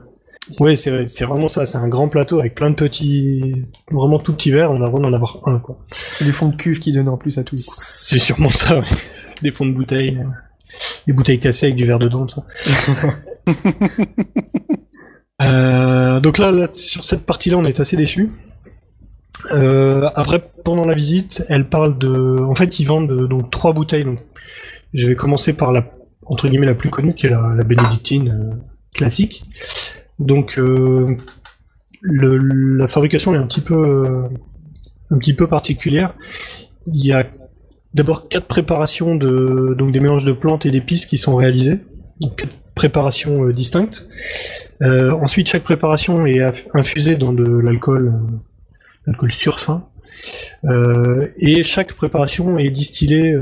[0.60, 1.64] Ouais, c'est c'est vraiment ça.
[1.64, 4.70] C'est un grand plateau avec plein de petits, vraiment tout petits verres.
[4.70, 5.78] On a le droit d'en avoir un, quoi.
[5.90, 7.56] c'est les fonds de cuve qui donnent en plus à tout.
[7.56, 8.86] C'est sûrement ça, ouais.
[9.42, 10.18] Des fonds de bouteilles.
[10.18, 10.24] euh,
[11.06, 12.44] Des bouteilles cassées avec du verre dedans, ça.
[15.42, 18.30] Euh, donc là, sur cette partie-là, on est assez déçus.
[19.52, 22.40] Euh, après, pendant la visite, elle parle de...
[22.40, 24.04] En fait, ils vendent euh, donc trois bouteilles.
[24.04, 24.20] Donc,
[24.92, 25.90] je vais commencer par la,
[26.24, 28.60] entre guillemets, la plus connue, qui est la, bénédictine
[28.94, 29.44] classique.
[30.20, 31.18] Donc, le,
[32.00, 34.24] la fabrication est un petit peu,
[35.10, 36.14] un petit peu particulière.
[36.86, 37.26] Il y a
[37.92, 41.36] d'abord quatre préparations de, donc des mélanges de plantes et d'épices qui sont
[42.36, 44.08] quatre préparations euh, distinctes.
[44.82, 46.40] Euh, ensuite, chaque préparation est
[46.74, 48.36] infusée dans de l'alcool, euh,
[49.06, 49.86] l'alcool surfin.
[51.38, 53.36] Et chaque préparation est distillée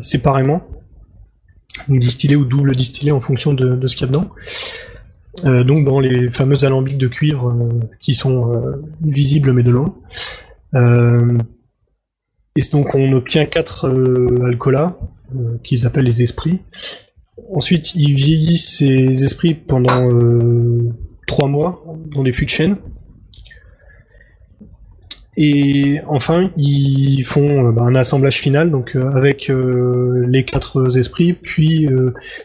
[0.00, 0.66] séparément.
[1.88, 5.64] Distillée ou double distillée en fonction de, ce qu'il y a dedans.
[5.64, 7.56] Donc dans les fameux alambics de cuivre
[8.00, 8.52] qui sont
[9.02, 9.94] visibles mais de loin.
[10.74, 13.88] Et donc on obtient quatre
[14.44, 14.98] alcoolats
[15.34, 16.60] euh, qu'ils appellent les esprits.
[17.52, 20.88] Ensuite, ils vieillissent ces esprits pendant euh,
[21.26, 22.76] trois mois dans des fûts de chêne.
[25.36, 31.34] Et enfin, ils font euh, bah, un assemblage final, donc euh, avec les quatre esprits,
[31.34, 31.88] puis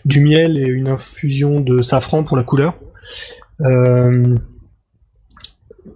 [0.03, 2.77] du miel et une infusion de safran pour la couleur.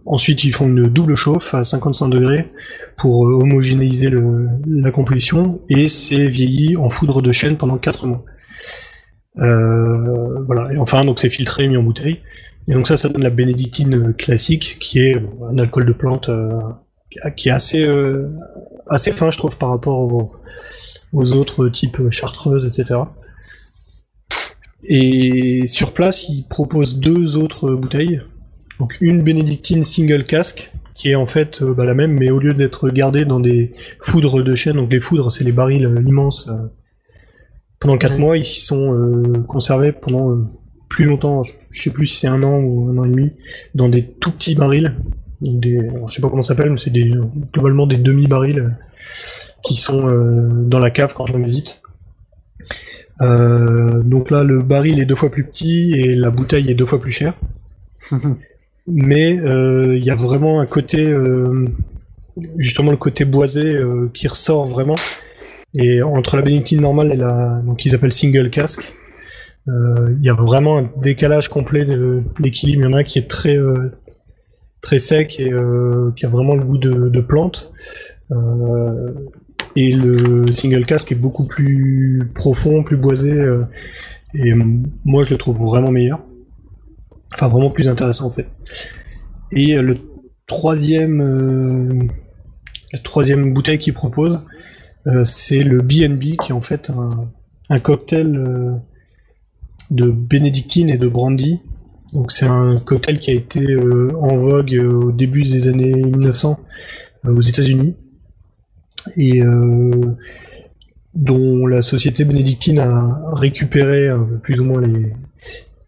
[0.07, 2.51] Ensuite, ils font une double chauffe à 55 degrés
[2.95, 4.11] pour homogénéiser
[4.67, 8.23] la composition, et c'est vieilli en foudre de chêne pendant 4 mois.
[9.37, 10.73] Euh, voilà.
[10.73, 12.21] Et enfin, donc c'est filtré, mis en bouteille.
[12.67, 16.51] Et donc ça, ça donne la bénédictine classique, qui est un alcool de plante euh,
[17.35, 18.27] qui est assez euh,
[19.15, 20.31] fin, je trouve, par rapport
[21.13, 22.99] aux, autres types chartreuses, etc.
[24.83, 28.21] Et sur place, ils proposent deux autres bouteilles.
[28.79, 32.39] Donc une bénédictine single casque, qui est en fait euh, bah, la même, mais au
[32.39, 36.01] lieu d'être gardée dans des foudres de chêne, donc les foudres, c'est les barils euh,
[36.05, 36.49] immenses.
[37.85, 40.47] Pendant quatre mois, ils sont euh, conservés pendant euh,
[40.89, 43.31] plus longtemps, je je sais plus si c'est un an ou un an et demi,
[43.75, 44.95] dans des tout petits barils.
[45.41, 47.13] Donc des, alors, je sais pas comment ça s'appelle, mais c'est des,
[47.53, 48.69] globalement des demi-barils euh,
[49.63, 50.03] qui sont
[50.67, 51.81] dans la cave quand on visite.
[53.19, 56.99] Donc là, le baril est deux fois plus petit et la bouteille est deux fois
[56.99, 57.33] plus chère.
[58.87, 61.11] Mais il y a vraiment un côté,
[62.57, 64.95] justement le côté boisé euh, qui ressort vraiment.
[65.77, 68.93] Et entre la bénédictine normale et la, donc ils appellent single casque,
[69.67, 72.83] euh, il y a vraiment un décalage complet de l'équilibre.
[72.83, 73.91] Il y en a un qui est très euh,
[74.81, 77.71] très sec et euh, qui a vraiment le goût de, plante.
[79.75, 83.33] Et le single casque est beaucoup plus profond, plus boisé.
[84.33, 84.53] et
[85.03, 86.23] moi, je le trouve vraiment meilleur.
[87.33, 88.47] Enfin, vraiment plus intéressant en fait.
[89.51, 89.97] Et le
[90.47, 92.09] troisième,
[93.03, 94.39] troisième bouteille qu'il propose,
[95.23, 96.91] c'est le B&B qui est en fait
[97.69, 98.71] un, cocktail euh,
[99.91, 101.61] de bénédictine et de brandy.
[102.13, 105.93] Donc c'est un cocktail qui a été euh, en vogue euh, au début des années
[105.93, 106.59] 1900
[107.25, 107.95] euh, aux États-Unis
[109.17, 110.15] et euh,
[111.13, 114.81] dont la société bénédictine a récupéré euh, plus ou moins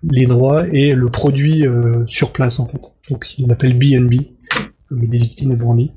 [0.03, 2.79] les, droits et le produit euh, sur place en fait.
[3.09, 4.21] Donc il l'appelle B&B,
[4.91, 5.91] bénédictine et brandy.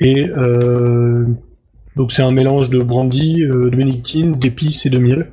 [0.00, 1.26] Et euh,
[1.96, 5.30] donc c'est un mélange de brandy, euh, de bénédictine, d'épices et de miel,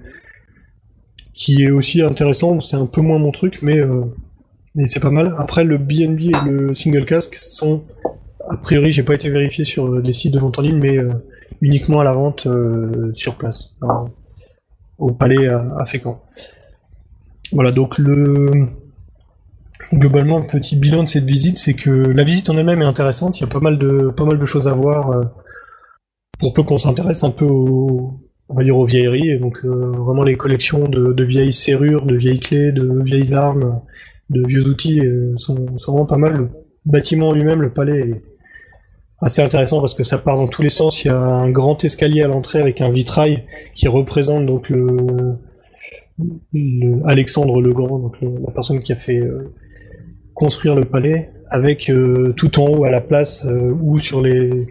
[1.33, 2.59] qui est aussi intéressant.
[2.61, 4.03] C'est un peu moins mon truc, mais euh,
[4.75, 5.35] mais c'est pas mal.
[5.37, 7.83] Après le B&B et le single cask sont
[8.49, 10.97] a priori, j'ai pas été vérifié sur les sites de vente en ligne, mais
[11.61, 12.47] uniquement à la vente
[13.13, 14.05] sur place, hein,
[14.97, 16.21] au palais à, à Fécamp.
[17.51, 18.67] Voilà, donc le
[19.93, 23.39] globalement un petit bilan de cette visite, c'est que la visite en elle-même est intéressante.
[23.39, 25.11] Il y a pas mal de pas mal de choses à voir.
[25.11, 25.23] euh,
[26.39, 28.19] pour peu qu'on s'intéresse un peu aux,
[28.49, 32.39] on va dire aux vieilleries, donc euh, vraiment les collections de, vieilles serrures, de vieilles
[32.39, 33.79] clés, de vieilles armes,
[34.31, 36.33] de vieux outils euh, sont, sont vraiment pas mal.
[36.35, 36.49] Le
[36.85, 38.21] bâtiment en lui-même, le palais, est
[39.21, 41.03] assez intéressant parce que ça part dans tous les sens.
[41.05, 43.43] Il y a un grand escalier à l'entrée avec un vitrail
[43.75, 45.37] qui représente donc le,
[46.53, 49.53] le- Alexandre le Grand, donc le- la personne qui a fait euh,
[50.33, 54.67] construire le palais, avec euh, tout en haut à la place euh, où sur les,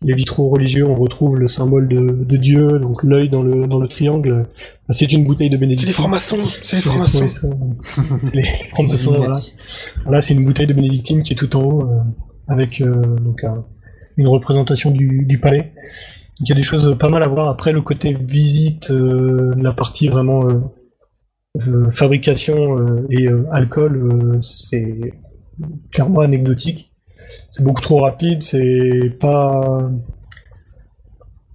[0.00, 3.78] les vitraux religieux on retrouve le symbole de, de Dieu, donc l'œil dans le, dans
[3.78, 4.46] le triangle.
[4.90, 5.86] C'est une bouteille de C'est bénédictine.
[5.88, 7.26] les francs-maçons C'est les francs-maçons.
[8.22, 9.34] C'est les francs-maçons, voilà.
[10.10, 11.98] Là, c'est une bouteille de bénédictine qui est tout en haut, euh,
[12.48, 13.64] avec euh, donc un-
[14.18, 15.72] une représentation du, du palais.
[16.38, 17.48] Donc, il y a des choses pas mal à voir.
[17.48, 20.60] Après, le côté visite, euh, la partie vraiment euh,
[21.90, 25.12] fabrication euh, et euh, alcool, euh, c'est
[25.90, 26.92] clairement anecdotique.
[27.50, 29.90] C'est beaucoup trop rapide, c'est pas...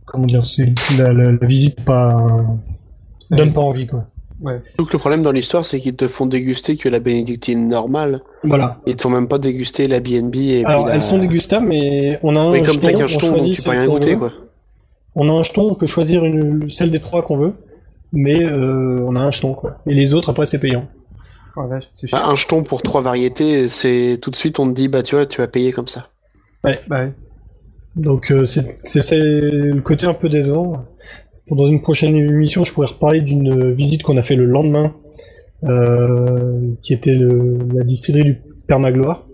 [0.06, 2.28] Comment dire, c'est la, la, la visite pas...
[3.32, 4.08] donne pas envie, quoi.
[4.78, 8.22] Donc le problème dans l'histoire, c'est qu'ils te font déguster que la bénédictine normale.
[8.44, 8.80] Voilà.
[8.86, 10.96] Ils te font même pas déguster la et Alors, la...
[10.96, 13.56] elles sont dégustables, mais on a un Mais comme jeton, qu'un on jeton, choisit donc
[13.56, 14.32] tu peux celle rien goûter, quoi.
[15.16, 17.54] On a un jeton, on peut choisir une, celle des trois qu'on veut,
[18.14, 19.78] mais euh, on a un jeton, quoi.
[19.88, 20.88] Et les autres, après, c'est payant.
[21.56, 24.68] Oh la vache, c'est Bah, un jeton pour trois variétés, c'est tout de suite on
[24.70, 26.08] te dit bah tu vois tu vas payer comme ça.
[26.64, 27.14] Ouais, bah ouais.
[27.96, 30.86] Donc, euh, c'est c'est- c'est le côté un peu décevant.
[31.48, 34.94] Pour dans une prochaine émission, je pourrais reparler d'une visite qu'on a fait le lendemain,
[35.64, 38.38] euh, qui était le, la distillerie du
[38.68, 39.26] Père Magloire.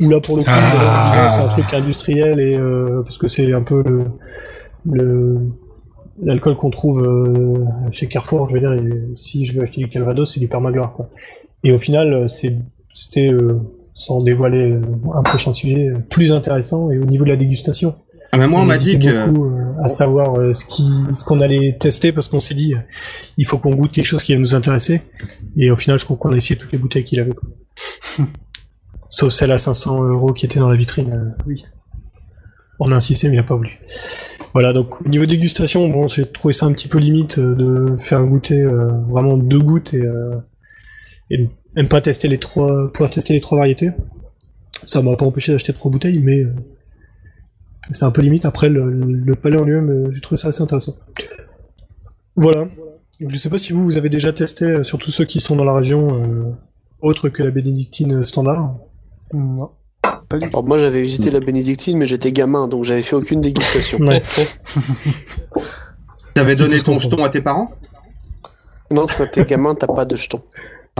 [0.00, 1.34] Où là, pour le coup, Ah.
[1.36, 4.04] c'est un truc industriel et euh, parce que c'est un peu le
[4.88, 5.38] le
[6.22, 9.88] l'alcool qu'on trouve euh, chez Carrefour, je veux dire, et si je veux acheter du
[9.88, 11.10] Calvados, c'est du Père Magloire, quoi.
[11.64, 13.60] Et au final, euh, c'était euh,
[13.94, 14.76] sans dévoiler
[15.14, 17.96] un prochain sujet plus intéressant et au niveau de la dégustation.
[18.30, 19.26] Ah, mais moi, on m'a dit que.
[19.26, 22.74] beaucoup euh, à savoir ce qui ce qu'on allait tester parce qu'on s'est dit
[23.36, 25.02] il faut qu'on goûte quelque chose qui va nous intéresser
[25.56, 27.30] et au final je crois qu'on a essayé toutes les bouteilles qu'il avait
[29.08, 31.64] sauf celle à 500 euros qui était dans la vitrine oui
[32.80, 33.78] on a insisté mais il a pas voulu
[34.52, 37.96] voilà donc au niveau dégustation bon j'ai trouvé ça un petit peu limite euh, de
[37.98, 40.36] faire goûter euh, vraiment deux gouttes et euh,
[41.74, 43.90] même pas tester les trois pouvoir tester les trois variétés
[44.84, 46.52] ça m'a pas empêché d'acheter trois bouteilles mais euh,
[47.92, 48.44] c'est un peu limite.
[48.44, 50.96] Après, le, le palais en lui-même, j'ai trouvé ça assez intéressant.
[52.36, 52.64] Voilà.
[53.20, 55.64] Donc, je sais pas si vous, vous avez déjà testé, surtout ceux qui sont dans
[55.64, 56.54] la région,
[57.00, 58.76] autre que la bénédictine standard.
[60.28, 60.56] Pas du tout.
[60.56, 63.98] Alors moi j'avais visité la bénédictine mais j'étais gamin donc j'avais fait aucune dégustation.
[66.34, 67.72] T'avais donné ton jeton à tes parents?
[68.90, 70.42] Non quand t'es gamin t'as pas de jeton.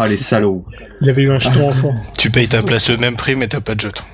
[0.01, 0.65] Ah, les salauds.
[1.01, 1.93] Il y avait eu un jeton enfant.
[2.17, 4.05] Tu payes ta place le même prix, mais t'as pas de jeton.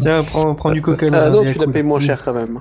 [0.00, 1.06] Tiens, prends, prends du coca.
[1.12, 1.72] Ah non tu la cool.
[1.72, 2.60] payes moins cher quand même.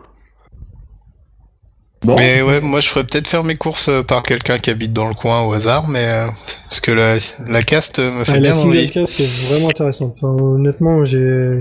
[2.04, 4.94] Bon, Mais ouais, moi je ferais peut-être faire mes courses euh, par quelqu'un qui habite
[4.94, 6.28] dans le coin au hasard, mais euh,
[6.70, 8.90] parce que la, la caste me fait la bien single envie.
[8.90, 10.16] casque est vraiment intéressante.
[10.18, 11.60] Enfin, honnêtement, j'ai,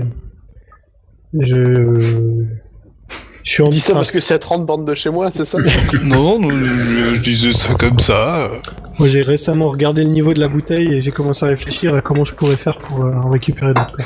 [1.37, 2.45] je,
[3.43, 5.43] je suis en dis ça parce que c'est à 30 bandes de chez moi c'est
[5.45, 5.57] ça?
[6.03, 8.49] Non, non, je, je disais ça comme ça.
[8.97, 12.01] Moi, j'ai récemment regardé le niveau de la bouteille et j'ai commencé à réfléchir à
[12.01, 13.97] comment je pourrais faire pour euh, en récupérer d'autres.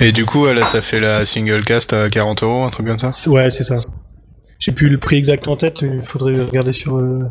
[0.00, 2.98] Et du coup, là, ça fait la single cast à 40 euros, un truc comme
[2.98, 3.10] ça?
[3.30, 3.80] Ouais, c'est ça.
[4.58, 7.24] J'ai plus le prix exact en tête, il faudrait regarder sur, euh,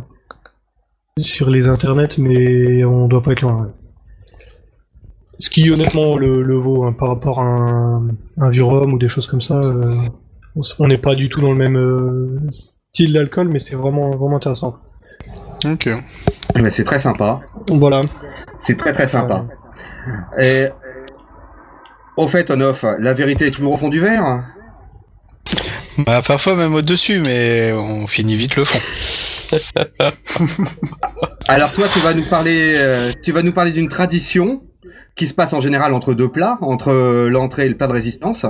[1.20, 3.64] sur les internets, mais on doit pas être loin.
[3.64, 3.72] ouais.
[5.40, 8.08] Ce qui honnêtement le, le vaut hein, par rapport à un,
[8.38, 9.56] un vieux rhum ou des choses comme ça.
[9.56, 10.08] euh,
[10.80, 14.38] on n'est pas du tout dans le même euh, style d'alcool, mais c'est vraiment, vraiment
[14.38, 14.78] intéressant.
[15.66, 15.90] Ok.
[16.54, 17.42] ben, c'est très sympa.
[17.70, 18.00] Voilà.
[18.58, 19.46] C'est très très sympa.
[20.40, 20.68] Et
[22.16, 24.46] au fait, on off, la vérité est toujours au fond du verre.
[26.00, 28.80] Bah, parfois même au-dessus, mais on finit vite le fond.
[31.48, 34.64] Alors toi, tu vas nous parler, euh, tu vas nous parler d'une tradition
[35.16, 37.94] qui se passe en général entre deux plats, entre euh, l'entrée et le plat de
[37.94, 38.46] résistance.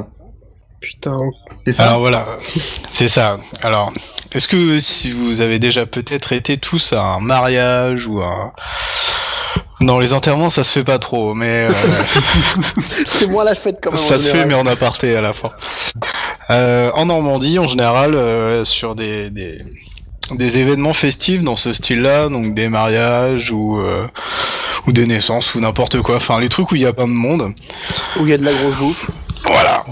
[0.81, 1.19] Putain.
[1.65, 2.25] C'est ça Alors voilà,
[2.91, 3.37] c'est ça.
[3.61, 3.93] Alors,
[4.31, 8.53] est-ce que si vous avez déjà peut-être été tous à un mariage ou à...
[9.81, 11.67] Non, les enterrements, ça se fait pas trop, mais...
[11.69, 11.73] euh,
[13.07, 13.99] C'est moi la fête quand même.
[13.99, 15.55] Ça se fait, mais en aparté à la fois.
[16.49, 19.59] Euh, en Normandie, en général, euh, sur des, des,
[20.31, 24.07] des événements festifs dans ce style-là, donc des mariages ou, euh,
[24.87, 27.13] ou des naissances ou n'importe quoi, enfin les trucs où il y a plein de
[27.13, 27.53] monde,
[28.19, 29.11] Où il y a de la grosse bouffe.
[29.47, 29.83] voilà.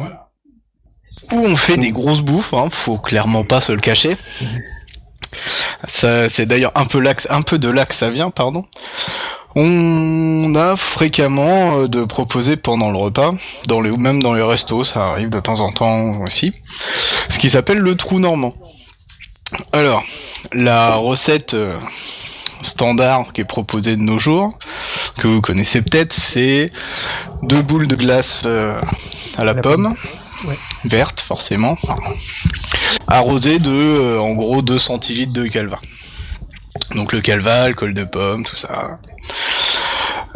[1.31, 4.17] Où on fait des grosses bouffes, hein, faut clairement pas se le cacher.
[5.87, 8.65] Ça, c'est d'ailleurs un peu un peu de là que ça vient, pardon.
[9.55, 13.31] On a fréquemment euh, de proposer pendant le repas,
[13.67, 16.53] dans les, ou même dans les restos, ça arrive de temps en temps aussi,
[17.29, 18.55] ce qui s'appelle le trou normand.
[19.71, 20.03] Alors,
[20.53, 21.77] la recette euh,
[22.63, 24.57] standard qui est proposée de nos jours,
[25.17, 26.71] que vous connaissez peut-être, c'est
[27.43, 28.79] deux boules de glace euh,
[29.37, 29.95] à la, la pomme,
[30.45, 30.57] Ouais.
[30.83, 31.95] verte forcément, enfin,
[33.07, 35.79] arrosée de, en gros, 2 centilitres de calva.
[36.95, 38.99] Donc le calva, alcool de pomme, tout ça,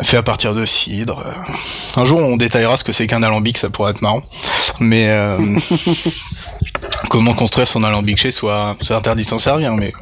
[0.02, 1.24] fait à partir de cidre.
[1.96, 4.22] Un jour, on détaillera ce que c'est qu'un alambic, ça pourrait être marrant.
[4.80, 5.38] Mais euh,
[7.10, 9.94] comment construire son alambic chez soi, c'est interdit s'en servir, mais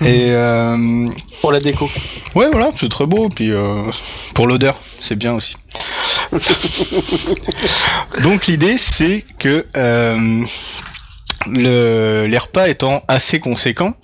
[0.00, 1.08] et euh,
[1.40, 1.90] Pour la déco.
[2.34, 3.28] ouais, voilà, c'est très beau.
[3.28, 3.82] Puis euh,
[4.34, 5.56] pour l'odeur, c'est bien aussi.
[8.22, 10.44] Donc l'idée, c'est que euh,
[11.46, 13.94] le, les repas étant assez conséquents,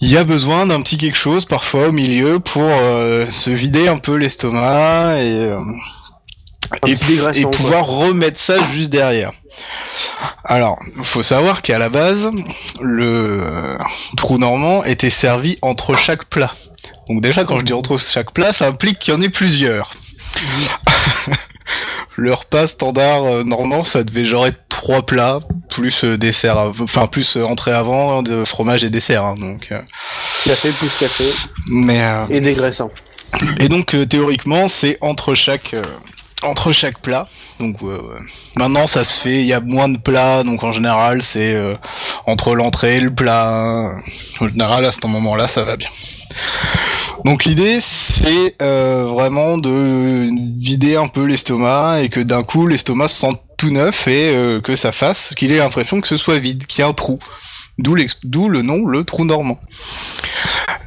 [0.00, 3.88] il y a besoin d'un petit quelque chose parfois au milieu pour euh, se vider
[3.88, 5.60] un peu l'estomac et, euh,
[6.86, 7.50] et, quoi.
[7.50, 9.32] pouvoir remettre ça juste derrière.
[10.44, 12.30] Alors, faut savoir qu'à la base,
[12.80, 13.78] le euh,
[14.16, 16.54] trou normand était servi entre chaque plat.
[17.08, 19.92] Donc déjà, quand je dis entre chaque plat, ça implique qu'il y en ait plusieurs.
[22.18, 25.38] le repas standard euh, normand, ça devait genre être trois plats
[25.68, 29.24] plus euh, dessert, enfin plus euh, entrée avant, de fromage et dessert.
[29.24, 29.80] hein, donc, euh,
[30.44, 31.24] Café plus café.
[31.68, 32.90] mais euh, Et dégraissant.
[33.60, 35.82] et donc euh, théoriquement, c'est entre chaque euh,
[36.42, 37.28] entre chaque plat.
[37.60, 37.98] Donc euh,
[38.56, 41.74] maintenant ça se fait, il y a moins de plats, donc en général c'est euh,
[42.26, 43.94] entre l'entrée et le plat.
[44.40, 45.90] En général à ce moment-là ça va bien.
[47.24, 50.28] Donc l'idée c'est euh, vraiment de
[50.58, 54.60] vider un peu l'estomac et que d'un coup l'estomac se sente tout neuf et euh,
[54.60, 57.18] que ça fasse qu'il ait l'impression que ce soit vide, qu'il y ait un trou.
[57.78, 57.94] D'où
[58.48, 59.60] le nom le trou normand.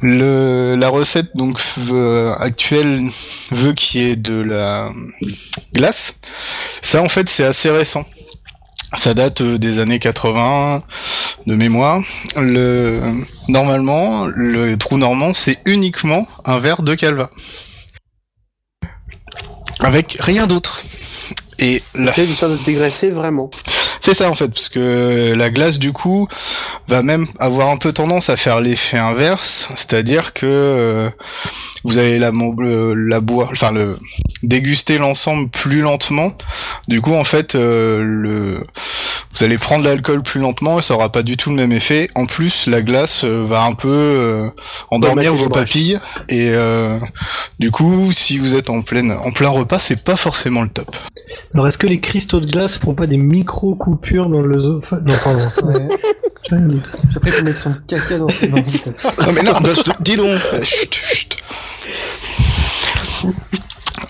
[0.02, 1.58] La recette donc
[2.38, 3.08] actuelle
[3.50, 4.90] veut qu'il y ait de la
[5.74, 6.14] glace.
[6.82, 8.04] Ça en fait c'est assez récent.
[8.94, 10.82] Ça date euh, des années 80
[11.46, 12.02] de mémoire.
[12.36, 17.30] Le normalement le trou normand c'est uniquement un verre de calva
[19.80, 20.82] avec rien d'autre.
[21.58, 21.82] Et
[22.14, 23.50] C'est l'histoire de dégraisser vraiment.
[24.02, 26.26] C'est ça en fait, parce que la glace du coup
[26.88, 31.10] va même avoir un peu tendance à faire l'effet inverse, c'est-à-dire que euh,
[31.84, 33.98] vous allez la, la boire, enfin le
[34.42, 36.36] déguster l'ensemble plus lentement.
[36.88, 38.66] Du coup en fait, euh, le
[39.34, 42.08] vous allez prendre l'alcool plus lentement et ça aura pas du tout le même effet.
[42.14, 44.48] En plus, la glace euh, va un peu euh,
[44.90, 45.98] endormir vos papilles
[46.28, 46.98] et euh,
[47.58, 50.94] du coup, si vous êtes en pleine en plein repas, c'est pas forcément le top.
[51.54, 53.16] Alors, est-ce que les cristaux de glace font pas des
[53.92, 55.48] micro-coupures dans l'œsophage Non, pardon.
[56.50, 56.58] Ouais.
[57.16, 59.06] Après, faut mettre son caca dans, dans une tête.
[59.26, 60.38] Non mais non, bah, je- dis donc.
[60.64, 61.36] Chut, chut.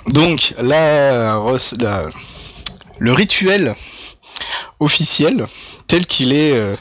[0.09, 1.39] Donc la,
[2.99, 3.75] le rituel
[4.81, 5.47] officiel
[5.87, 6.75] tel qu'il est euh,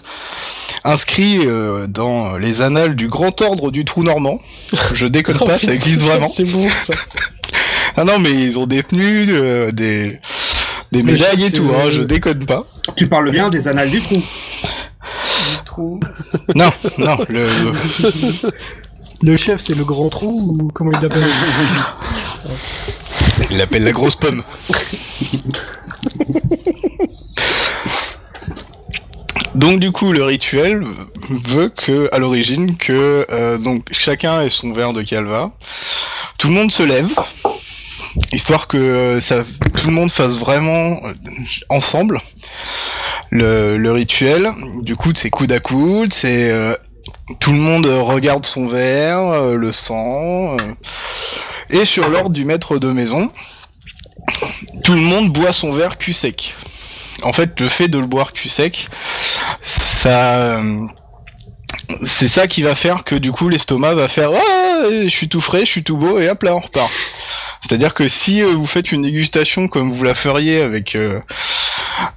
[0.83, 4.41] inscrit euh, dans les annales du Grand Ordre du Trou Normand.
[4.93, 6.27] Je déconne pas, ça existe vraiment.
[6.27, 6.93] C'est bon ça.
[7.97, 10.19] Ah non mais ils ont détenu euh, des
[10.91, 12.65] des Mais médailles et tout, hein, je déconne pas.
[12.95, 14.21] Tu parles bien des annales du trou.
[15.65, 15.99] Trou.
[16.55, 18.51] Non, non, le, le-
[19.23, 21.23] Le chef, c'est le grand trou ou comment il l'appelle
[23.51, 24.43] il l'appelle la grosse pomme.
[29.55, 30.83] Donc du coup, le rituel
[31.29, 35.51] veut que, à l'origine, que euh, donc chacun ait son verre de calva,
[36.37, 37.09] tout le monde se lève,
[38.31, 39.43] histoire que euh, ça,
[39.77, 41.13] tout le monde fasse vraiment euh,
[41.69, 42.21] ensemble
[43.29, 44.51] le, rituel.
[44.81, 46.75] Du coup, c'est coude à coude, c'est euh,
[47.39, 50.57] tout le monde regarde son verre, le euh,
[51.69, 53.31] et sur l'ordre du maître de maison,
[54.83, 56.55] tout le monde boit son verre cul sec.
[57.23, 58.89] En fait, le fait de le boire cul sec,
[59.61, 60.59] ça,
[62.03, 65.41] c'est ça qui va faire que du coup l'estomac va faire ouais, je suis tout
[65.41, 66.89] frais, je suis tout beau et hop là on repart.
[67.61, 71.19] C'est-à-dire que si euh, vous faites une dégustation comme vous la feriez avec euh,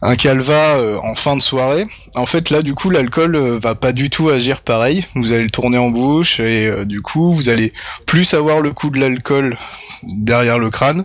[0.02, 3.92] un calva euh, en fin de soirée, en fait là du coup l'alcool va pas
[3.92, 5.04] du tout agir pareil.
[5.14, 7.72] Vous allez le tourner en bouche et du coup vous allez
[8.06, 9.56] plus avoir le coup de l'alcool
[10.02, 11.04] derrière le crâne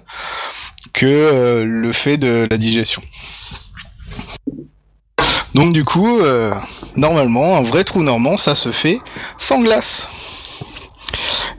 [0.93, 3.01] que le fait de la digestion.
[5.53, 6.53] Donc du coup, euh,
[6.95, 8.99] normalement, un vrai trou normand, ça se fait
[9.37, 10.07] sans glace.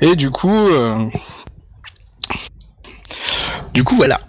[0.00, 1.08] Et du coup, euh,
[3.74, 4.20] du coup voilà.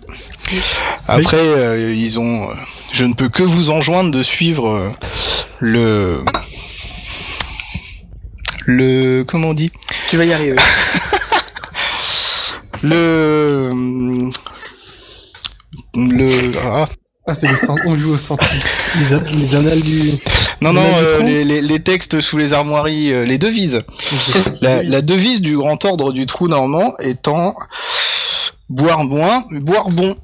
[1.08, 2.54] Après, euh, ils ont, euh,
[2.92, 4.92] je ne peux que vous enjoindre de suivre
[5.60, 6.26] le,
[8.66, 9.72] le, comment on dit,
[10.10, 10.58] Tu vas y arriver.
[12.82, 13.72] le,
[15.96, 16.88] le, ah,
[17.28, 17.76] Ah, c'est le cent...
[17.86, 18.46] on joue au centre.
[18.96, 20.12] Les, les annales du.
[20.60, 23.80] non non, euh, les, les, les textes sous les armoiries, euh, les devises.
[24.62, 27.56] La, la devise du grand ordre du trou normand étant
[28.70, 30.16] boire moins, mais boire bon.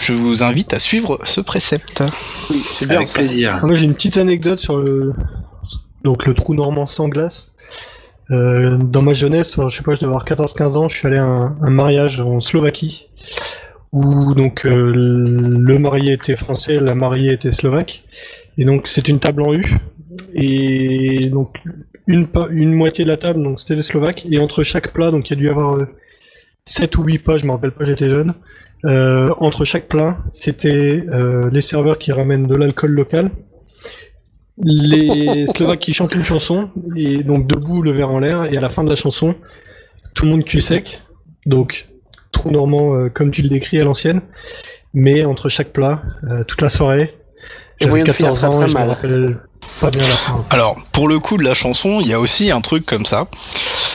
[0.00, 2.02] Je vous invite à suivre ce précepte.
[2.50, 3.60] Oui, c'est bien Avec plaisir.
[3.62, 5.12] Moi j'ai une petite anecdote sur le
[6.04, 7.50] donc le trou normand sans glace.
[8.30, 11.18] Euh, dans ma jeunesse, je sais pas, je devais avoir 14-15 ans, je suis allé
[11.18, 13.08] à un, un mariage en Slovaquie
[13.94, 18.02] où donc euh, le marié était français, la mariée était slovaque.
[18.58, 19.64] Et donc c'est une table en U.
[20.34, 21.56] Et donc
[22.06, 24.26] une moitié de la table donc c'était les Slovaques.
[24.28, 25.86] Et entre chaque plat donc il y a dû y avoir euh,
[26.66, 28.34] 7 ou 8 pas, je me rappelle pas, j'étais jeune.
[28.84, 33.30] Euh, entre chaque plat, c'était euh, les serveurs qui ramènent de l'alcool local,
[34.58, 38.60] les Slovaques qui chantent une chanson, et donc debout, le verre en l'air, et à
[38.60, 39.36] la fin de la chanson,
[40.14, 41.02] tout le monde cul sec,
[41.46, 41.88] donc
[42.34, 44.20] trou normand euh, comme tu le décris à l'ancienne,
[44.92, 47.14] mais entre chaque plat, euh, toute la soirée.
[47.80, 48.88] Et moyen J'avais de finir 14 ça ans et je me mal.
[48.90, 49.38] rappelle
[49.80, 50.44] pas bien la fin.
[50.50, 53.26] Alors, pour le coup de la chanson, il y a aussi un truc comme ça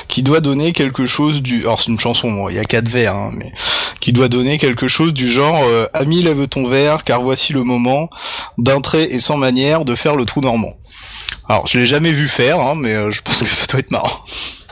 [0.07, 1.61] qui doit donner quelque chose du.
[1.61, 3.53] Alors, c'est une chanson, bon, il y a quatre vers, hein, mais
[4.01, 7.63] qui doit donner quelque chose du genre euh, Ami, lève ton verre, car voici le
[7.63, 8.09] moment
[8.57, 10.73] d'un trait et sans manière de faire le trou normand.
[11.47, 13.91] Alors, je l'ai jamais vu faire, hein, mais euh, je pense que ça doit être
[13.91, 14.25] marrant.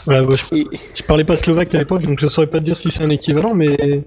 [0.08, 3.03] Voilà, je, parlais pas slovaque à l'époque, donc je saurais pas te dire si c'est
[3.03, 4.03] un équivalent, mais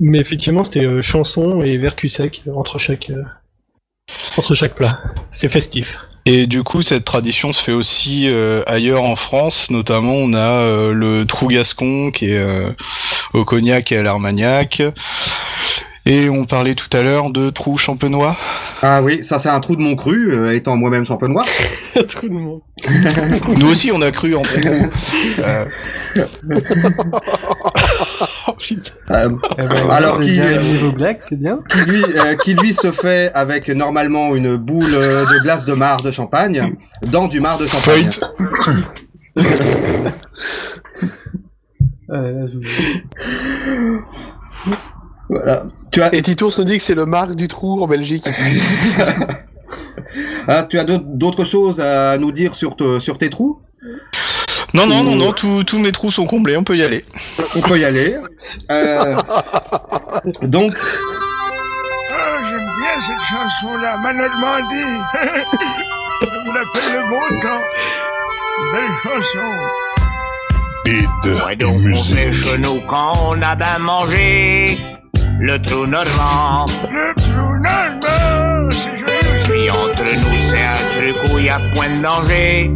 [0.00, 3.22] mais effectivement c'était euh, chanson et verre cul sec entre chaque euh,
[4.36, 5.00] entre chaque plat.
[5.30, 5.96] C'est festif.
[6.26, 9.70] Et du coup, cette tradition se fait aussi euh, ailleurs en France.
[9.70, 12.70] Notamment, on a euh, le trou gascon qui est euh,
[13.32, 14.82] au cognac et à l'armagnac.
[16.12, 18.36] Et on parlait tout à l'heure de trou champenois.
[18.82, 21.44] Ah oui, ça c'est un trou de mon cru, euh, étant moi-même champenois.
[22.08, 22.60] Trou de monde.
[23.58, 24.58] Nous aussi, on a cru en trou.
[25.38, 25.64] Euh,
[28.48, 28.90] Oh, putain.
[29.12, 31.60] Euh, Eh ben, Alors qui, euh, blagues, c'est bien.
[31.70, 32.02] qui lui,
[32.42, 36.74] qui lui se fait avec normalement une boule de glace de marc de champagne
[37.06, 38.10] dans du marc de champagne.
[42.10, 43.98] Euh, là, je-
[45.30, 45.64] Voilà.
[45.90, 48.24] Tu as, Et Titours nous dit que c'est le marque du trou en Belgique.
[50.48, 53.60] ah, tu as d'autres- choses à nous dire sur, te- sur tes trous?
[54.74, 57.04] Non, non, non, non, tous tous mes trous sont comblés, on peut y aller.
[57.56, 58.16] On peut y aller.
[58.72, 59.14] Euh,
[60.42, 60.72] donc,
[62.10, 64.98] Ah, j'aime bien cette chanson-là, ma Normandie.
[66.22, 67.62] On appelle le beau temps.
[68.72, 69.48] Belle chanson.
[71.46, 74.78] Ouais, donc on fait chez nous quand on a bien mangé
[75.40, 76.66] le trou normand.
[76.90, 79.44] Le trou normand, c'est joli.
[79.44, 82.70] Puis entre nous, c'est un truc où il y a point de danger.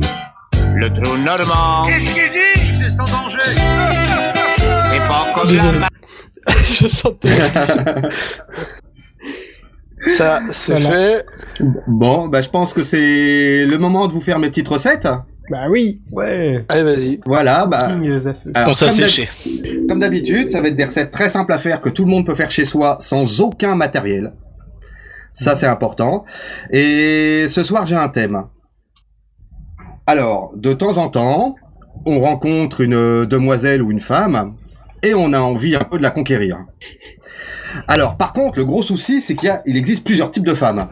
[0.76, 2.76] Le trou normand, Qu'est-ce qu'il dit?
[2.82, 3.38] C'est sans danger.
[4.84, 5.78] c'est pas comme Désolé.
[5.78, 5.88] la
[6.62, 7.28] je sentais.
[10.12, 10.90] Ça, c'est Voilà.
[10.90, 11.26] fait.
[11.86, 15.08] bon, bah, je pense que c'est le moment de vous faire mes petites recettes.
[15.50, 16.00] Bah oui.
[16.10, 16.64] Ouais.
[16.68, 17.20] Allez, vas-y.
[17.26, 17.88] Voilà, bah,
[18.18, 18.50] Zafeu.
[18.54, 19.28] alors, On comme d'hab- séché.
[19.88, 22.24] Comme d'habitude, ça va être des recettes très simples à faire que tout le monde
[22.26, 24.32] peut faire chez soi sans aucun matériel.
[25.32, 26.24] Ça, c'est important.
[26.70, 28.44] Et ce soir, j'ai un thème.
[30.06, 31.56] Alors, de temps en temps,
[32.06, 34.54] on rencontre une demoiselle ou une femme
[35.02, 36.58] et on a envie un peu de la conquérir.
[37.88, 40.54] Alors, par contre, le gros souci, c'est qu'il y a, il existe plusieurs types de
[40.54, 40.88] femmes.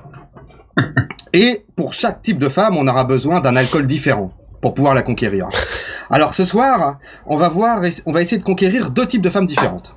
[1.32, 4.32] Et pour chaque type de femme, on aura besoin d'un alcool différent
[4.62, 5.50] pour pouvoir la conquérir.
[6.10, 9.46] Alors ce soir, on va voir, on va essayer de conquérir deux types de femmes
[9.46, 9.94] différentes.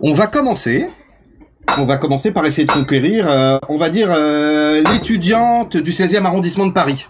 [0.00, 0.86] On va commencer,
[1.78, 6.24] on va commencer par essayer de conquérir, euh, on va dire euh, l'étudiante du 16e
[6.24, 7.08] arrondissement de Paris.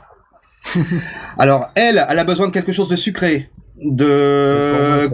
[1.39, 5.11] Alors elle, elle a besoin de quelque chose de sucré, de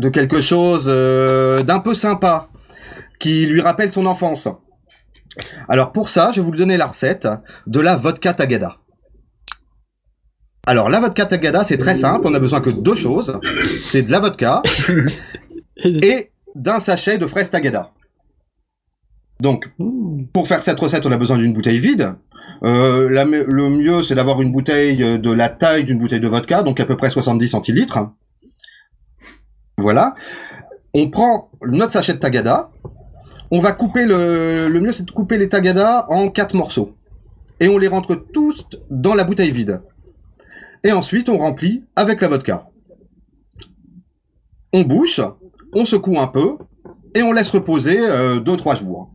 [0.00, 2.48] de quelque chose euh, d'un peu sympa
[3.18, 4.48] qui lui rappelle son enfance.
[5.68, 7.28] Alors pour ça, je vais vous donner la recette
[7.66, 8.76] de la vodka tagada.
[10.66, 12.26] Alors, la vodka Tagada, c'est très simple.
[12.26, 13.38] On a besoin que de deux choses.
[13.86, 14.62] C'est de la vodka
[15.84, 17.90] et d'un sachet de fraises Tagada.
[19.40, 19.64] Donc,
[20.32, 22.14] pour faire cette recette, on a besoin d'une bouteille vide.
[22.64, 26.62] Euh, la le mieux, c'est d'avoir une bouteille de la taille d'une bouteille de vodka,
[26.62, 27.98] donc à peu près 70 centilitres.
[29.76, 30.14] Voilà.
[30.94, 32.70] On prend notre sachet de Tagada.
[33.50, 36.94] On va couper le, le mieux, c'est de couper les Tagada en quatre morceaux.
[37.60, 39.82] Et on les rentre tous dans la bouteille vide.
[40.84, 42.68] Et ensuite, on remplit avec la vodka.
[44.72, 45.20] On bouche,
[45.72, 46.58] on secoue un peu,
[47.14, 49.10] et on laisse reposer 2-3 jours.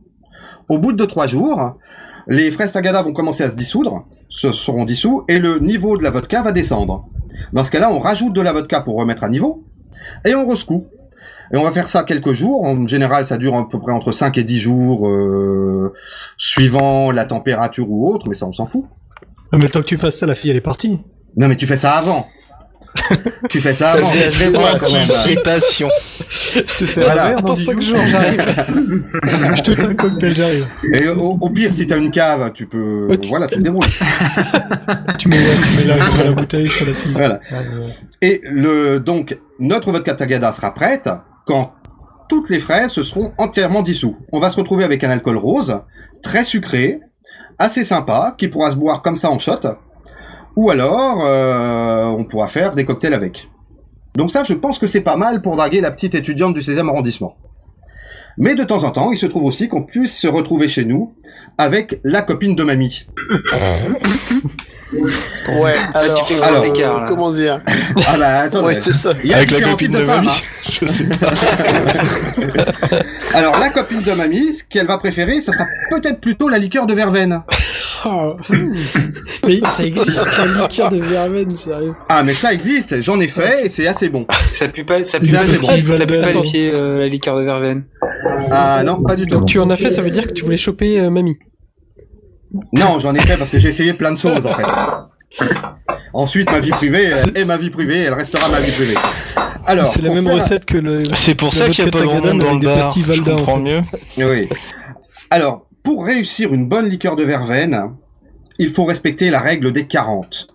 [0.68, 1.78] Au bout de 2-3 jours,
[2.26, 6.02] les fraises Tagada vont commencer à se dissoudre, se seront dissous, et le niveau de
[6.02, 7.06] la vodka va descendre.
[7.52, 9.64] Dans ce cas-là, on rajoute de la vodka pour remettre à niveau,
[10.24, 10.88] et on resecoue.
[11.52, 12.62] Et on va faire ça quelques jours.
[12.62, 15.92] En général, ça dure à peu près entre 5 et 10 jours, euh,
[16.36, 18.84] suivant la température ou autre, mais ça, on s'en fout.
[19.52, 21.00] Ah, Mais tant que tu fasses ça, la fille, elle est partie.
[21.36, 22.28] Non, mais tu fais ça avant.
[23.48, 24.06] tu fais ça avant.
[24.08, 25.02] Ça, c'est Prévois quand même.
[25.10, 25.88] Anticipation.
[26.28, 27.32] Je te fais Voilà.
[27.32, 27.96] dans Attends dix 5 jours.
[28.06, 28.40] j'arrive.
[29.56, 30.66] Je te fais un cocktail, j'arrive.
[30.92, 33.60] Et au, au pire, si t'as une cave, tu peux, Ouais, tu- voilà, tu te
[33.60, 33.88] débrouilles.
[35.18, 37.12] Tu mets, tu mets la, tu mets la bouteille sur la fille.
[37.12, 37.40] Voilà.
[37.52, 37.94] Ouais.
[38.22, 41.08] Et le, donc, notre vodka Tagada sera prête
[41.46, 41.72] quand
[42.28, 44.16] toutes les fraises se seront entièrement dissous.
[44.32, 45.78] On va se retrouver avec un alcool rose,
[46.22, 47.00] très sucré,
[47.58, 49.60] assez sympa, qui pourra se boire comme ça en shot.
[50.56, 53.48] Ou alors, euh, on pourra faire des cocktails avec.
[54.16, 56.88] Donc ça, je pense que c'est pas mal pour draguer la petite étudiante du 16e
[56.88, 57.36] arrondissement.
[58.36, 61.14] Mais de temps en temps, il se trouve aussi qu'on puisse se retrouver chez nous
[61.58, 63.06] avec la copine de mamie.
[64.92, 67.62] Ouais, alors, tu fais alors, écart, euh, comment dire
[68.08, 68.66] Ah bah attendez.
[68.74, 69.12] Ouais, c'est ça.
[69.22, 70.28] Il y a Avec la copine de femmes, mamie.
[70.28, 70.70] hein.
[70.82, 71.30] Je sais pas.
[73.38, 76.86] Alors la copine de mamie, ce qu'elle va préférer, ça sera peut-être plutôt la liqueur
[76.86, 77.40] de verveine.
[78.04, 78.36] Oh.
[79.46, 81.94] Mais ça existe, la liqueur de verveine, sérieux.
[82.08, 84.26] Ah mais ça existe, j'en ai fait et c'est assez bon.
[84.52, 85.52] Ça pue pas, ça pue, pas, bon.
[85.52, 86.40] pieds- ça pue pas Attends.
[86.42, 87.84] les pieds, euh, la liqueur de verveine.
[88.50, 89.38] Ah non, pas du tout.
[89.38, 91.38] Donc tu en as fait, ça veut dire que tu voulais choper euh, mamie.
[92.72, 94.66] Non, j'en ai fait parce que j'ai essayé plein de choses en fait.
[96.12, 98.96] Ensuite, ma vie privée est ma vie privée, elle restera ma vie privée.
[99.64, 101.02] Alors, C'est la même faire- recette que le.
[101.14, 102.92] C'est pour ça qu'il n'y a pas grand monde dans le bar.
[102.96, 103.62] Je en comprends fait.
[103.62, 103.82] mieux.
[104.18, 104.48] Oui.
[105.30, 107.92] Alors, pour réussir une bonne liqueur de verveine,
[108.58, 110.48] il faut respecter la règle des 40.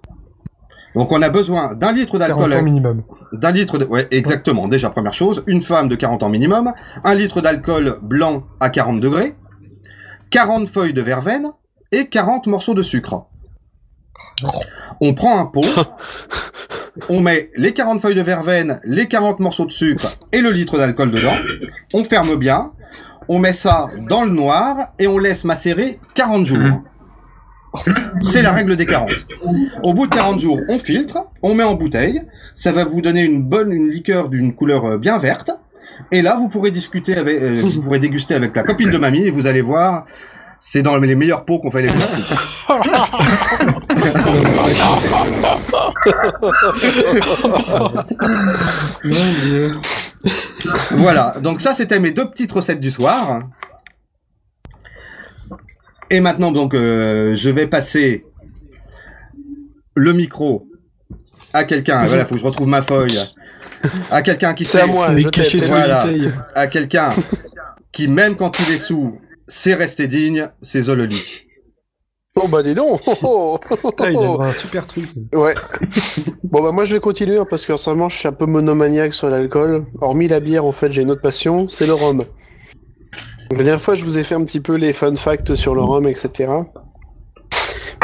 [0.95, 3.03] Donc on a besoin d'un litre 40 d'alcool ans minimum.
[3.33, 3.85] D'un litre de...
[3.85, 4.67] Ouais, exactement.
[4.67, 5.43] Déjà, première chose.
[5.47, 6.71] Une femme de 40 ans minimum.
[7.03, 9.35] Un litre d'alcool blanc à 40 degrés.
[10.29, 11.51] 40 feuilles de verveine.
[11.91, 13.25] Et 40 morceaux de sucre.
[14.99, 15.63] On prend un pot.
[17.09, 20.77] On met les 40 feuilles de verveine, les 40 morceaux de sucre et le litre
[20.77, 21.33] d'alcool dedans.
[21.93, 22.71] On ferme bien.
[23.27, 26.81] On met ça dans le noir et on laisse macérer 40 jours.
[28.23, 29.11] C'est la règle des 40.
[29.83, 32.21] Au bout de 40 jours, on filtre, on met en bouteille.
[32.53, 35.51] Ça va vous donner une bonne une liqueur d'une couleur euh, bien verte.
[36.11, 39.23] Et là, vous pourrez discuter avec, euh, vous pourrez déguster avec la copine de mamie
[39.25, 40.05] et vous allez voir,
[40.59, 41.87] c'est dans les meilleurs pots qu'on fait les
[49.43, 49.75] dieu.
[50.91, 51.35] voilà.
[51.41, 53.43] Donc ça, c'était mes deux petites recettes du soir.
[56.09, 58.25] Et maintenant, donc, euh, je vais passer
[59.95, 60.67] le micro
[61.53, 62.05] à quelqu'un.
[62.05, 63.17] Voilà, faut que je retrouve ma feuille.
[64.11, 64.83] À quelqu'un qui C'est sait.
[64.83, 66.05] à moi, je sous Voilà.
[66.53, 67.09] à quelqu'un
[67.91, 71.45] qui, même quand il est sous, sait rester digne, c'est Zololi.
[72.37, 74.41] Oh bah dis donc oh, oh, oh, Putain, il oh.
[74.41, 75.05] a un super truc.
[75.33, 75.55] Ouais.
[76.43, 78.33] bon bah moi je vais continuer hein, parce que en ce moment je suis un
[78.33, 79.85] peu monomaniaque sur l'alcool.
[80.01, 82.17] Hormis la bière en fait j'ai une autre passion, c'est le rhum.
[82.17, 82.27] Donc,
[83.51, 85.81] la dernière fois je vous ai fait un petit peu les fun facts sur le
[85.81, 86.51] rhum etc.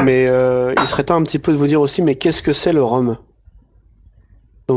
[0.02, 2.54] Mais euh, il serait temps un petit peu de vous dire aussi mais qu'est-ce que
[2.54, 3.18] c'est le rhum?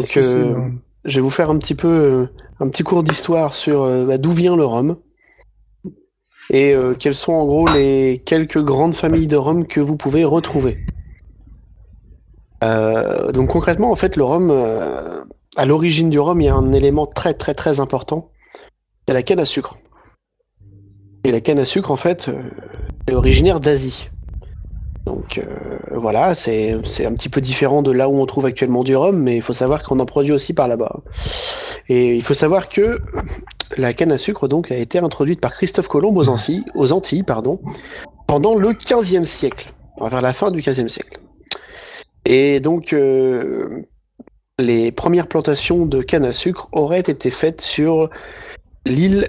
[0.00, 2.26] Donc euh, rhum je vais vous faire un petit peu euh,
[2.60, 4.96] un petit cours d'histoire sur euh, bah, d'où vient le rhum
[6.50, 10.24] et euh, quelles sont en gros les quelques grandes familles de rhum que vous pouvez
[10.24, 10.78] retrouver.
[12.62, 15.24] Euh, donc concrètement, en fait, le rhum, euh,
[15.56, 18.30] à l'origine du rhum, il y a un élément très très très important,
[19.06, 19.78] c'est la canne à sucre.
[21.24, 22.30] Et la canne à sucre, en fait,
[23.06, 24.08] est originaire d'Asie.
[25.06, 25.44] Donc euh,
[25.90, 26.80] voilà, c'est un
[27.14, 29.82] petit peu différent de là où on trouve actuellement du rhum, mais il faut savoir
[29.82, 31.00] qu'on en produit aussi par là-bas.
[31.88, 32.98] Et il faut savoir que
[33.76, 37.22] la canne à sucre donc a été introduite par Christophe Colomb aux Antilles, aux Antilles
[37.22, 37.60] pardon,
[38.26, 41.20] pendant le 15e siècle, vers la fin du 15e siècle.
[42.24, 43.82] Et donc euh,
[44.58, 48.08] les premières plantations de canne à sucre auraient été faites sur
[48.86, 49.26] l'île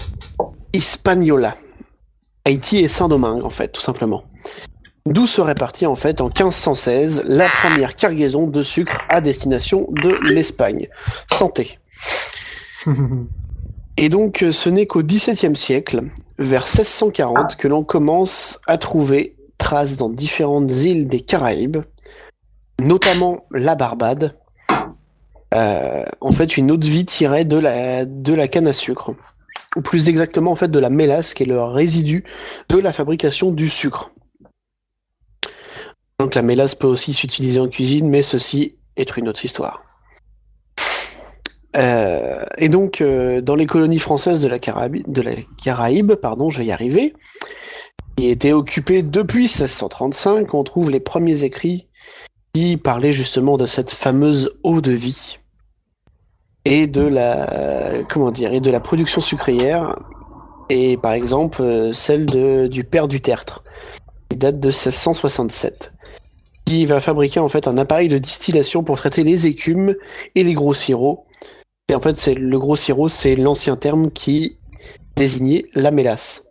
[0.71, 1.55] Hispaniola,
[2.45, 4.23] Haïti et Saint-Domingue en fait, tout simplement.
[5.05, 10.31] D'où serait partie en fait en 1516 la première cargaison de sucre à destination de
[10.33, 10.87] l'Espagne.
[11.31, 11.79] Santé.
[13.97, 19.37] Et donc, euh, ce n'est qu'au XVIIe siècle, vers 1640, que l'on commence à trouver
[19.57, 21.77] traces dans différentes îles des Caraïbes,
[22.81, 24.37] notamment la Barbade.
[25.53, 29.15] Euh, en fait, une eau de vie tirée de la, de la canne à sucre.
[29.77, 32.25] Ou plus exactement, en fait, de la mélasse, qui est le résidu
[32.69, 34.11] de la fabrication du sucre.
[36.25, 39.83] Donc, la mélasse peut aussi s'utiliser en cuisine, mais ceci est une autre histoire.
[41.77, 46.71] Euh, et donc, euh, dans les colonies françaises de la, Caraïbe, pardon, je vais y
[46.71, 47.13] arriver,
[48.17, 51.89] qui étaient occupées depuis 1635, on trouve les premiers écrits
[52.55, 55.37] qui parlaient justement de cette fameuse eau de vie
[56.65, 59.95] et de la comment dire et de la production sucrière
[60.69, 63.63] et par exemple euh, celle de, du père du tertre
[64.29, 65.91] qui date de 1667
[66.65, 69.95] qui va fabriquer en fait un appareil de distillation pour traiter les écumes
[70.33, 71.25] et les gros sirops
[71.87, 74.57] et en fait, c'est le gros sirop, c'est l'ancien terme qui
[75.15, 76.45] désignait la mélasse.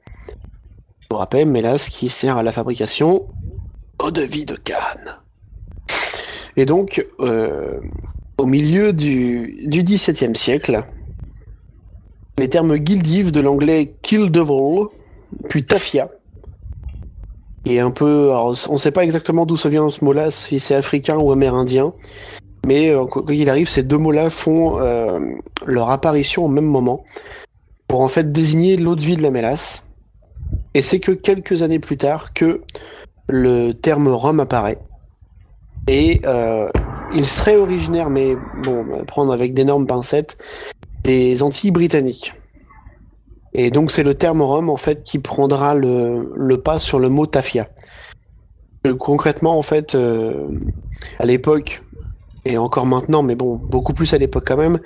[1.01, 3.27] Je vous rappelle, mélasse qui sert à la fabrication
[4.01, 5.19] eau de vie de canne.
[6.57, 7.81] Et donc, euh,
[8.39, 10.85] au milieu du, du XVIIe siècle,
[12.39, 14.87] les termes guildive de l'anglais kill devil,
[15.49, 16.09] puis tafia,
[17.65, 20.75] et un peu, on ne sait pas exactement d'où ça vient ce mot-là, si c'est
[20.75, 21.93] africain ou amérindien,
[22.67, 25.21] mais euh, quoi qu'il arrive, ces deux mots-là font euh,
[25.67, 27.05] leur apparition au même moment
[27.89, 29.85] pour en fait désigner l'eau de vie de la mélasse.
[30.75, 32.63] Et c'est que quelques années plus tard que
[33.29, 34.79] le terme rhum apparaît.
[35.87, 36.69] Et euh,
[37.15, 40.39] il serait originaire, mais bon, prendre avec d'énormes pincettes,
[41.03, 42.33] des Antilles britanniques.
[43.55, 47.09] Et donc c'est le terme rhum en fait qui prendra le, le pas sur le
[47.09, 47.67] mot tafia.
[48.87, 50.49] Euh, Concrètement en fait, euh,
[51.19, 51.83] à l'époque,
[52.45, 54.79] et encore maintenant, mais bon, beaucoup plus à l'époque quand même,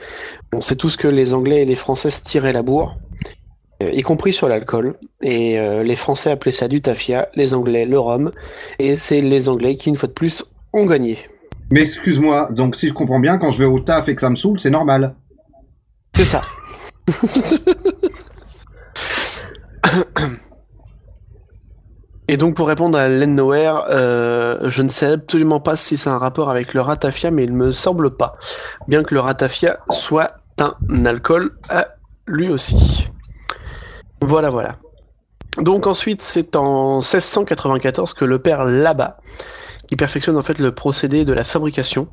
[0.52, 2.96] on sait tous que les Anglais et les Français se tiraient la bourre,
[3.82, 4.96] euh, y compris sur l'alcool.
[5.22, 8.32] Et euh, les Français appelaient ça du tafia, les Anglais le rhum,
[8.78, 11.18] et c'est les Anglais qui, une fois de plus, ont gagné.
[11.70, 14.30] Mais excuse-moi, donc si je comprends bien, quand je vais au taf et que ça
[14.30, 15.14] me saoule, c'est normal.
[16.14, 16.42] C'est ça.
[22.30, 26.18] Et donc pour répondre à Len euh, je ne sais absolument pas si c'est un
[26.18, 28.36] rapport avec le ratafia, mais il me semble pas.
[28.86, 31.56] Bien que le ratafia soit un alcool
[32.26, 33.08] lui aussi.
[34.20, 34.76] Voilà, voilà.
[35.58, 39.18] Donc ensuite, c'est en 1694 que le père Labat,
[39.88, 42.08] qui perfectionne en fait le procédé de la fabrication,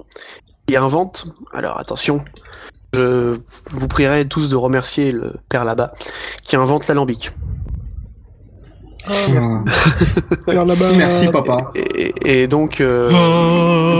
[0.67, 2.23] il invente, alors attention,
[2.93, 3.37] je
[3.69, 5.93] vous prierai tous de remercier le père Labat,
[6.43, 7.31] qui invente l'alambic.
[9.07, 10.91] Là-bas.
[10.97, 11.71] Merci papa.
[11.75, 13.09] Et, et donc, euh,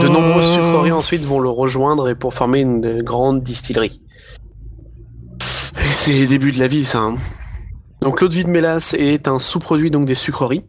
[0.02, 4.00] de nombreuses sucreries ensuite vont le rejoindre et pour former une grande distillerie.
[5.90, 7.00] C'est les débuts de la vie, ça.
[7.00, 7.16] hein.
[8.00, 10.64] Donc, l'eau de vie de mélasse est un sous-produit donc des sucreries.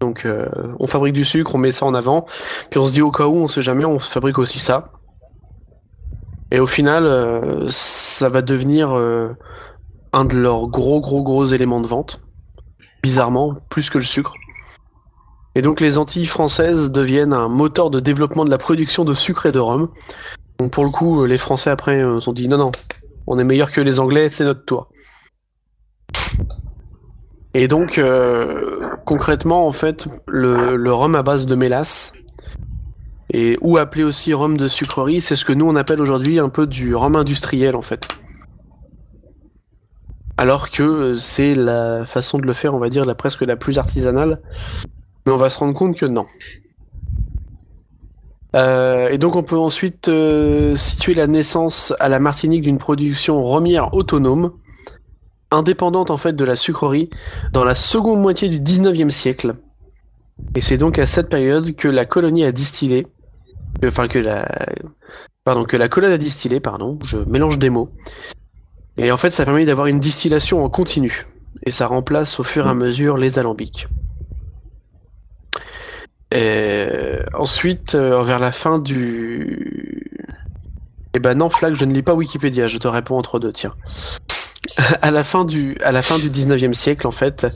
[0.00, 0.46] Donc, euh,
[0.80, 2.26] on fabrique du sucre, on met ça en avant,
[2.70, 4.90] puis on se dit au cas où, on sait jamais, on fabrique aussi ça.
[6.50, 9.30] Et au final, euh, ça va devenir euh,
[10.12, 12.20] un de leurs gros, gros, gros éléments de vente
[13.04, 14.34] bizarrement, plus que le sucre.
[15.54, 19.44] Et donc les Antilles françaises deviennent un moteur de développement de la production de sucre
[19.44, 19.90] et de rhum.
[20.58, 22.72] Donc pour le coup, les Français après euh, se dit non non,
[23.26, 24.88] on est meilleur que les Anglais, c'est notre tour.
[27.52, 32.12] Et donc euh, concrètement en fait, le, le rhum à base de mélasse
[33.34, 36.48] et ou appelé aussi rhum de sucrerie, c'est ce que nous on appelle aujourd'hui un
[36.48, 38.08] peu du rhum industriel en fait.
[40.36, 43.56] Alors que euh, c'est la façon de le faire, on va dire, la presque la
[43.56, 44.40] plus artisanale.
[45.26, 46.26] Mais on va se rendre compte que non.
[48.54, 53.42] Euh, et donc on peut ensuite euh, situer la naissance à la Martinique d'une production
[53.42, 54.52] romière autonome,
[55.50, 57.10] indépendante en fait de la sucrerie,
[57.52, 59.56] dans la seconde moitié du 19e siècle.
[60.54, 63.06] Et c'est donc à cette période que la colonie a distillé,
[63.84, 64.48] enfin que la,
[65.44, 67.90] pardon, que la colonne a distillé, pardon, je mélange des mots.
[68.96, 71.26] Et en fait, ça permet d'avoir une distillation en continu.
[71.64, 73.88] Et ça remplace au fur et à mesure les alambics.
[76.32, 76.86] Et
[77.32, 80.10] ensuite, euh, vers la fin du...
[81.16, 83.74] Eh ben non, Flag, je ne lis pas Wikipédia, je te réponds entre deux, tiens.
[85.02, 87.46] à la fin du, à la fin du 19e siècle, en fait,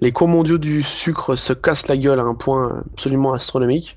[0.00, 3.96] les cours mondiaux du sucre se cassent la gueule à un point absolument astronomique.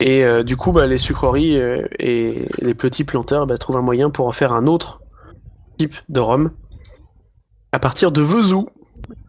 [0.00, 3.82] Et euh, du coup, bah, les sucreries euh, et les petits planteurs bah, trouvent un
[3.82, 5.01] moyen pour en faire un autre
[5.82, 6.50] type de rhum
[7.72, 8.68] à partir de Vezou.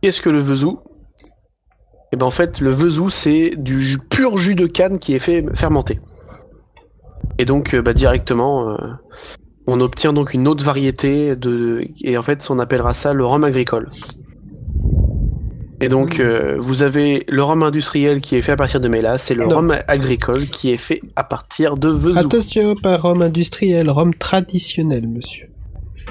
[0.01, 0.79] Qu'est-ce que le Vezou
[2.11, 5.19] Et ben en fait, le vezou, c'est du jus- pur jus de canne qui est
[5.19, 5.99] fait fermenter.
[7.39, 8.77] Et donc, euh, bah, directement, euh,
[9.65, 13.43] on obtient donc une autre variété de, et en fait, on appellera ça le rhum
[13.43, 13.89] agricole.
[15.81, 19.31] Et donc, euh, vous avez le rhum industriel qui est fait à partir de mélasse
[19.31, 19.55] et le Non.
[19.55, 22.19] rhum agricole qui est fait à partir de vezou.
[22.19, 25.49] Attention, pas rhum industriel, rhum traditionnel, monsieur.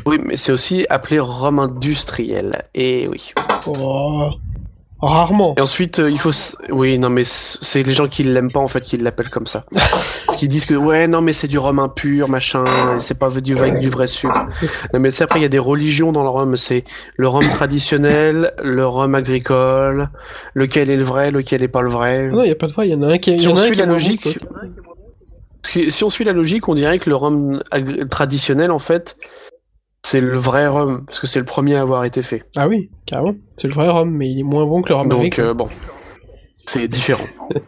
[0.07, 2.63] Oui, mais c'est aussi appelé rhum industriel.
[2.75, 3.33] Et oui.
[3.67, 4.31] Oh,
[5.01, 5.55] rarement.
[5.57, 6.31] Et ensuite, euh, il faut.
[6.71, 9.65] Oui, non, mais c'est les gens qui l'aiment pas en fait qui l'appellent comme ça.
[9.73, 12.65] Parce qu'ils disent que ouais, non, mais c'est du rhum impur, machin,
[12.99, 14.47] c'est pas du, avec du vrai sucre.
[14.93, 16.57] Non, mais sais, après, il y a des religions dans le rhum.
[16.57, 16.85] C'est
[17.17, 20.09] le rhum traditionnel, le rhum agricole,
[20.55, 22.29] lequel est le vrai, lequel est pas le vrai.
[22.29, 23.57] Non, il y a pas de fois, il y en a un qui Si on
[23.57, 24.39] suit la logique,
[25.65, 27.63] si, si on suit la logique, on dirait que le rhum
[28.11, 29.17] traditionnel, en fait,
[30.13, 32.45] c'est le vrai rhum, parce que c'est le premier à avoir été fait.
[32.55, 33.35] Ah oui, carrément.
[33.57, 35.69] C'est le vrai rhum, mais il est moins bon que le rhum Donc euh, bon,
[36.67, 37.27] c'est différent.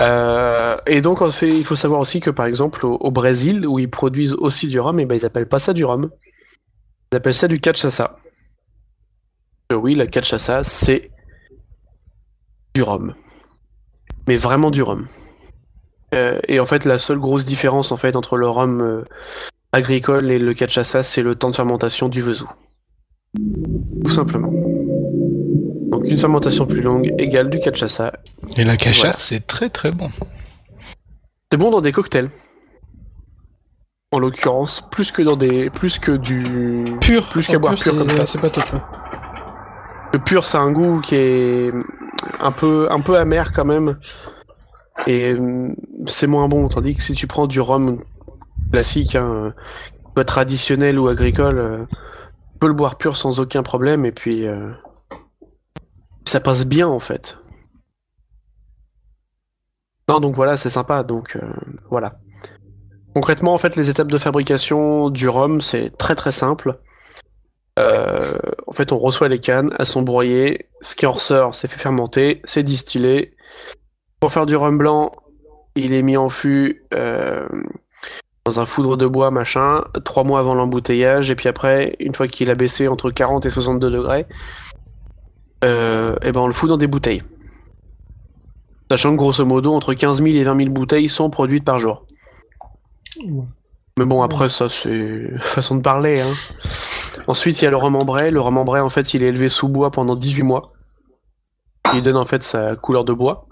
[0.00, 3.66] Euh, et donc en fait, il faut savoir aussi que par exemple au, au Brésil,
[3.66, 6.10] où ils produisent aussi du rhum, et ben ils appellent pas ça du rhum,
[7.12, 8.16] ils appellent ça du cachaça.
[9.70, 11.10] Euh, oui, la cachaça, c'est
[12.74, 13.14] du rhum,
[14.26, 15.06] mais vraiment du rhum.
[16.14, 19.04] Euh, et en fait, la seule grosse différence en fait entre le rhum
[19.72, 22.48] agricole et le cachaça, c'est le temps de fermentation du vezou.
[24.04, 24.52] Tout simplement.
[25.90, 28.12] Donc une fermentation plus longue égale du cachaça.
[28.56, 29.12] Et la Voilà.
[29.14, 30.10] c'est très très bon.
[31.50, 32.30] C'est bon dans des cocktails.
[34.10, 37.90] En l'occurrence, plus que dans des, plus que du Pur, plus qu'à boire pur, c'est-
[37.96, 38.26] comme ça.
[38.26, 38.64] C'est pas top.
[40.12, 41.72] Le pur, a un goût qui est
[42.40, 43.98] un peu, un peu amer quand même.
[45.06, 45.74] Et hum,
[46.06, 46.68] c'est moins bon.
[46.68, 48.02] Tandis que si tu prends du rhum
[48.72, 49.54] classique, hein,
[50.14, 51.84] soit traditionnel ou agricole, euh,
[52.52, 54.04] tu peux le boire pur sans aucun problème.
[54.04, 54.70] Et puis, euh,
[56.24, 57.38] ça passe bien en fait.
[60.08, 61.04] Non, donc voilà, c'est sympa.
[61.04, 61.52] Donc euh,
[61.90, 62.18] voilà.
[63.14, 66.78] Concrètement, en fait, les étapes de fabrication du rhum, c'est très très simple.
[67.78, 71.68] Euh, en fait, on reçoit les cannes, elles sont broyées, ce qui en ressort, c'est
[71.68, 73.34] fait fermenter, c'est distillé.
[74.20, 75.12] Pour faire du rhum blanc,
[75.74, 77.48] il est mis en fût euh,
[78.44, 82.28] dans un foudre de bois, machin, trois mois avant l'embouteillage, et puis après, une fois
[82.28, 84.26] qu'il a baissé entre 40 et 62 degrés,
[85.64, 87.22] euh, et ben on le fout dans des bouteilles.
[88.90, 92.04] Sachant que grosso modo, entre 15 000 et 20 000 bouteilles sont produites par jour.
[93.98, 96.20] Mais bon, après, ça, c'est façon de parler.
[96.20, 96.32] Hein.
[97.26, 98.30] Ensuite, il y a le rhum ambré.
[98.30, 100.72] Le rhum ambré, en fait, il est élevé sous bois pendant 18 mois.
[101.94, 103.46] Il donne, en fait, sa couleur de bois.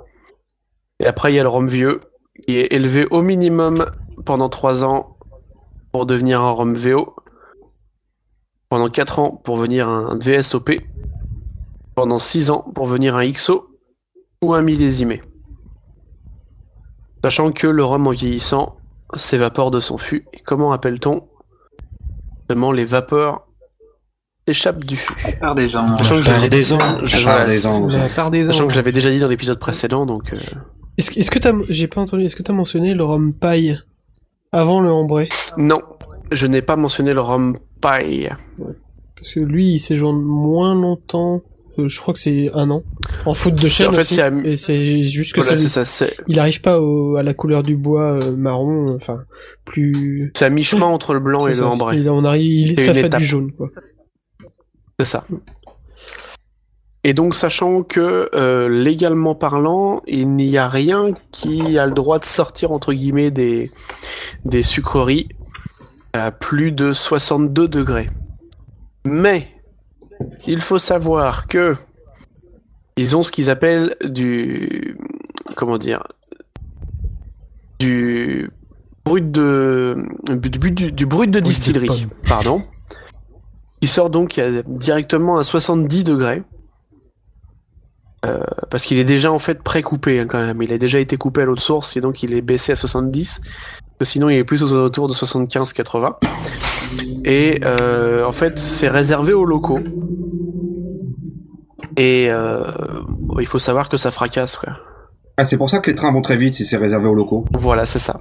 [0.98, 2.00] Et après, il y a le rhum vieux,
[2.46, 3.86] qui est élevé au minimum
[4.24, 5.16] pendant 3 ans
[5.92, 7.14] pour devenir un rhum VO.
[8.68, 10.70] Pendant 4 ans pour venir un VSOP.
[11.94, 13.66] Pendant 6 ans pour venir un XO
[14.42, 15.20] ou un millésimé.
[17.22, 18.76] Sachant que le rhum en vieillissant
[19.14, 20.24] s'évapore de son fût.
[20.32, 21.26] Et comment appelle-t-on
[22.48, 23.46] Seulement les vapeurs
[24.48, 25.14] s'échappent du fût?
[25.56, 25.98] Des anges.
[25.98, 26.64] Sachant que j'avais- des.
[27.98, 28.68] La part des Sachant anges.
[28.68, 30.32] que j'avais déjà dit dans l'épisode précédent, donc...
[30.32, 30.36] euh,
[30.96, 33.78] Est-ce que- est-ce que t'as, j'ai pas entendu, est-ce que t'as mentionné le rhum paille?
[34.52, 35.78] Avant le ambré Non,
[36.32, 38.30] je n'ai pas mentionné le rhum paille.
[39.16, 41.42] Parce que lui, il séjourne moins longtemps.
[41.78, 42.82] euh, je crois que c'est un an.
[43.26, 44.14] En foot de chêne en fait, aussi.
[44.16, 47.32] c'est à- Et c'est juste que Voilà, ça, ça, il arrive pas au- à la
[47.32, 49.22] couleur du bois euh, marron, enfin
[49.64, 50.32] plus.
[50.36, 51.62] c'est à mi-chemin entre le blanc et ça.
[51.62, 51.96] le ambré.
[51.98, 53.20] Il, on arrive, il, ça fait étape.
[53.20, 53.68] du jaune quoi.
[54.98, 55.24] C'est ça.
[57.02, 62.18] Et donc, sachant que, euh, légalement parlant, il n'y a rien qui a le droit
[62.18, 63.70] de sortir, entre guillemets, des,
[64.44, 65.28] des sucreries
[66.12, 68.10] à plus de 62 degrés.
[69.06, 69.48] Mais,
[70.46, 71.74] il faut savoir que
[72.96, 74.98] ils ont ce qu'ils appellent du...
[75.56, 76.02] comment dire
[77.80, 78.50] du
[79.06, 79.96] brut de
[80.34, 82.62] du, du, du brut de distillerie, pardon,
[83.80, 86.42] qui sort donc directement à 70 degrés.
[88.26, 88.38] Euh,
[88.70, 90.60] parce qu'il est déjà en fait pré-coupé hein, quand même.
[90.62, 93.40] Il a déjà été coupé à l'autre source et donc il est baissé à 70.
[93.40, 93.50] Parce
[93.98, 96.16] que sinon il est plus aux alentours de 75-80.
[97.24, 99.78] Et euh, en fait c'est réservé aux locaux.
[101.96, 102.64] Et euh,
[103.38, 104.74] il faut savoir que ça fracasse quoi.
[105.36, 107.46] Ah, c'est pour ça que les trains vont très vite si c'est réservé aux locaux.
[107.52, 108.20] Voilà, c'est ça.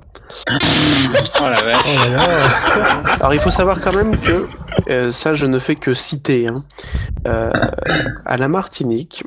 [0.50, 0.54] Oh
[1.42, 3.18] la vache.
[3.20, 4.48] Alors il faut savoir quand même que
[4.90, 6.48] euh, ça je ne fais que citer.
[6.48, 6.64] hein.
[7.28, 7.52] Euh,
[8.26, 9.26] à la Martinique,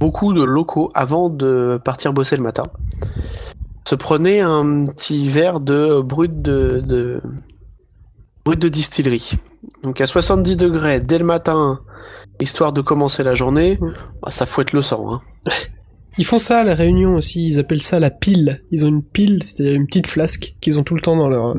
[0.00, 2.64] beaucoup de locaux avant de partir bosser le matin
[3.86, 7.20] se prenaient un petit verre de brut de, de
[8.44, 9.32] brut de distillerie.
[9.82, 11.80] donc à 70 degrés dès le matin,
[12.40, 13.92] histoire de commencer la journée, Mm.
[14.22, 15.14] bah, ça fouette le sang.
[15.14, 15.20] Hein.
[16.18, 18.62] Ils font ça à la Réunion aussi, ils appellent ça la pile.
[18.70, 21.54] Ils ont une pile, c'est-à-dire une petite flasque qu'ils ont tout le temps dans leur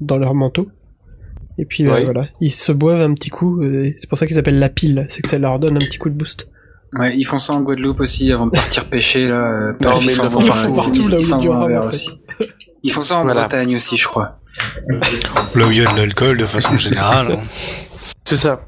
[0.00, 0.68] dans leur manteau.
[1.58, 3.60] Et puis euh, voilà, ils se boivent un petit coup,
[3.98, 6.08] c'est pour ça qu'ils s'appellent la pile, c'est que ça leur donne un petit coup
[6.08, 6.48] de boost.
[6.94, 9.34] Ouais, ils font ça en Guadeloupe aussi avant de partir pêcher là.
[9.34, 11.38] euh, Non, ils mais ils vont partout, ils- là où ils il y a s'en
[11.38, 11.96] du vont rhum, vers en fait.
[11.96, 12.10] aussi.
[12.82, 13.42] Ils font ça en Voilà.
[13.42, 14.38] Bretagne aussi, je crois.
[15.54, 17.32] Là où il y a de l'alcool de façon générale.
[17.32, 17.40] hein.
[18.24, 18.60] C'est ça.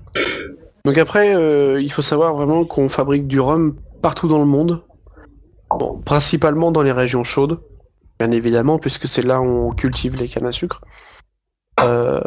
[0.85, 4.83] Donc après, euh, il faut savoir vraiment qu'on fabrique du rhum partout dans le monde.
[5.71, 7.61] Bon, principalement dans les régions chaudes,
[8.19, 10.81] bien évidemment, puisque c'est là où on cultive les cannes à sucre.
[11.81, 12.21] Euh,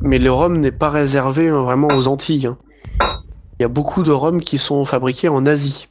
[0.00, 2.46] mais le rhum n'est pas réservé hein, vraiment aux Antilles.
[2.46, 2.58] hein.
[3.58, 5.88] Il y a beaucoup de rhums qui sont fabriqués en Asie.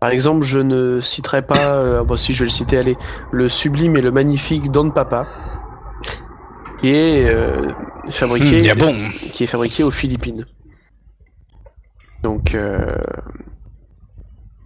[0.00, 2.96] Par exemple, je ne citerai pas, euh, bon si je vais le citer, allez,
[3.32, 5.26] le sublime et le magnifique Don Papa,
[6.80, 7.72] qui est euh,
[8.10, 9.08] fabriqué bon.
[9.32, 10.46] qui est fabriqué aux Philippines.
[12.22, 12.96] Donc, euh,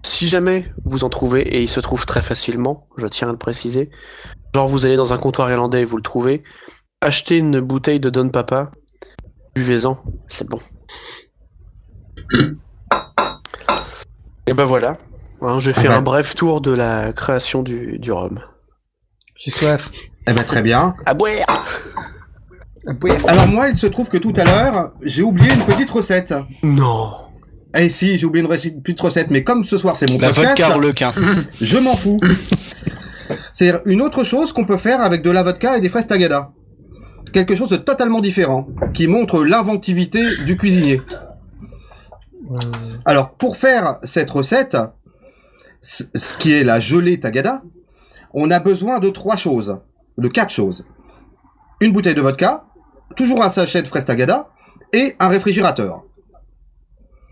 [0.05, 3.39] si jamais vous en trouvez, et il se trouve très facilement, je tiens à le
[3.39, 3.90] préciser,
[4.55, 6.43] genre vous allez dans un comptoir irlandais et vous le trouvez,
[7.01, 8.70] achetez une bouteille de Don Papa,
[9.55, 10.59] buvez-en, c'est bon.
[14.47, 14.97] et ben voilà,
[15.44, 15.97] Hein, j'ai fait Ah bah.
[15.99, 18.40] un bref tour de la création du, du rhum.
[19.36, 19.90] J'ai soif.
[20.28, 20.94] Eh ben très bien.
[21.05, 21.32] À boire
[23.27, 26.32] Alors moi, il se trouve que tout à l'heure, j'ai oublié une petite recette.
[26.62, 27.12] Non
[27.77, 30.49] Eh si, j'ai oublié une petite recette, mais comme ce soir c'est mon La podcast,
[30.51, 31.12] vodka harlequin.
[31.61, 32.19] je m'en fous.
[33.53, 36.53] c'est une autre chose qu'on peut faire avec de la vodka et des fraises tagada.
[37.32, 41.01] Quelque chose de totalement différent, qui montre l'inventivité du cuisinier.
[43.05, 44.77] Alors, pour faire cette recette,
[45.81, 47.62] ce qui est la gelée tagada,
[48.33, 49.79] on a besoin de trois choses,
[50.19, 50.85] de quatre choses.
[51.81, 52.65] Une bouteille de vodka,
[53.16, 54.49] toujours un sachet de fraises tagada,
[54.93, 56.05] et un réfrigérateur.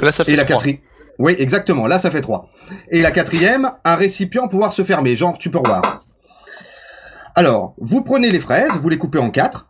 [0.03, 0.57] Là, ça fait Et la trois.
[0.57, 0.81] quatrième.
[1.19, 1.87] Oui, exactement.
[1.87, 2.49] Là, ça fait trois.
[2.91, 6.03] Et la quatrième, un récipient pouvoir se fermer, genre tupperware.
[7.35, 9.69] Alors, vous prenez les fraises, vous les coupez en quatre,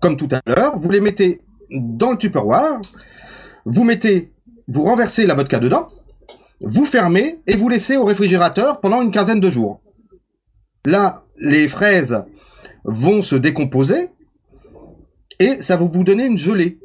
[0.00, 2.80] comme tout à l'heure, vous les mettez dans le tupperware,
[3.66, 4.32] vous mettez,
[4.70, 5.88] vous renversez la vodka dedans,
[6.60, 9.82] vous fermez et vous laissez au réfrigérateur pendant une quinzaine de jours.
[10.86, 12.22] Là, les fraises
[12.84, 14.10] vont se décomposer
[15.40, 16.78] et ça va vous donner une gelée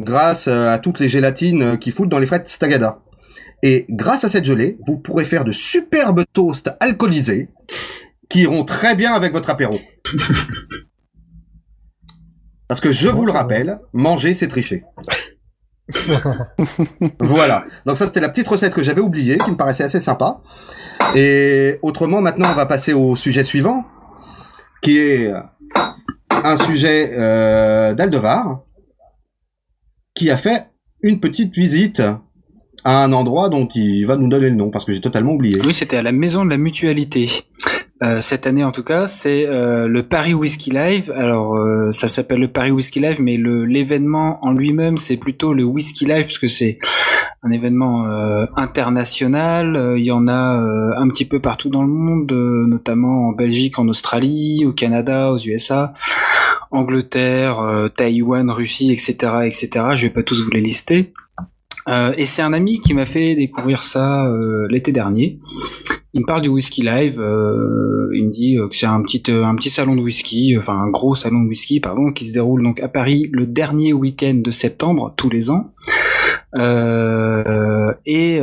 [0.00, 3.02] grâce euh, à toutes les gélatines euh, qui foutent dans les fraises Stagada.
[3.62, 7.50] Et grâce à cette gelée, vous pourrez faire de superbes toasts alcoolisés
[8.28, 9.78] qui iront très bien avec votre apéro.
[12.68, 14.84] Parce que je vous le rappelle, manger c'est tricher.
[17.20, 17.64] voilà.
[17.86, 20.40] Donc ça c'était la petite recette que j'avais oubliée, qui me paraissait assez sympa.
[21.14, 23.84] Et autrement, maintenant on va passer au sujet suivant,
[24.82, 25.32] qui est
[26.44, 28.60] un sujet euh, d'Aldevar,
[30.14, 30.66] qui a fait
[31.02, 32.02] une petite visite
[32.84, 35.60] à un endroit dont il va nous donner le nom, parce que j'ai totalement oublié.
[35.64, 37.28] Oui, c'était à la maison de la mutualité.
[38.02, 41.12] Euh, cette année en tout cas, c'est euh, le Paris Whisky Live.
[41.16, 45.64] Alors euh, ça s'appelle le Paris Whisky Live, mais l'événement en lui-même c'est plutôt le
[45.64, 46.78] Whisky Live puisque c'est
[47.42, 49.74] un événement euh, international.
[49.74, 53.78] Euh, Il y en a un petit peu partout dans le monde, notamment en Belgique,
[53.78, 55.92] en Australie, au Canada, aux USA,
[56.70, 59.14] Angleterre, Taïwan, Russie, etc.,
[59.44, 59.70] etc.
[59.94, 61.12] Je vais pas tous vous les lister.
[61.88, 65.38] Euh, et c'est un ami qui m'a fait découvrir ça euh, l'été dernier.
[66.12, 67.20] Il me parle du whisky live.
[67.20, 70.90] euh, il me dit que c'est un petit un petit salon de whisky, enfin un
[70.90, 74.50] gros salon de whisky, pardon, qui se déroule donc à Paris le dernier week-end de
[74.50, 75.72] septembre tous les ans.
[78.06, 78.40] Et,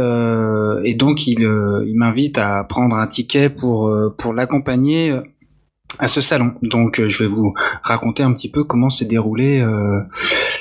[0.83, 5.19] et donc il, il m'invite à prendre un ticket pour pour l'accompagner
[5.99, 6.53] à ce salon.
[6.61, 7.53] Donc euh, je vais vous
[7.83, 10.01] raconter un petit peu comment s'est déroulée euh,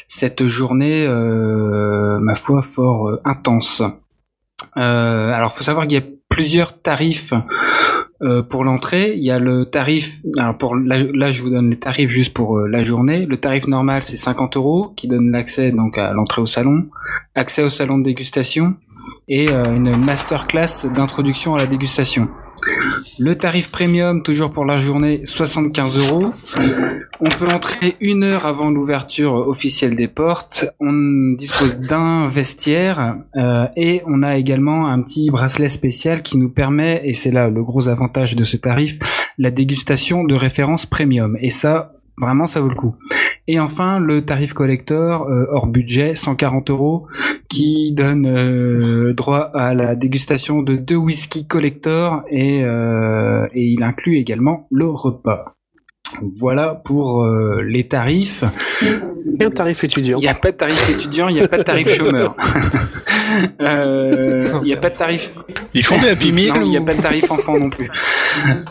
[0.09, 3.83] cette journée, euh, ma foi, fort intense.
[4.77, 7.33] Alors, faut savoir qu'il y a plusieurs tarifs
[8.51, 9.15] pour l'entrée.
[9.17, 12.35] Il y a le tarif, alors pour là, là, je vous donne les tarifs juste
[12.35, 13.25] pour la journée.
[13.27, 16.89] Le tarif normal c'est 50 euros, qui donne l'accès donc à l'entrée au salon,
[17.37, 18.75] accès au salon de dégustation
[19.29, 22.29] et une masterclass d'introduction à la dégustation.
[23.19, 26.33] Le tarif premium, toujours pour la journée, 75 euros.
[27.21, 30.67] On peut entrer une heure avant l'ouverture officielle des portes.
[30.81, 36.49] On dispose d'un vestiaire euh, et on a également un petit bracelet spécial qui nous
[36.49, 38.99] permet, et c'est là le gros avantage de ce tarif,
[39.39, 41.37] la dégustation de référence premium.
[41.41, 42.95] Et ça, vraiment, ça vaut le coup.
[43.47, 47.07] Et enfin, le tarif collector euh, hors budget, 140 euros,
[47.49, 53.83] qui donne euh, droit à la dégustation de deux whisky collector et, euh, et il
[53.83, 55.55] inclut également le repas.
[56.23, 58.45] Voilà pour euh, les tarifs.
[58.83, 60.19] Il y a un tarif étudiant.
[60.19, 62.37] Il n'y a pas de tarif étudiant, il n'y a pas de tarif chômeur.
[63.61, 65.35] Euh, Il n'y a pas de tarif.
[65.73, 67.91] Ils font des Happy Meal Non, il n'y a pas de tarif enfant non plus.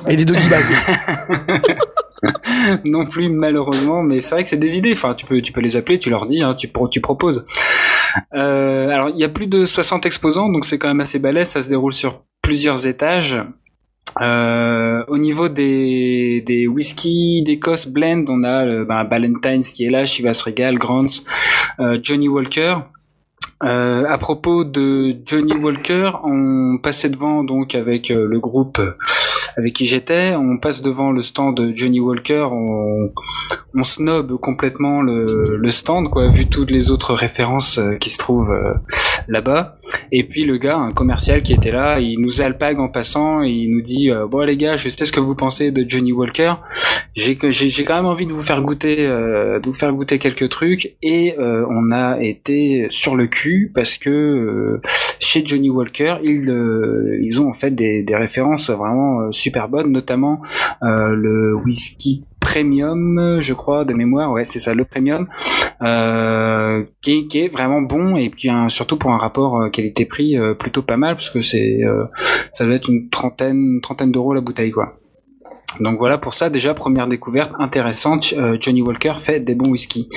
[0.07, 1.76] Et des doggy bags.
[2.86, 4.94] non plus malheureusement, mais c'est vrai que c'est des idées.
[4.94, 7.45] Enfin, tu peux, tu peux les appeler, tu leur dis, hein, tu, tu proposes.
[8.34, 11.50] Euh, alors, il y a plus de 60 exposants, donc c'est quand même assez balèze.
[11.50, 13.38] Ça se déroule sur plusieurs étages.
[14.22, 19.90] Euh, au niveau des, des whisky d'Écosse blend, on a le, ben, Ballantines qui est
[19.90, 21.08] là, Chivas Regal, Grants,
[21.80, 22.76] euh, Johnny Walker.
[23.64, 28.98] Euh, à propos de Johnny Walker, on passait devant donc avec euh, le groupe euh,
[29.57, 33.11] avec qui j'étais, on passe devant le stand de Johnny Walker, on,
[33.75, 38.17] on snob complètement le, le stand, quoi, vu toutes les autres références euh, qui se
[38.17, 38.73] trouvent euh,
[39.27, 39.77] là-bas.
[40.11, 43.49] Et puis le gars, un commercial qui était là, il nous alpague en passant et
[43.49, 46.11] il nous dit euh, bon les gars, je sais ce que vous pensez de Johnny
[46.11, 46.53] Walker.
[47.15, 50.49] J'ai j'ai quand même envie de vous faire goûter, euh, de vous faire goûter quelques
[50.49, 54.82] trucs et euh, on a été sur le cul parce que euh,
[55.20, 59.91] chez Johnny Walker, ils euh, ils ont en fait des, des références vraiment super bonnes,
[59.91, 60.41] notamment
[60.82, 65.28] le whisky premium, je crois, de mémoire, ouais, c'est ça, le premium,
[65.82, 70.82] euh, qui, est, vraiment bon et puis surtout pour un rapport euh, qualité-prix euh, plutôt
[70.82, 72.03] pas mal parce que c'est, euh,
[72.52, 74.98] ça doit être une trentaine, trentaine d'euros la bouteille, quoi.
[75.80, 78.34] Donc voilà pour ça déjà première découverte intéressante.
[78.38, 80.07] euh, Johnny Walker fait des bons whisky.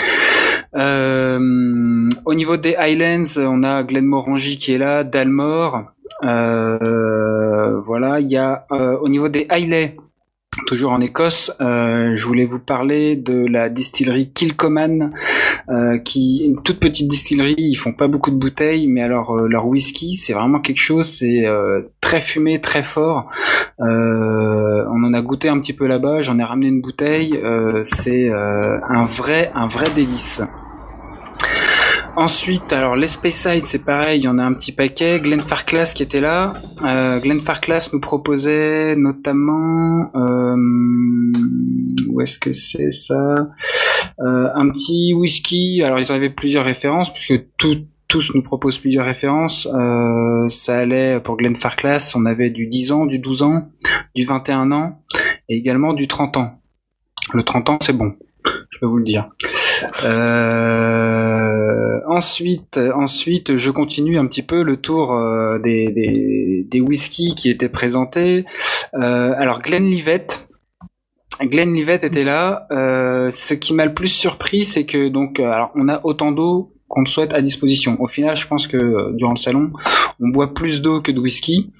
[0.74, 5.84] Au niveau des Highlands, on a Glenmorangie qui est là, Dalmore.
[6.22, 8.66] Voilà, il y a
[9.00, 9.96] au niveau des Islay,
[10.66, 15.12] toujours en Écosse, euh, je voulais vous parler de la distillerie Kilcoman,
[15.68, 17.54] euh, qui une toute petite distillerie.
[17.56, 21.06] Ils font pas beaucoup de bouteilles, mais alors euh, leur whisky, c'est vraiment quelque chose.
[21.06, 23.30] C'est euh, très fumé, très fort.
[23.78, 26.20] On en a goûté un petit peu là-bas.
[26.20, 27.40] J'en ai ramené une bouteille.
[27.82, 30.42] C'est un vrai, un vrai délice.
[32.16, 35.20] Ensuite, alors les Speyside, c'est pareil, il y en a un petit paquet.
[35.20, 36.54] Glenfarclas qui était là.
[36.82, 40.56] Euh, Glenfarclas nous proposait notamment, euh,
[42.08, 43.34] où est-ce que c'est ça?
[44.20, 45.82] Euh, Un petit whisky.
[45.82, 49.68] Alors ils avaient plusieurs références puisque tout, tous nous proposent plusieurs références.
[49.74, 53.68] Euh, ça allait pour Glenfarclas, on avait du 10 ans, du 12 ans,
[54.14, 55.02] du 21 ans
[55.50, 56.62] et également du 30 ans.
[57.34, 58.14] Le 30 ans, c'est bon,
[58.76, 59.30] je peux vous le dire.
[60.04, 67.34] Euh, ensuite, ensuite, je continue un petit peu le tour euh, des, des, des whiskies
[67.34, 68.44] qui étaient présentés.
[68.92, 70.26] Euh, alors, Glenlivet.
[71.40, 72.66] Glenlivet était là.
[72.70, 76.32] Euh, ce qui m'a le plus surpris, c'est que donc, euh, alors, on a autant
[76.32, 77.96] d'eau qu'on le souhaite à disposition.
[77.98, 79.72] Au final, je pense que durant le salon,
[80.20, 81.72] on boit plus d'eau que de whisky.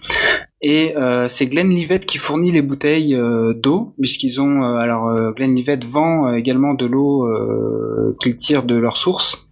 [0.62, 5.32] Et euh, c'est Glenlivet qui fournit les bouteilles euh, d'eau, puisqu'ils ont euh, alors euh,
[5.32, 9.48] Glenlivet vend euh, également de l'eau euh, qu'ils tirent de leur source.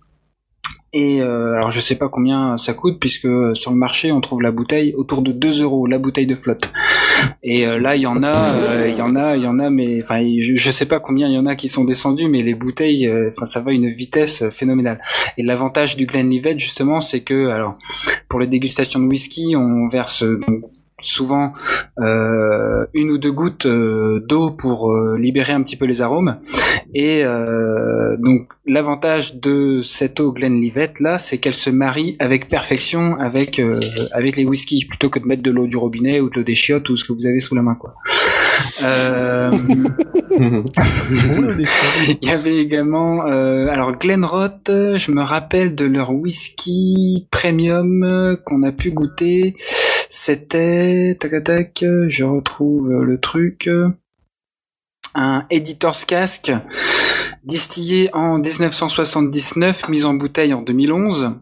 [0.96, 4.52] Et alors je sais pas combien ça coûte, puisque sur le marché on trouve la
[4.52, 6.72] bouteille autour de 2 euros, la bouteille de flotte.
[7.42, 8.32] Et là il y en a,
[8.86, 11.26] il y en a, il y en a, mais enfin je, je sais pas combien
[11.26, 13.88] il y en a qui sont descendus, mais les bouteilles, enfin ça va à une
[13.88, 15.00] vitesse phénoménale.
[15.36, 17.74] Et l'avantage du Glenlivet justement, c'est que alors
[18.28, 20.24] pour les dégustations de whisky, on verse
[21.04, 21.52] souvent
[22.00, 26.38] euh, une ou deux gouttes euh, d'eau pour euh, libérer un petit peu les arômes.
[26.94, 27.24] Et
[28.18, 33.60] donc l'avantage de cette eau Glenlivet là, c'est qu'elle se marie avec perfection avec
[34.12, 36.54] avec les whiskies plutôt que de mettre de l'eau du robinet ou de l'eau des
[36.54, 37.94] chiottes ou ce que vous avez sous la main quoi.
[42.22, 48.62] Il y avait également, alors Glenrot, euh, je me rappelle de leur whisky premium qu'on
[48.62, 49.54] a pu goûter.
[50.16, 53.68] C'était, tac tac, je retrouve le truc.
[55.16, 56.52] Un Editor's Cask
[57.42, 61.34] distillé en 1979, mis en bouteille en 2011.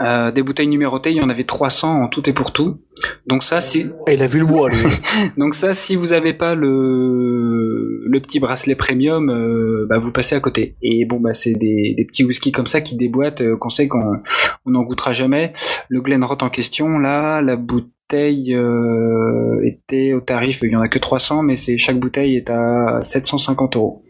[0.00, 2.78] Euh, des bouteilles numérotées, il y en avait 300 en tout et pour tout.
[3.26, 4.76] Donc ça, si Et il a vu le bois, lui.
[5.36, 10.34] donc ça, si vous avez pas le le petit bracelet premium, euh, bah vous passez
[10.34, 10.76] à côté.
[10.82, 13.88] Et bon bah c'est des, des petits whisky comme ça qui déboîtent, euh, qu'on sait
[13.88, 14.20] qu'on
[14.66, 15.52] on n'en goûtera jamais.
[15.88, 20.88] Le Glenrot en question, là, la bouteille euh, était au tarif, il y en a
[20.88, 24.04] que 300, mais c'est chaque bouteille est à 750 euros.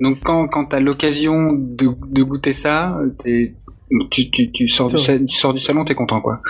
[0.00, 3.56] Donc quand quand t'as l'occasion de, de goûter ça, t'es
[4.10, 6.40] tu, tu, tu, sors du, tu sors du salon, t'es content quoi.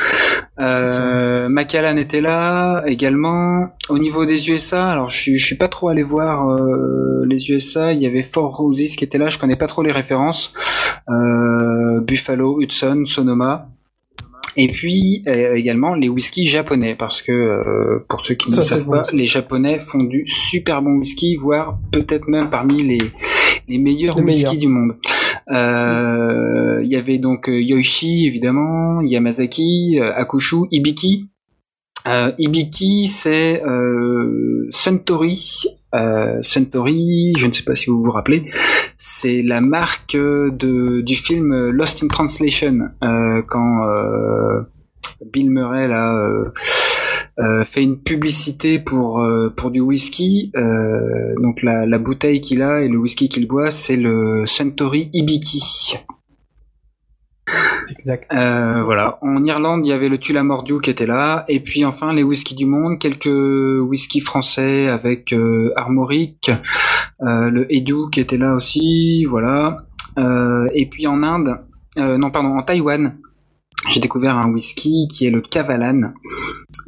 [0.61, 3.69] Euh, Macallan était là également.
[3.89, 7.51] Au niveau des USA, alors je, suis- je suis pas trop allé voir euh, les
[7.51, 7.93] USA.
[7.93, 9.29] Il y avait Four Roses qui était là.
[9.29, 10.53] Je connais pas trop les références.
[11.09, 13.69] Euh, Buffalo, Hudson, Sonoma.
[14.61, 18.63] Et puis euh, également les whiskies japonais, parce que euh, pour ceux qui ne Ça,
[18.63, 19.15] savent bon pas, aussi.
[19.17, 22.99] les japonais font du super bon whisky, voire peut-être même parmi les,
[23.69, 24.57] les meilleurs Les meilleurs.
[24.57, 24.97] du monde.
[25.51, 31.29] Euh, Il y avait donc euh, Yoichi évidemment, Yamazaki, euh, Akushu, Ibiki.
[32.07, 35.65] Euh, Ibiki, c'est euh, Suntory.
[35.95, 38.51] Euh, Suntory, je ne sais pas si vous vous rappelez,
[38.99, 44.61] c'est la marque de, du film Lost in Translation, euh, quand euh,
[45.25, 46.53] Bill Murray là, euh,
[47.39, 50.51] euh, fait une publicité pour, euh, pour du whisky.
[50.57, 55.11] Euh, donc la, la bouteille qu'il a et le whisky qu'il boit, c'est le Suntory
[55.13, 55.99] Ibiki.
[57.91, 58.31] Exact.
[58.37, 59.19] Euh, voilà.
[59.23, 62.55] En Irlande, il y avait le Tullamore qui était là, et puis enfin les whiskies
[62.55, 66.51] du monde, quelques whiskies français avec euh, Armoric,
[67.23, 69.79] euh, le Edu qui était là aussi, voilà.
[70.19, 71.59] Euh, et puis en Inde,
[71.99, 73.17] euh, non pardon, en Taïwan,
[73.91, 76.13] j'ai découvert un whisky qui est le Kavalan,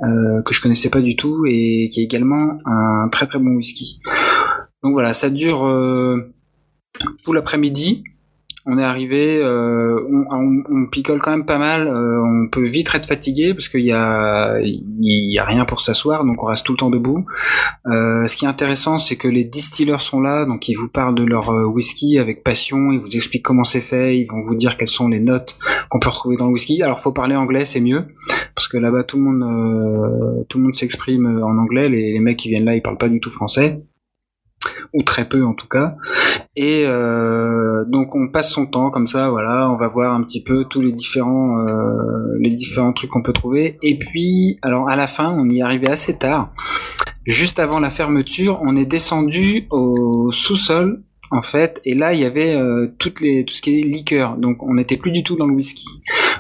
[0.03, 3.57] euh, que je connaissais pas du tout et qui est également un très très bon
[3.57, 4.01] whisky.
[4.83, 6.33] Donc voilà, ça dure euh,
[7.25, 8.05] tout l'après-midi.
[8.67, 11.89] On est arrivé, euh, on, on- on picole quand même pas mal.
[11.89, 15.81] euh, on peut vite être fatigué parce qu'il y a, il y a rien pour
[15.81, 17.25] s'asseoir, donc on reste tout le temps debout.
[17.87, 21.15] Euh, ce qui est intéressant, c'est que les distilleurs sont là, donc ils vous parlent
[21.15, 24.77] de leur whisky avec passion, ils vous expliquent comment c'est fait, ils vont vous dire
[24.77, 25.57] quelles sont les notes
[25.89, 26.83] qu'on peut retrouver dans le whisky.
[26.83, 28.05] Alors faut parler anglais, c'est mieux
[28.55, 31.89] parce que là-bas tout le monde, tout le monde s'exprime en anglais.
[31.89, 33.83] Les, les mecs qui viennent là, ils parlent pas du tout français
[34.93, 35.97] ou très peu en tout cas.
[36.57, 40.43] Et euh, donc on passe son temps comme ça, voilà, on va voir un petit
[40.43, 43.77] peu tous les différents euh, les différents trucs qu'on peut trouver.
[43.83, 46.53] Et puis, alors à la fin, on y arrivé assez tard.
[47.27, 51.03] Juste avant la fermeture, on est descendu au sous-sol
[51.33, 54.37] en fait, et là il y avait euh, toutes les tout ce qui est liqueurs.
[54.37, 55.87] Donc on n'était plus du tout dans le whisky.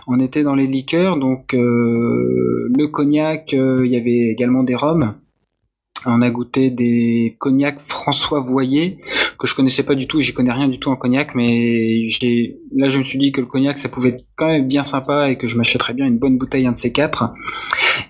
[0.06, 5.14] On était dans les liqueurs, donc le cognac, il y avait également des rhums.
[6.06, 8.98] On a goûté des cognacs François Voyer
[9.38, 12.58] que je connaissais pas du tout, j'y connais rien du tout en cognac, mais j'ai
[12.76, 15.30] là je me suis dit que le cognac ça pouvait être quand même bien sympa
[15.30, 17.32] et que je m'achèterais bien une bonne bouteille un de ces quatre.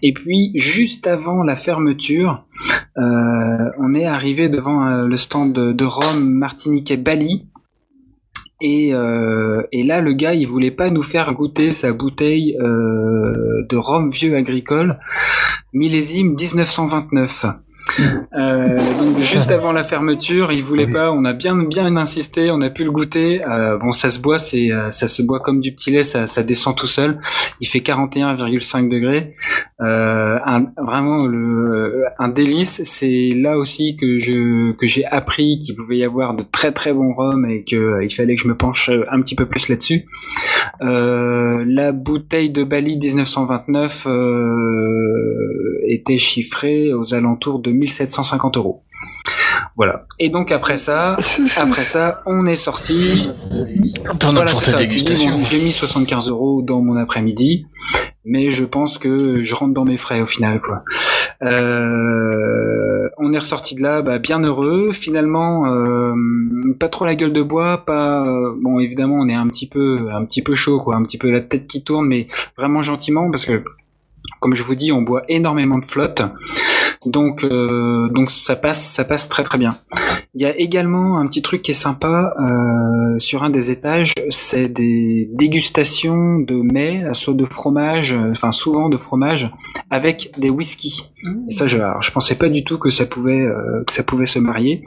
[0.02, 2.44] Et puis juste avant la fermeture,
[2.98, 7.46] euh, on est arrivé devant euh, le stand de, de Rome Martinique et Bali.
[8.62, 13.64] Et, euh, et là, le gars, il voulait pas nous faire goûter sa bouteille euh,
[13.66, 14.98] de rhum vieux agricole,
[15.72, 17.46] millésime 1929.
[18.32, 21.10] Euh, donc juste avant la fermeture, il voulait pas.
[21.10, 23.44] On a bien bien insisté, on a pu le goûter.
[23.44, 26.26] Euh, bon, ça se boit, c'est euh, ça se boit comme du petit lait, ça,
[26.26, 27.20] ça descend tout seul.
[27.60, 29.34] Il fait 41,5 degrés.
[29.80, 32.82] Euh, un, vraiment le, un délice.
[32.84, 36.92] C'est là aussi que je que j'ai appris qu'il pouvait y avoir de très très
[36.92, 39.68] bons rhums et que euh, il fallait que je me penche un petit peu plus
[39.68, 40.06] là-dessus.
[40.82, 48.82] Euh, la bouteille de Bali 1929 euh, était chiffrée aux alentours de 1750 euros.
[49.76, 50.06] Voilà.
[50.18, 51.16] Et donc après ça,
[51.56, 53.30] après ça, on est sorti.
[54.04, 54.78] Pour c'est ça.
[54.78, 57.66] J'ai mis 75 euros dans mon après-midi,
[58.24, 60.84] mais je pense que je rentre dans mes frais au final, quoi.
[61.42, 64.92] Euh, on est ressorti de là, bah, bien heureux.
[64.92, 66.14] Finalement, euh,
[66.78, 68.26] pas trop la gueule de bois, pas.
[68.26, 71.18] euh, bon, évidemment, on est un petit peu, un petit peu chaud, quoi, un petit
[71.18, 72.26] peu la tête qui tourne, mais
[72.56, 73.62] vraiment gentiment, parce que
[74.40, 76.22] comme je vous dis, on boit énormément de flotte.
[77.06, 79.70] Donc, euh, donc ça passe, ça passe très très bien.
[80.34, 84.12] Il y a également un petit truc qui est sympa euh, sur un des étages,
[84.28, 89.50] c'est des dégustations de mets, soit de fromage, euh, enfin souvent de fromage,
[89.90, 91.10] avec des whisky.
[91.48, 94.02] Et ça, je, alors, je pensais pas du tout que ça pouvait, euh, que ça
[94.02, 94.84] pouvait se marier.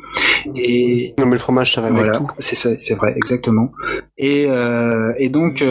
[0.56, 2.28] Et Non, mais le fromage, ça va avec voilà, tout.
[2.38, 3.72] c'est ça, c'est vrai, exactement.
[4.18, 4.48] Et,
[5.18, 5.64] et donc.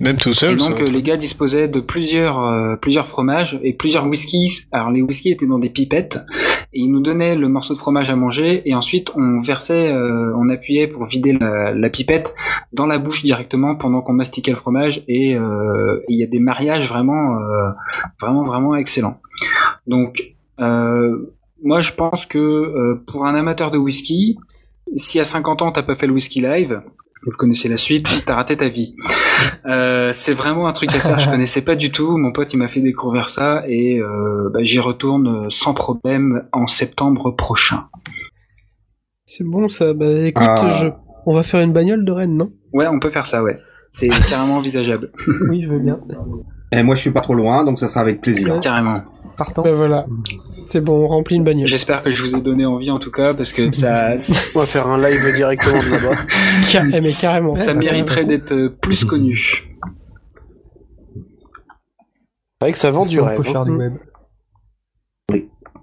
[0.00, 0.52] Même tout seul.
[0.52, 4.66] et donc euh, les gars disposaient de plusieurs euh, plusieurs fromages et plusieurs whiskies.
[4.70, 6.18] Alors les whiskies étaient dans des pipettes
[6.72, 10.32] et ils nous donnaient le morceau de fromage à manger et ensuite on versait, euh,
[10.36, 12.34] on appuyait pour vider la, la pipette
[12.72, 16.40] dans la bouche directement pendant qu'on mastiquait le fromage et euh, il y a des
[16.40, 17.70] mariages vraiment euh,
[18.20, 19.20] vraiment vraiment excellents.
[19.86, 24.38] Donc euh, moi je pense que euh, pour un amateur de whisky,
[24.96, 26.82] si à 50 ans t'as pas fait le whisky live,
[27.24, 28.94] vous connaissez la suite, t'as raté ta vie.
[29.66, 31.18] Euh, c'est vraiment un truc à faire.
[31.18, 32.16] Je connaissais pas du tout.
[32.16, 36.66] Mon pote, il m'a fait découvrir ça et euh, bah, j'y retourne sans problème en
[36.66, 37.86] septembre prochain.
[39.26, 39.92] C'est bon ça.
[39.94, 40.70] Bah écoute, Ah.
[40.70, 40.86] je...
[41.26, 42.50] on va faire une bagnole de Rennes, non?
[42.72, 43.58] Ouais, on peut faire ça, ouais.
[43.92, 45.10] C'est carrément envisageable.
[45.50, 45.98] Oui, je veux bien.
[46.72, 48.60] Et moi, je suis pas trop loin, donc ça sera avec plaisir.
[48.60, 49.02] Carrément.
[49.36, 49.62] Partant.
[49.62, 50.06] Bah voilà.
[50.68, 51.66] C'est bon, on remplit une bagnole.
[51.66, 54.10] J'espère que je vous ai donné envie en tout cas parce que ça,
[54.54, 56.16] On va faire un live directement de là-bas.
[56.70, 57.54] Car- eh, mais carrément.
[57.54, 59.66] ça mériterait d'être euh, plus connu.
[62.60, 63.40] C'est vrai que ça vend du rêve.
[63.40, 63.96] du hein.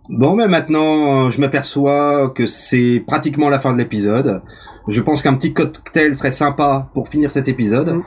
[0.08, 4.44] Bon, mais maintenant, je m'aperçois que c'est pratiquement la fin de l'épisode.
[4.88, 7.90] Je pense qu'un petit cocktail serait sympa pour finir cet épisode.
[7.90, 8.04] Mm.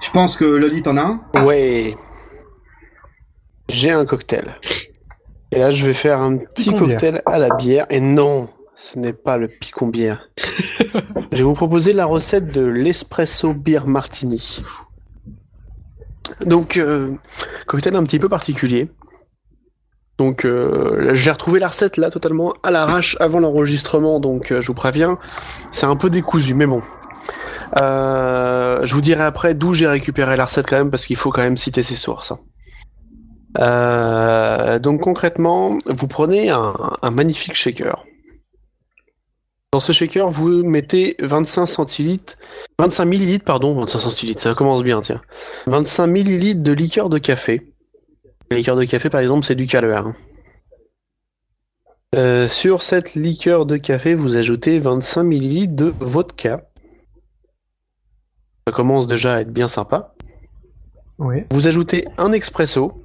[0.00, 1.44] Je pense que Loli t'en a un.
[1.44, 1.96] Ouais.
[3.68, 4.54] J'ai un cocktail.
[5.52, 7.86] Et là, je vais faire un petit cocktail à la bière.
[7.90, 10.28] Et non, ce n'est pas le picon bière.
[11.32, 14.60] je vais vous proposer la recette de l'espresso beer martini.
[16.46, 17.14] Donc, euh,
[17.66, 18.88] cocktail un petit peu particulier.
[20.20, 24.20] Donc, euh, j'ai retrouvé la recette là totalement à l'arrache avant l'enregistrement.
[24.20, 25.16] Donc, euh, je vous préviens,
[25.72, 26.82] c'est un peu décousu, mais bon.
[27.80, 31.30] Euh, je vous dirai après d'où j'ai récupéré la recette quand même parce qu'il faut
[31.30, 32.34] quand même citer ses sources.
[33.58, 38.04] Euh, donc concrètement, vous prenez un, un magnifique shaker.
[39.72, 42.36] Dans ce shaker, vous mettez 25 centilitres,
[42.80, 45.20] 25 millilitres, pardon, 25 centilitres, ça commence bien, tiens.
[45.66, 47.72] 25 millilitres de liqueur de café.
[48.50, 50.06] La liqueur de café, par exemple, c'est du calvaire.
[50.08, 50.14] hein.
[52.16, 56.60] Euh, sur cette liqueur de café, vous ajoutez 25 millilitres de vodka.
[58.66, 60.14] Ça commence déjà à être bien sympa.
[61.18, 62.99] Ouais, Vous ajoutez un expresso.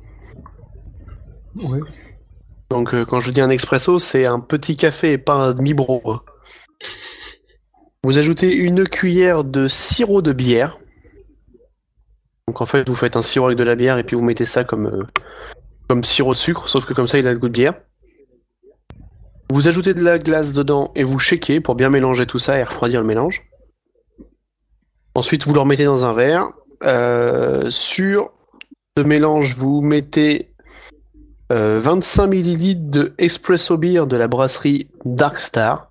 [2.70, 6.02] Donc euh, quand je dis un expresso, c'est un petit café et pas un demi-bro.
[6.12, 6.22] hein.
[8.04, 10.78] Vous ajoutez une cuillère de sirop de bière.
[12.48, 14.46] Donc en fait, vous faites un sirop avec de la bière et puis vous mettez
[14.46, 15.04] ça comme, euh,
[15.88, 17.74] comme sirop de sucre, sauf que comme ça, il a le goût de bière.
[19.52, 22.64] Vous ajoutez de la glace dedans et vous shakez pour bien mélanger tout ça et
[22.64, 23.44] refroidir le mélange.
[25.14, 26.52] Ensuite, vous le remettez dans un verre.
[26.84, 28.34] Euh, sur
[28.98, 30.55] ce mélange, vous mettez
[31.52, 35.90] euh, 25 millilitres de espresso beer de la brasserie Dark Star.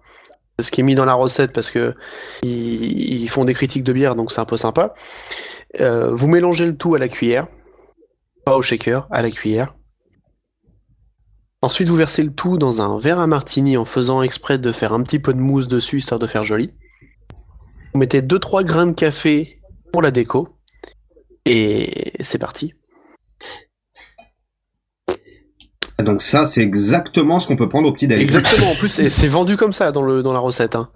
[0.61, 1.95] Ce qui est mis dans la recette parce que
[2.43, 4.95] ils, ils font des critiques de bière, donc c'est un peu sympa.
[5.81, 7.49] Euh, vous mélangez le tout à la cuillère,
[8.45, 9.75] pas au shaker, à la cuillère.
[11.63, 14.93] Ensuite, vous versez le tout dans un verre à martini en faisant exprès de faire
[14.93, 16.73] un petit peu de mousse dessus histoire de faire joli.
[17.93, 19.61] Vous mettez 2-3 grains de café
[19.93, 20.59] pour la déco.
[21.47, 22.75] Et c'est parti.
[26.03, 28.21] Donc ça, c'est exactement ce qu'on peut prendre au petit déj.
[28.21, 30.77] Exactement, en plus c'est vendu comme ça dans, le, dans la recette.
[30.77, 30.89] hein.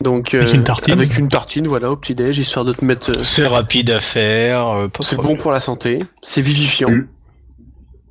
[0.00, 0.92] Donc euh, Avec une tartine.
[0.92, 3.10] avec une tartine, voilà, au petit déj, histoire de te mettre.
[3.10, 4.68] euh, C'est rapide à faire.
[4.68, 6.90] euh, C'est bon pour la santé, c'est vivifiant.
[6.90, 7.08] Mm.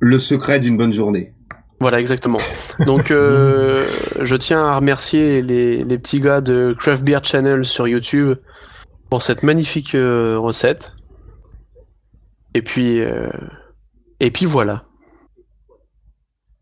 [0.00, 1.32] Le secret d'une bonne journée.
[1.80, 2.40] Voilà, exactement.
[2.86, 3.86] Donc, euh,
[4.20, 8.34] je tiens à remercier les, les petits gars de Craft Beer Channel sur YouTube
[9.10, 10.92] pour cette magnifique euh, recette.
[12.54, 13.28] Et puis, euh,
[14.20, 14.84] et puis voilà.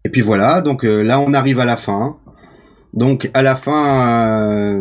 [0.06, 2.16] Et puis voilà, donc euh, là on arrive à la fin.
[2.94, 4.80] Donc à la fin, euh,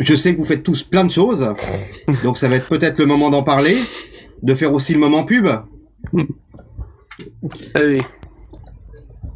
[0.00, 1.52] je sais que vous faites tous plein de choses.
[2.22, 3.76] Donc ça va être peut-être le moment d'en parler,
[4.44, 5.48] de faire aussi le moment pub.
[7.74, 8.02] Allez,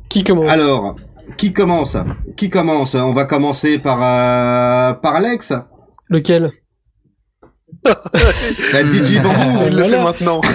[0.09, 0.48] Qui commence?
[0.51, 0.94] Alors,
[1.36, 1.97] qui commence?
[2.36, 2.94] Qui commence?
[2.94, 5.52] On va commencer par euh, par Alex.
[6.10, 6.52] Lequel?
[8.73, 9.65] La DJ Bambou.
[9.66, 10.40] il le fait maintenant.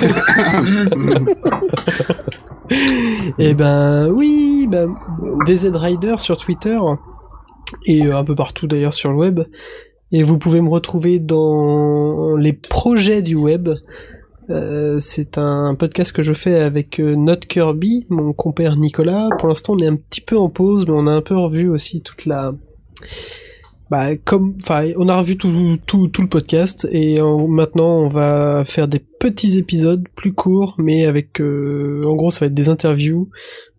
[3.40, 4.96] Eh ben oui, ben,
[5.46, 6.78] DZ Rider sur Twitter
[7.86, 9.42] et euh, un peu partout d'ailleurs sur le web.
[10.12, 13.70] Et vous pouvez me retrouver dans les projets du web.
[14.50, 19.30] Euh, c'est un podcast que je fais avec euh, Not Kirby, mon compère Nicolas.
[19.40, 21.70] Pour l'instant, on est un petit peu en pause, mais on a un peu revu
[21.70, 22.54] aussi toute la.
[23.90, 28.08] Bah, comme, enfin, on a revu tout, tout, tout le podcast et euh, maintenant on
[28.08, 32.54] va faire des petits épisodes plus courts, mais avec, euh, en gros, ça va être
[32.54, 33.30] des interviews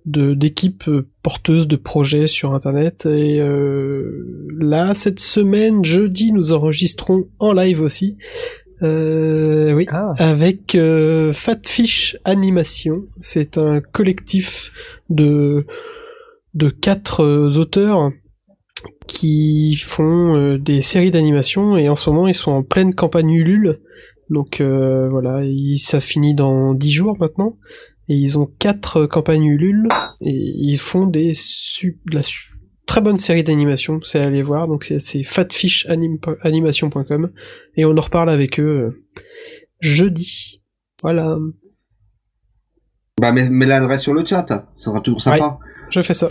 [0.07, 3.07] de d'équipes euh, porteuses de projets sur Internet.
[3.07, 8.17] Et euh, là, cette semaine, jeudi, nous enregistrons en live aussi.
[8.83, 13.05] Euh, oui, Ah, avec euh, Fatfish Animation.
[13.21, 15.67] C'est un collectif de
[16.53, 17.25] de quatre
[17.57, 18.13] auteurs
[19.07, 23.31] qui font euh, des séries d'animation et en ce moment ils sont en pleine campagne
[23.31, 23.81] Ulule.
[24.31, 27.57] Donc euh, voilà, il- ça finit dans dix jours maintenant
[28.09, 29.89] et ils ont quatre euh, campagnes Ulule
[30.23, 32.51] et ils font des su- de la su-
[32.87, 34.67] très bonne série d'animation, c'est à aller voir.
[34.69, 37.31] Donc c'est- c'est fatfishanimation.com
[37.77, 39.03] et on en reparle avec eux euh,
[39.81, 40.63] jeudi.
[41.03, 41.37] Voilà,
[43.21, 45.59] Bah mets, mets l'adresse sur le chat, ça sera toujours sympa.
[45.91, 46.29] je fais ça.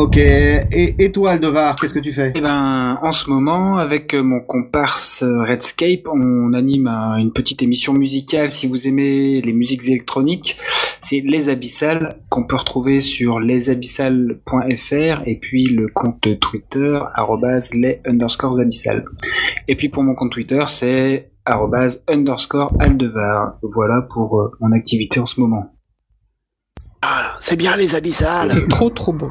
[0.00, 0.16] Ok.
[0.16, 2.32] Et, et toi Aldevar, qu'est-ce que tu fais?
[2.34, 7.32] Eh ben, en ce moment, avec euh, mon comparse euh, Redscape, on anime un- une
[7.32, 8.50] petite émission musicale.
[8.50, 10.56] Si vous aimez les musiques électroniques,
[11.02, 18.00] c'est Les Abyssales qu'on peut retrouver sur lesabyssales.fr et puis le compte Twitter arrobase les
[18.06, 19.04] underscores abyssales.
[19.68, 23.58] Et puis pour mon compte Twitter, c'est arrobase underscore aldevar.
[23.74, 25.74] Voilà pour euh, mon activité en ce moment.
[27.02, 28.50] Ah, c'est bien les abyssales.
[28.52, 29.30] C'est trop trop bon.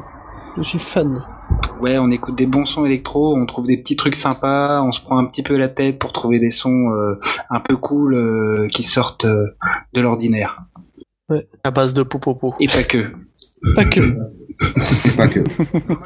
[0.56, 1.24] Je suis fan.
[1.80, 5.00] Ouais, on écoute des bons sons électro, on trouve des petits trucs sympas, on se
[5.00, 7.18] prend un petit peu la tête pour trouver des sons euh,
[7.48, 9.46] un peu cool euh, qui sortent euh,
[9.94, 10.62] de l'ordinaire.
[11.64, 12.54] À base de popopo.
[12.60, 13.12] Et pas que.
[13.76, 14.00] Pas que.
[15.16, 15.40] Pas que.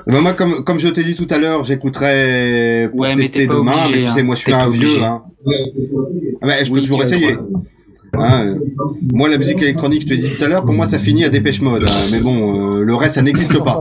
[0.06, 3.40] Ben, moi, comme, comme je t'ai dit tout à l'heure, j'écouterai pour Ouais, mais tester
[3.40, 4.22] t'es pas demain, obligé, mais tu sais, hein.
[4.22, 5.24] moi, je suis T'es un vieux, hein.
[6.40, 7.36] Ah ben, je peux Oui, toujours essayer.
[8.18, 8.58] Hein, euh,
[9.12, 11.24] moi, la musique électronique, je te l'ai dit tout à l'heure, pour moi, ça finit
[11.24, 11.84] à Dépêche Mode.
[11.84, 11.92] hein.
[12.12, 13.78] Mais bon, euh, le reste, ça n'existe pas.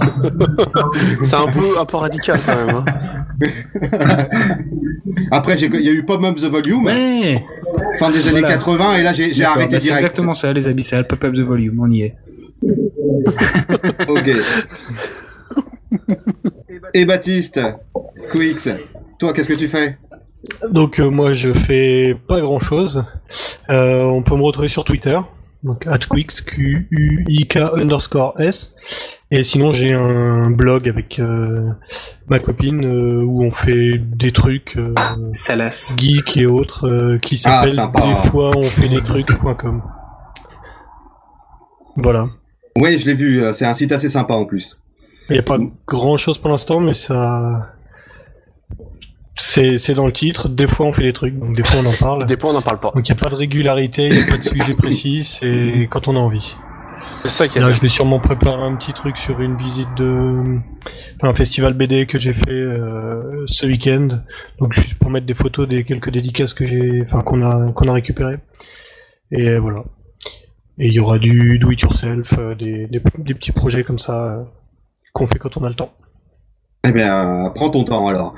[1.24, 2.76] C'est un peu, un peu radical quand même.
[2.76, 2.86] hein.
[5.32, 7.44] Après, il y a eu Pop Up the Volume, Ouais
[8.00, 8.56] fin des années Voilà.
[8.56, 10.04] 80, et là, j'ai arrêté bah, C'est direct.
[10.04, 12.16] exactement ça, les abyssales, pop up the volume, on y est.
[14.08, 14.30] Ok.
[16.94, 17.60] Et Baptiste,
[18.32, 18.70] Quix,
[19.20, 19.98] toi, qu'est-ce que tu fais?
[20.72, 23.03] Donc euh, moi je fais pas grand chose.
[23.69, 25.19] on peut me retrouver sur Twitter,
[25.64, 28.76] donc atquix q u i k underscore s.
[29.31, 31.69] Et sinon j'ai un blog avec euh,
[32.27, 34.94] ma copine euh, où on fait des trucs euh,
[35.31, 35.95] Salas.
[35.98, 39.81] geek et autres euh, qui Ah, s'appelle des fois on fait des trucs.com.
[41.95, 42.27] Voilà.
[42.77, 44.80] Oui, je l'ai vu, euh, c'est un site assez sympa en plus.
[45.30, 45.57] Il n'y a pas
[45.88, 47.69] grand chose pour l'instant, mais ça.
[49.36, 50.48] C'est dans le titre.
[50.50, 52.26] Des fois, on fait des trucs, donc des fois, on en parle.
[52.26, 52.92] Des fois, on n'en parle pas.
[52.94, 55.88] Donc, il n'y a pas de régularité, il n'y a pas de sujet précis, c'est
[55.90, 56.56] quand on a envie.
[57.24, 57.76] C'est ça qui est Là, bien.
[57.76, 60.60] je vais sûrement préparer un petit truc sur une visite de.
[61.18, 64.08] enfin, un festival BD que j'ai fait euh, ce week-end.
[64.60, 67.02] Donc, juste pour mettre des photos des quelques dédicaces que j'ai.
[67.04, 68.38] Enfin, qu'on a, qu'on a récupérées.
[69.32, 69.84] Et voilà.
[70.80, 73.98] Et il y aura du do it yourself, euh, des, des, des petits projets comme
[74.00, 74.44] ça euh,
[75.14, 75.94] qu'on fait quand on a le temps.
[76.86, 78.34] Eh bien, prends ton temps alors.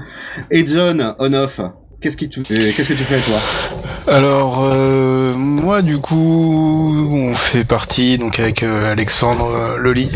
[0.51, 1.61] Et John, on-off,
[1.99, 3.39] qu'est-ce qui qu'est-ce que tu fais toi?
[4.05, 10.11] Alors euh, moi du coup on fait partie donc avec euh, Alexandre euh, Loli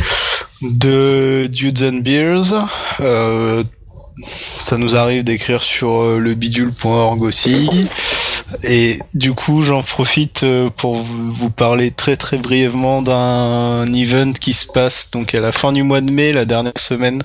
[0.62, 2.68] de Dudes and Beers.
[4.60, 7.68] Ça nous arrive d'écrire sur euh, le bidule.org aussi.
[8.62, 10.46] Et du coup j'en profite
[10.78, 15.72] pour vous parler très très brièvement d'un event qui se passe donc à la fin
[15.72, 17.24] du mois de mai, la dernière semaine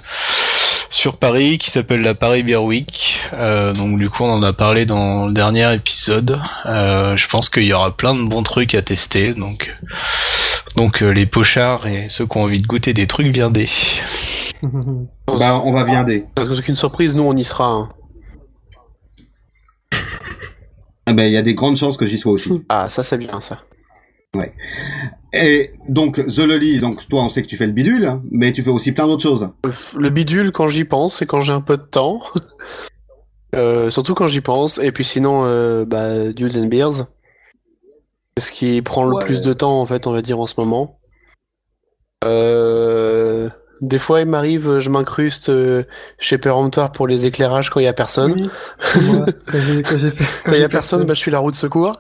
[0.95, 3.19] sur Paris qui s'appelle la Paris Beer Week.
[3.33, 6.41] Euh, donc du coup on en a parlé dans le dernier épisode.
[6.67, 9.35] Euh, je pense qu'il y aura plein de bons trucs à tester.
[9.35, 9.75] Donc
[10.77, 13.69] donc euh, les pochards et ceux qui ont envie de goûter des trucs viendés.
[15.27, 16.25] Bah, on va viander.
[16.35, 17.67] Parce que c'est qu'une surprise, nous on y sera.
[17.67, 17.89] hein.
[21.07, 22.63] Ben, il y a des grandes chances que j'y sois aussi.
[22.71, 23.59] Ah, ça c'est bien ça.
[25.37, 28.53] Et donc, The Loli, donc toi, on sait que tu fais le bidule, hein, mais
[28.53, 29.49] tu fais aussi plein d'autres choses.
[29.97, 32.23] Le bidule, quand j'y pense, c'est quand j'ai un peu de temps.
[33.55, 34.79] Euh, surtout quand j'y pense.
[34.79, 37.07] Et puis sinon, euh, bah, Dudes and Beers.
[38.37, 39.25] Ce qui prend le Ouais.
[39.25, 40.99] plus de temps, en fait, on va dire, en ce moment.
[42.25, 43.49] Euh,
[43.81, 45.53] Des fois, il m'arrive, je m'incruste
[46.19, 48.33] chez Péremptoire pour les éclairages quand il y a personne.
[48.33, 48.49] Oui.
[50.45, 51.97] Quand il y a personne, bah, je suis la roue de secours.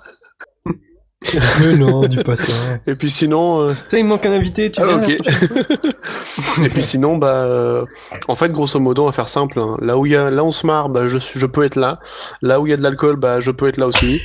[1.60, 2.52] Mais non, pas ça.
[2.86, 4.96] Et puis sinon, euh, sais, il me manque un invité, tu Ah, vois.
[4.96, 5.08] ok.
[6.64, 7.84] Et puis sinon, bah, euh,
[8.28, 9.58] en fait, grosso modo, on va faire simple.
[9.58, 9.76] hein.
[9.80, 11.76] Là où il y a, là on se marre, bah, je, suis- je peux être
[11.76, 11.98] là.
[12.42, 14.20] Là où il y a de l'alcool, bah, je peux être là aussi.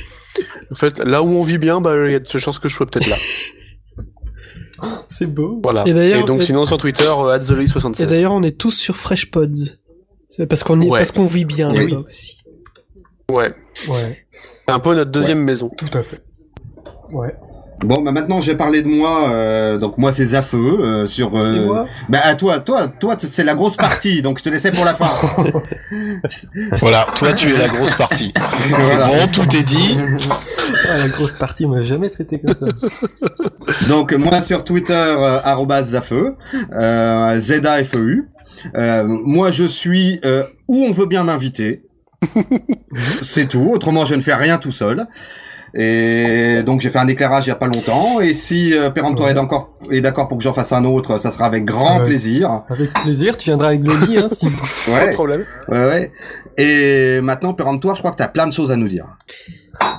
[0.70, 2.76] En fait, là où on vit bien, bah, il y a de chances que je
[2.76, 3.16] sois peut-être là.
[5.08, 5.60] C'est beau.
[5.62, 5.84] Voilà.
[5.86, 8.06] Et d'ailleurs- donc et- sinon sur Twitter, euh, Et @theloïs76.
[8.06, 9.52] d'ailleurs, on est tous sur FreshPods.
[10.28, 11.00] C'est parce qu'on est, Ouais.
[11.00, 11.90] parce qu'on vit bien Oui.
[11.90, 12.38] là-bas aussi.
[13.30, 13.52] Ouais.
[13.88, 14.24] Ouais,
[14.66, 15.70] C'est un peu notre deuxième maison.
[15.76, 16.20] tout à fait.
[17.12, 17.34] Ouais.
[17.82, 19.30] Bon, bah maintenant, je vais parler de moi.
[19.30, 21.34] euh, donc moi, c'est Zafeu euh, sur.
[21.34, 21.86] euh, moi?
[22.10, 24.92] bah à toi, toi, toi, c'est la grosse partie, donc je te laissais pour la
[24.92, 25.08] fin.
[26.78, 28.32] Voilà, toi tu es la grosse partie.
[28.68, 29.08] Voilà.
[29.08, 29.96] C'est bon, tout est dit.
[30.88, 32.66] Ah, la grosse partie, on m'a jamais traité comme ça.
[33.88, 36.36] Donc moi sur Twitter, euh, Zafeu,
[36.72, 38.28] euh, Z-A-F-E-U.
[38.76, 41.82] Euh, moi je suis euh, où on veut bien m'inviter.
[43.22, 43.70] C'est tout.
[43.72, 45.06] Autrement je ne fais rien tout seul.
[45.74, 48.20] Et donc j'ai fait un éclairage il y a pas longtemps.
[48.20, 49.32] Et si euh, Péremptoire Ouais.
[49.32, 52.06] est d'accord est d'accord pour que j'en fasse un autre, ça sera avec grand Ouais.
[52.06, 52.62] plaisir.
[52.68, 54.46] Avec plaisir, tu viendras avec Loli, hein, si...
[54.46, 55.44] Pas de Ouais, problème.
[55.68, 56.12] ouais, ouais.
[56.58, 59.06] Et maintenant Péremptoire, je crois que tu as plein de choses à nous dire.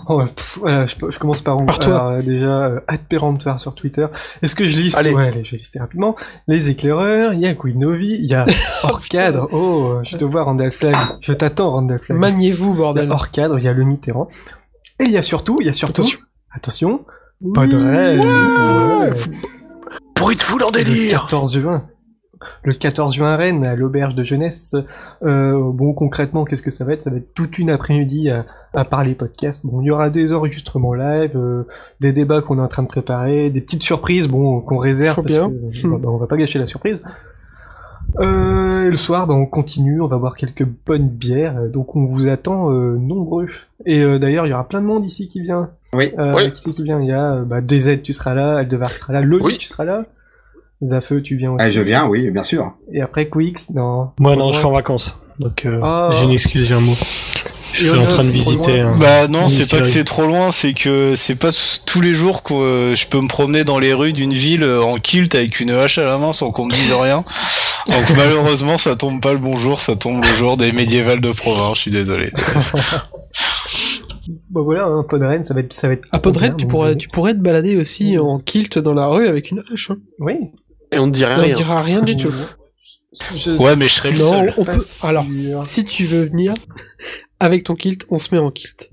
[0.07, 2.09] Oh, pff, voilà, je, je commence par où Par toi.
[2.11, 2.79] Alors, déjà, euh,
[3.09, 4.05] @péremptoire sur Twitter.
[4.43, 4.97] Est-ce que je liste?
[4.97, 5.11] Allez.
[5.13, 6.15] Ouais, allez, je vais lister rapidement.
[6.47, 8.45] Les éclaireurs, il y a Quinovi, il y a
[8.83, 9.47] hors cadre.
[9.51, 10.93] Oh, je te vois Randall Flag.
[11.21, 12.17] Je t'attends Randall Flag.
[12.17, 13.09] Maniez-vous, bordel.
[13.11, 14.27] hors cadre, il y a le Mitterrand.
[15.01, 16.01] Et il y a surtout, il y a surtout.
[16.01, 16.19] Attention.
[16.53, 17.05] Attention.
[17.53, 18.19] Podrel.
[18.19, 19.11] Ouais.
[20.15, 21.21] Bruit de foule en Le délire.
[21.21, 21.87] 14 juin.
[22.63, 24.75] le 14 juin à Rennes, à l'auberge de jeunesse.
[25.23, 27.01] Euh, bon, concrètement, qu'est-ce que ça va être?
[27.01, 29.61] Ça va être toute une après-midi à, à parler podcast.
[29.63, 31.63] Bon, il y aura des enregistrements live, euh,
[31.99, 35.27] des débats qu'on est en train de préparer, des petites surprises, bon, qu'on réserve parce
[35.27, 35.49] bien.
[35.49, 37.01] que, bah, on va pas gâcher la surprise.
[38.19, 42.05] Euh, et le soir, bah, on continue, on va boire quelques bonnes bières, donc on
[42.05, 43.47] vous attend euh, nombreux.
[43.85, 45.69] Et euh, d'ailleurs, il y aura plein de monde ici qui vient.
[45.93, 46.11] Oui.
[46.19, 46.51] Euh, Oui.
[46.53, 46.99] Qui c'est qui vient?
[47.01, 49.57] Il y a euh, bah, DZ, tu seras là, Aldevar sera là, Loli, Oui.
[49.57, 50.03] tu seras là.
[50.83, 51.65] Zafeu, tu viens aussi.
[51.67, 52.73] Eh, je viens, oui, bien sûr.
[52.91, 54.09] Et après Quix, non.
[54.19, 55.19] Moi, non, je suis en vacances.
[55.39, 56.09] Donc, euh, Ah.
[56.13, 56.93] j'ai une excuse, j'ai un mot.
[57.73, 58.81] Je suis on en train de visiter.
[58.81, 61.49] un- Bah non, c'est pas que c'est trop loin, c'est que c'est pas
[61.85, 64.81] tous les jours que euh, je peux me promener dans les rues d'une ville euh,
[64.83, 67.23] en kilt avec une hache à la main sans qu'on me dise rien.
[67.87, 71.31] Donc malheureusement, ça tombe pas le bon jour, ça tombe le jour des médiévales de
[71.31, 72.31] province, je suis désolé.
[74.51, 76.07] Bah voilà, un peu de Rennes, ça va être, ça va être.
[76.11, 79.27] À bien, tu pourrais, euh, tu pourrais te balader aussi en kilt dans la rue
[79.27, 79.89] avec une hache.
[79.91, 79.97] Hein.
[80.19, 80.33] Oui.
[80.91, 81.53] Et on ne dirait On rien.
[81.53, 82.31] dira rien du tout.
[83.35, 84.53] Je- Ouais, mais je serais le Non, seul.
[84.57, 84.85] on peut.
[85.03, 85.25] Alors,
[85.63, 86.53] si tu veux venir
[87.39, 88.89] avec ton kilt, on se met en kilt.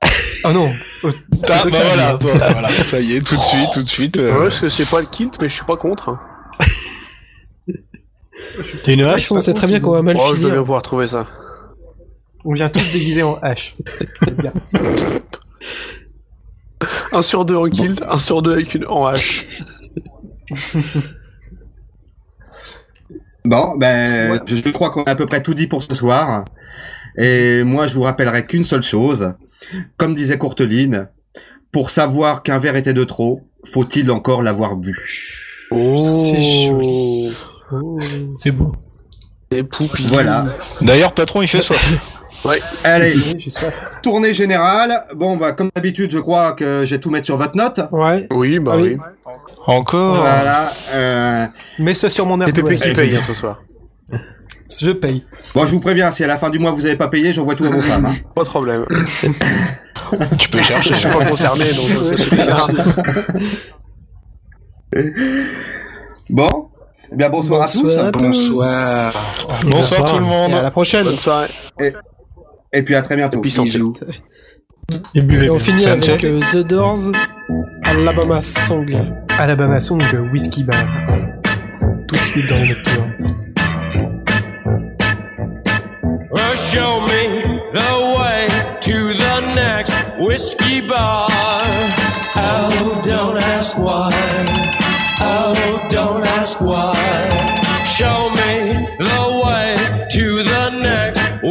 [0.44, 0.70] Ah non.
[1.02, 2.18] Oh, Ah, bah calme, voilà, là.
[2.18, 4.18] toi, voilà, ça y est, tout de suite, tout de suite.
[4.18, 6.10] euh, Ouais, parce que c'est pas le kilt, mais je suis pas contre.
[6.10, 6.20] hein.
[8.84, 10.62] T'as une hache on sait très bien qu'on va mal Oh, je devais finir.
[10.62, 11.26] pouvoir trouver ça.
[12.44, 13.74] On vient tous déguisés en hache.
[17.12, 19.44] Un sur deux en kilt, un sur deux avec une en hache.
[23.48, 26.44] Bon, ben, je je crois qu'on a à peu près tout dit pour ce soir.
[27.16, 29.32] Et moi, je vous rappellerai qu'une seule chose.
[29.96, 31.08] Comme disait Courteline,
[31.72, 34.94] pour savoir qu'un verre était de trop, faut-il encore l'avoir bu?
[35.70, 37.32] Oh, C'est joli.
[38.36, 38.72] C'est beau.
[39.50, 40.06] C'est poupi.
[40.08, 40.46] Voilà.
[40.82, 41.80] D'ailleurs, patron, il fait soif.
[42.84, 43.74] Allez, j'ai soif.
[44.02, 45.04] tournée générale.
[45.14, 47.80] Bon, bah, comme d'habitude, je crois que je vais tout mettre sur votre note.
[47.92, 48.26] Ouais.
[48.32, 48.96] Oui, bah Ah oui.
[48.98, 49.32] oui.
[49.66, 50.16] Encore.
[50.22, 50.72] Voilà.
[50.92, 51.46] Euh...
[51.78, 52.46] Mets ça sur mon air.
[52.46, 53.60] C'est Pépé de qui paye hein, ce soir.
[54.80, 55.24] Je paye.
[55.54, 57.54] Bon, je vous préviens, si à la fin du mois vous avez pas payé, j'envoie
[57.54, 58.04] tout à vos femmes.
[58.04, 58.14] hein.
[58.34, 58.84] Pas de problème.
[60.38, 60.90] Tu peux chercher.
[60.94, 62.68] Je suis pas concerné, donc ça suffira.
[66.30, 66.68] Bon,
[67.12, 68.50] eh bien bonsoir, Bonsoir à à tous.
[68.50, 69.12] Bonsoir.
[69.66, 70.50] Bonsoir tout le monde.
[70.52, 71.04] Et à la prochaine.
[71.04, 71.48] Bonne soirée.
[71.80, 71.92] Et
[72.84, 73.40] puis à très bientôt.
[73.40, 73.70] Puis santé.
[73.70, 73.94] Bisous.
[75.14, 77.12] Et buvez Et on finit avec euh, The Doors,
[77.84, 78.90] Alabama Song.
[79.38, 80.86] Alabama Song, Whiskey Bar.
[82.06, 83.12] Tout de suite dans les nocturnes.
[86.30, 88.48] Well, show me the way
[88.80, 91.26] to the next whiskey bar.
[92.36, 94.10] Oh, don't ask why.
[95.20, 96.94] Oh, don't ask why.
[97.86, 98.86] Show me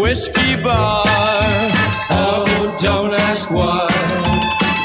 [0.07, 1.03] whiskey bar.
[2.09, 3.88] Oh, don't ask why.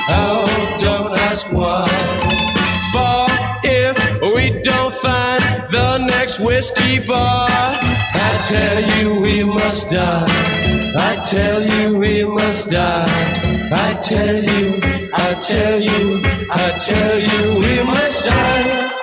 [0.09, 1.87] Oh, don't ask why.
[2.93, 3.27] For
[3.63, 3.97] if
[4.35, 10.27] we don't find the next whiskey bar, I tell you we must die.
[11.11, 13.07] I tell you we must die.
[13.89, 14.65] I tell you,
[15.15, 16.21] I tell you,
[16.51, 19.02] I tell you we must die.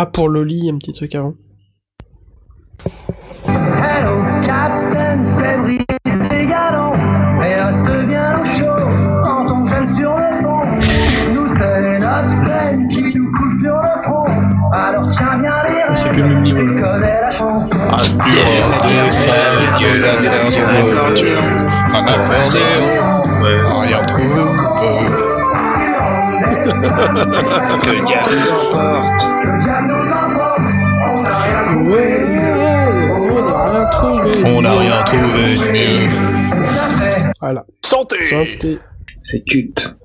[0.00, 1.34] Ah, pour Loli, un petit truc avant.
[3.44, 4.14] Hello,
[4.46, 5.84] Captain, c'est brisé.
[6.14, 8.78] Et reste bien au chaud
[9.24, 10.62] quand on gêne sur le fond.
[11.34, 14.70] Nous, c'est notre peine qui nous coule sur le front.
[14.72, 16.58] Alors tiens bien les rêves, C'est que le même niveau.
[16.58, 16.80] tu là.
[16.80, 17.68] connais la chanson.
[17.72, 24.67] Un dur de feuille, la dernière un accordéon, rien trouve.
[27.82, 29.22] Que le diable nous emporte.
[29.44, 30.60] Le diable nous emporte,
[31.04, 32.02] on n'a rien trouvé.
[33.10, 34.32] On n'a rien trouvé.
[34.44, 36.10] On n'a rien trouvé de mieux.
[37.40, 37.64] Voilà.
[37.84, 38.78] Santé Santé.
[39.20, 39.97] C'est culte.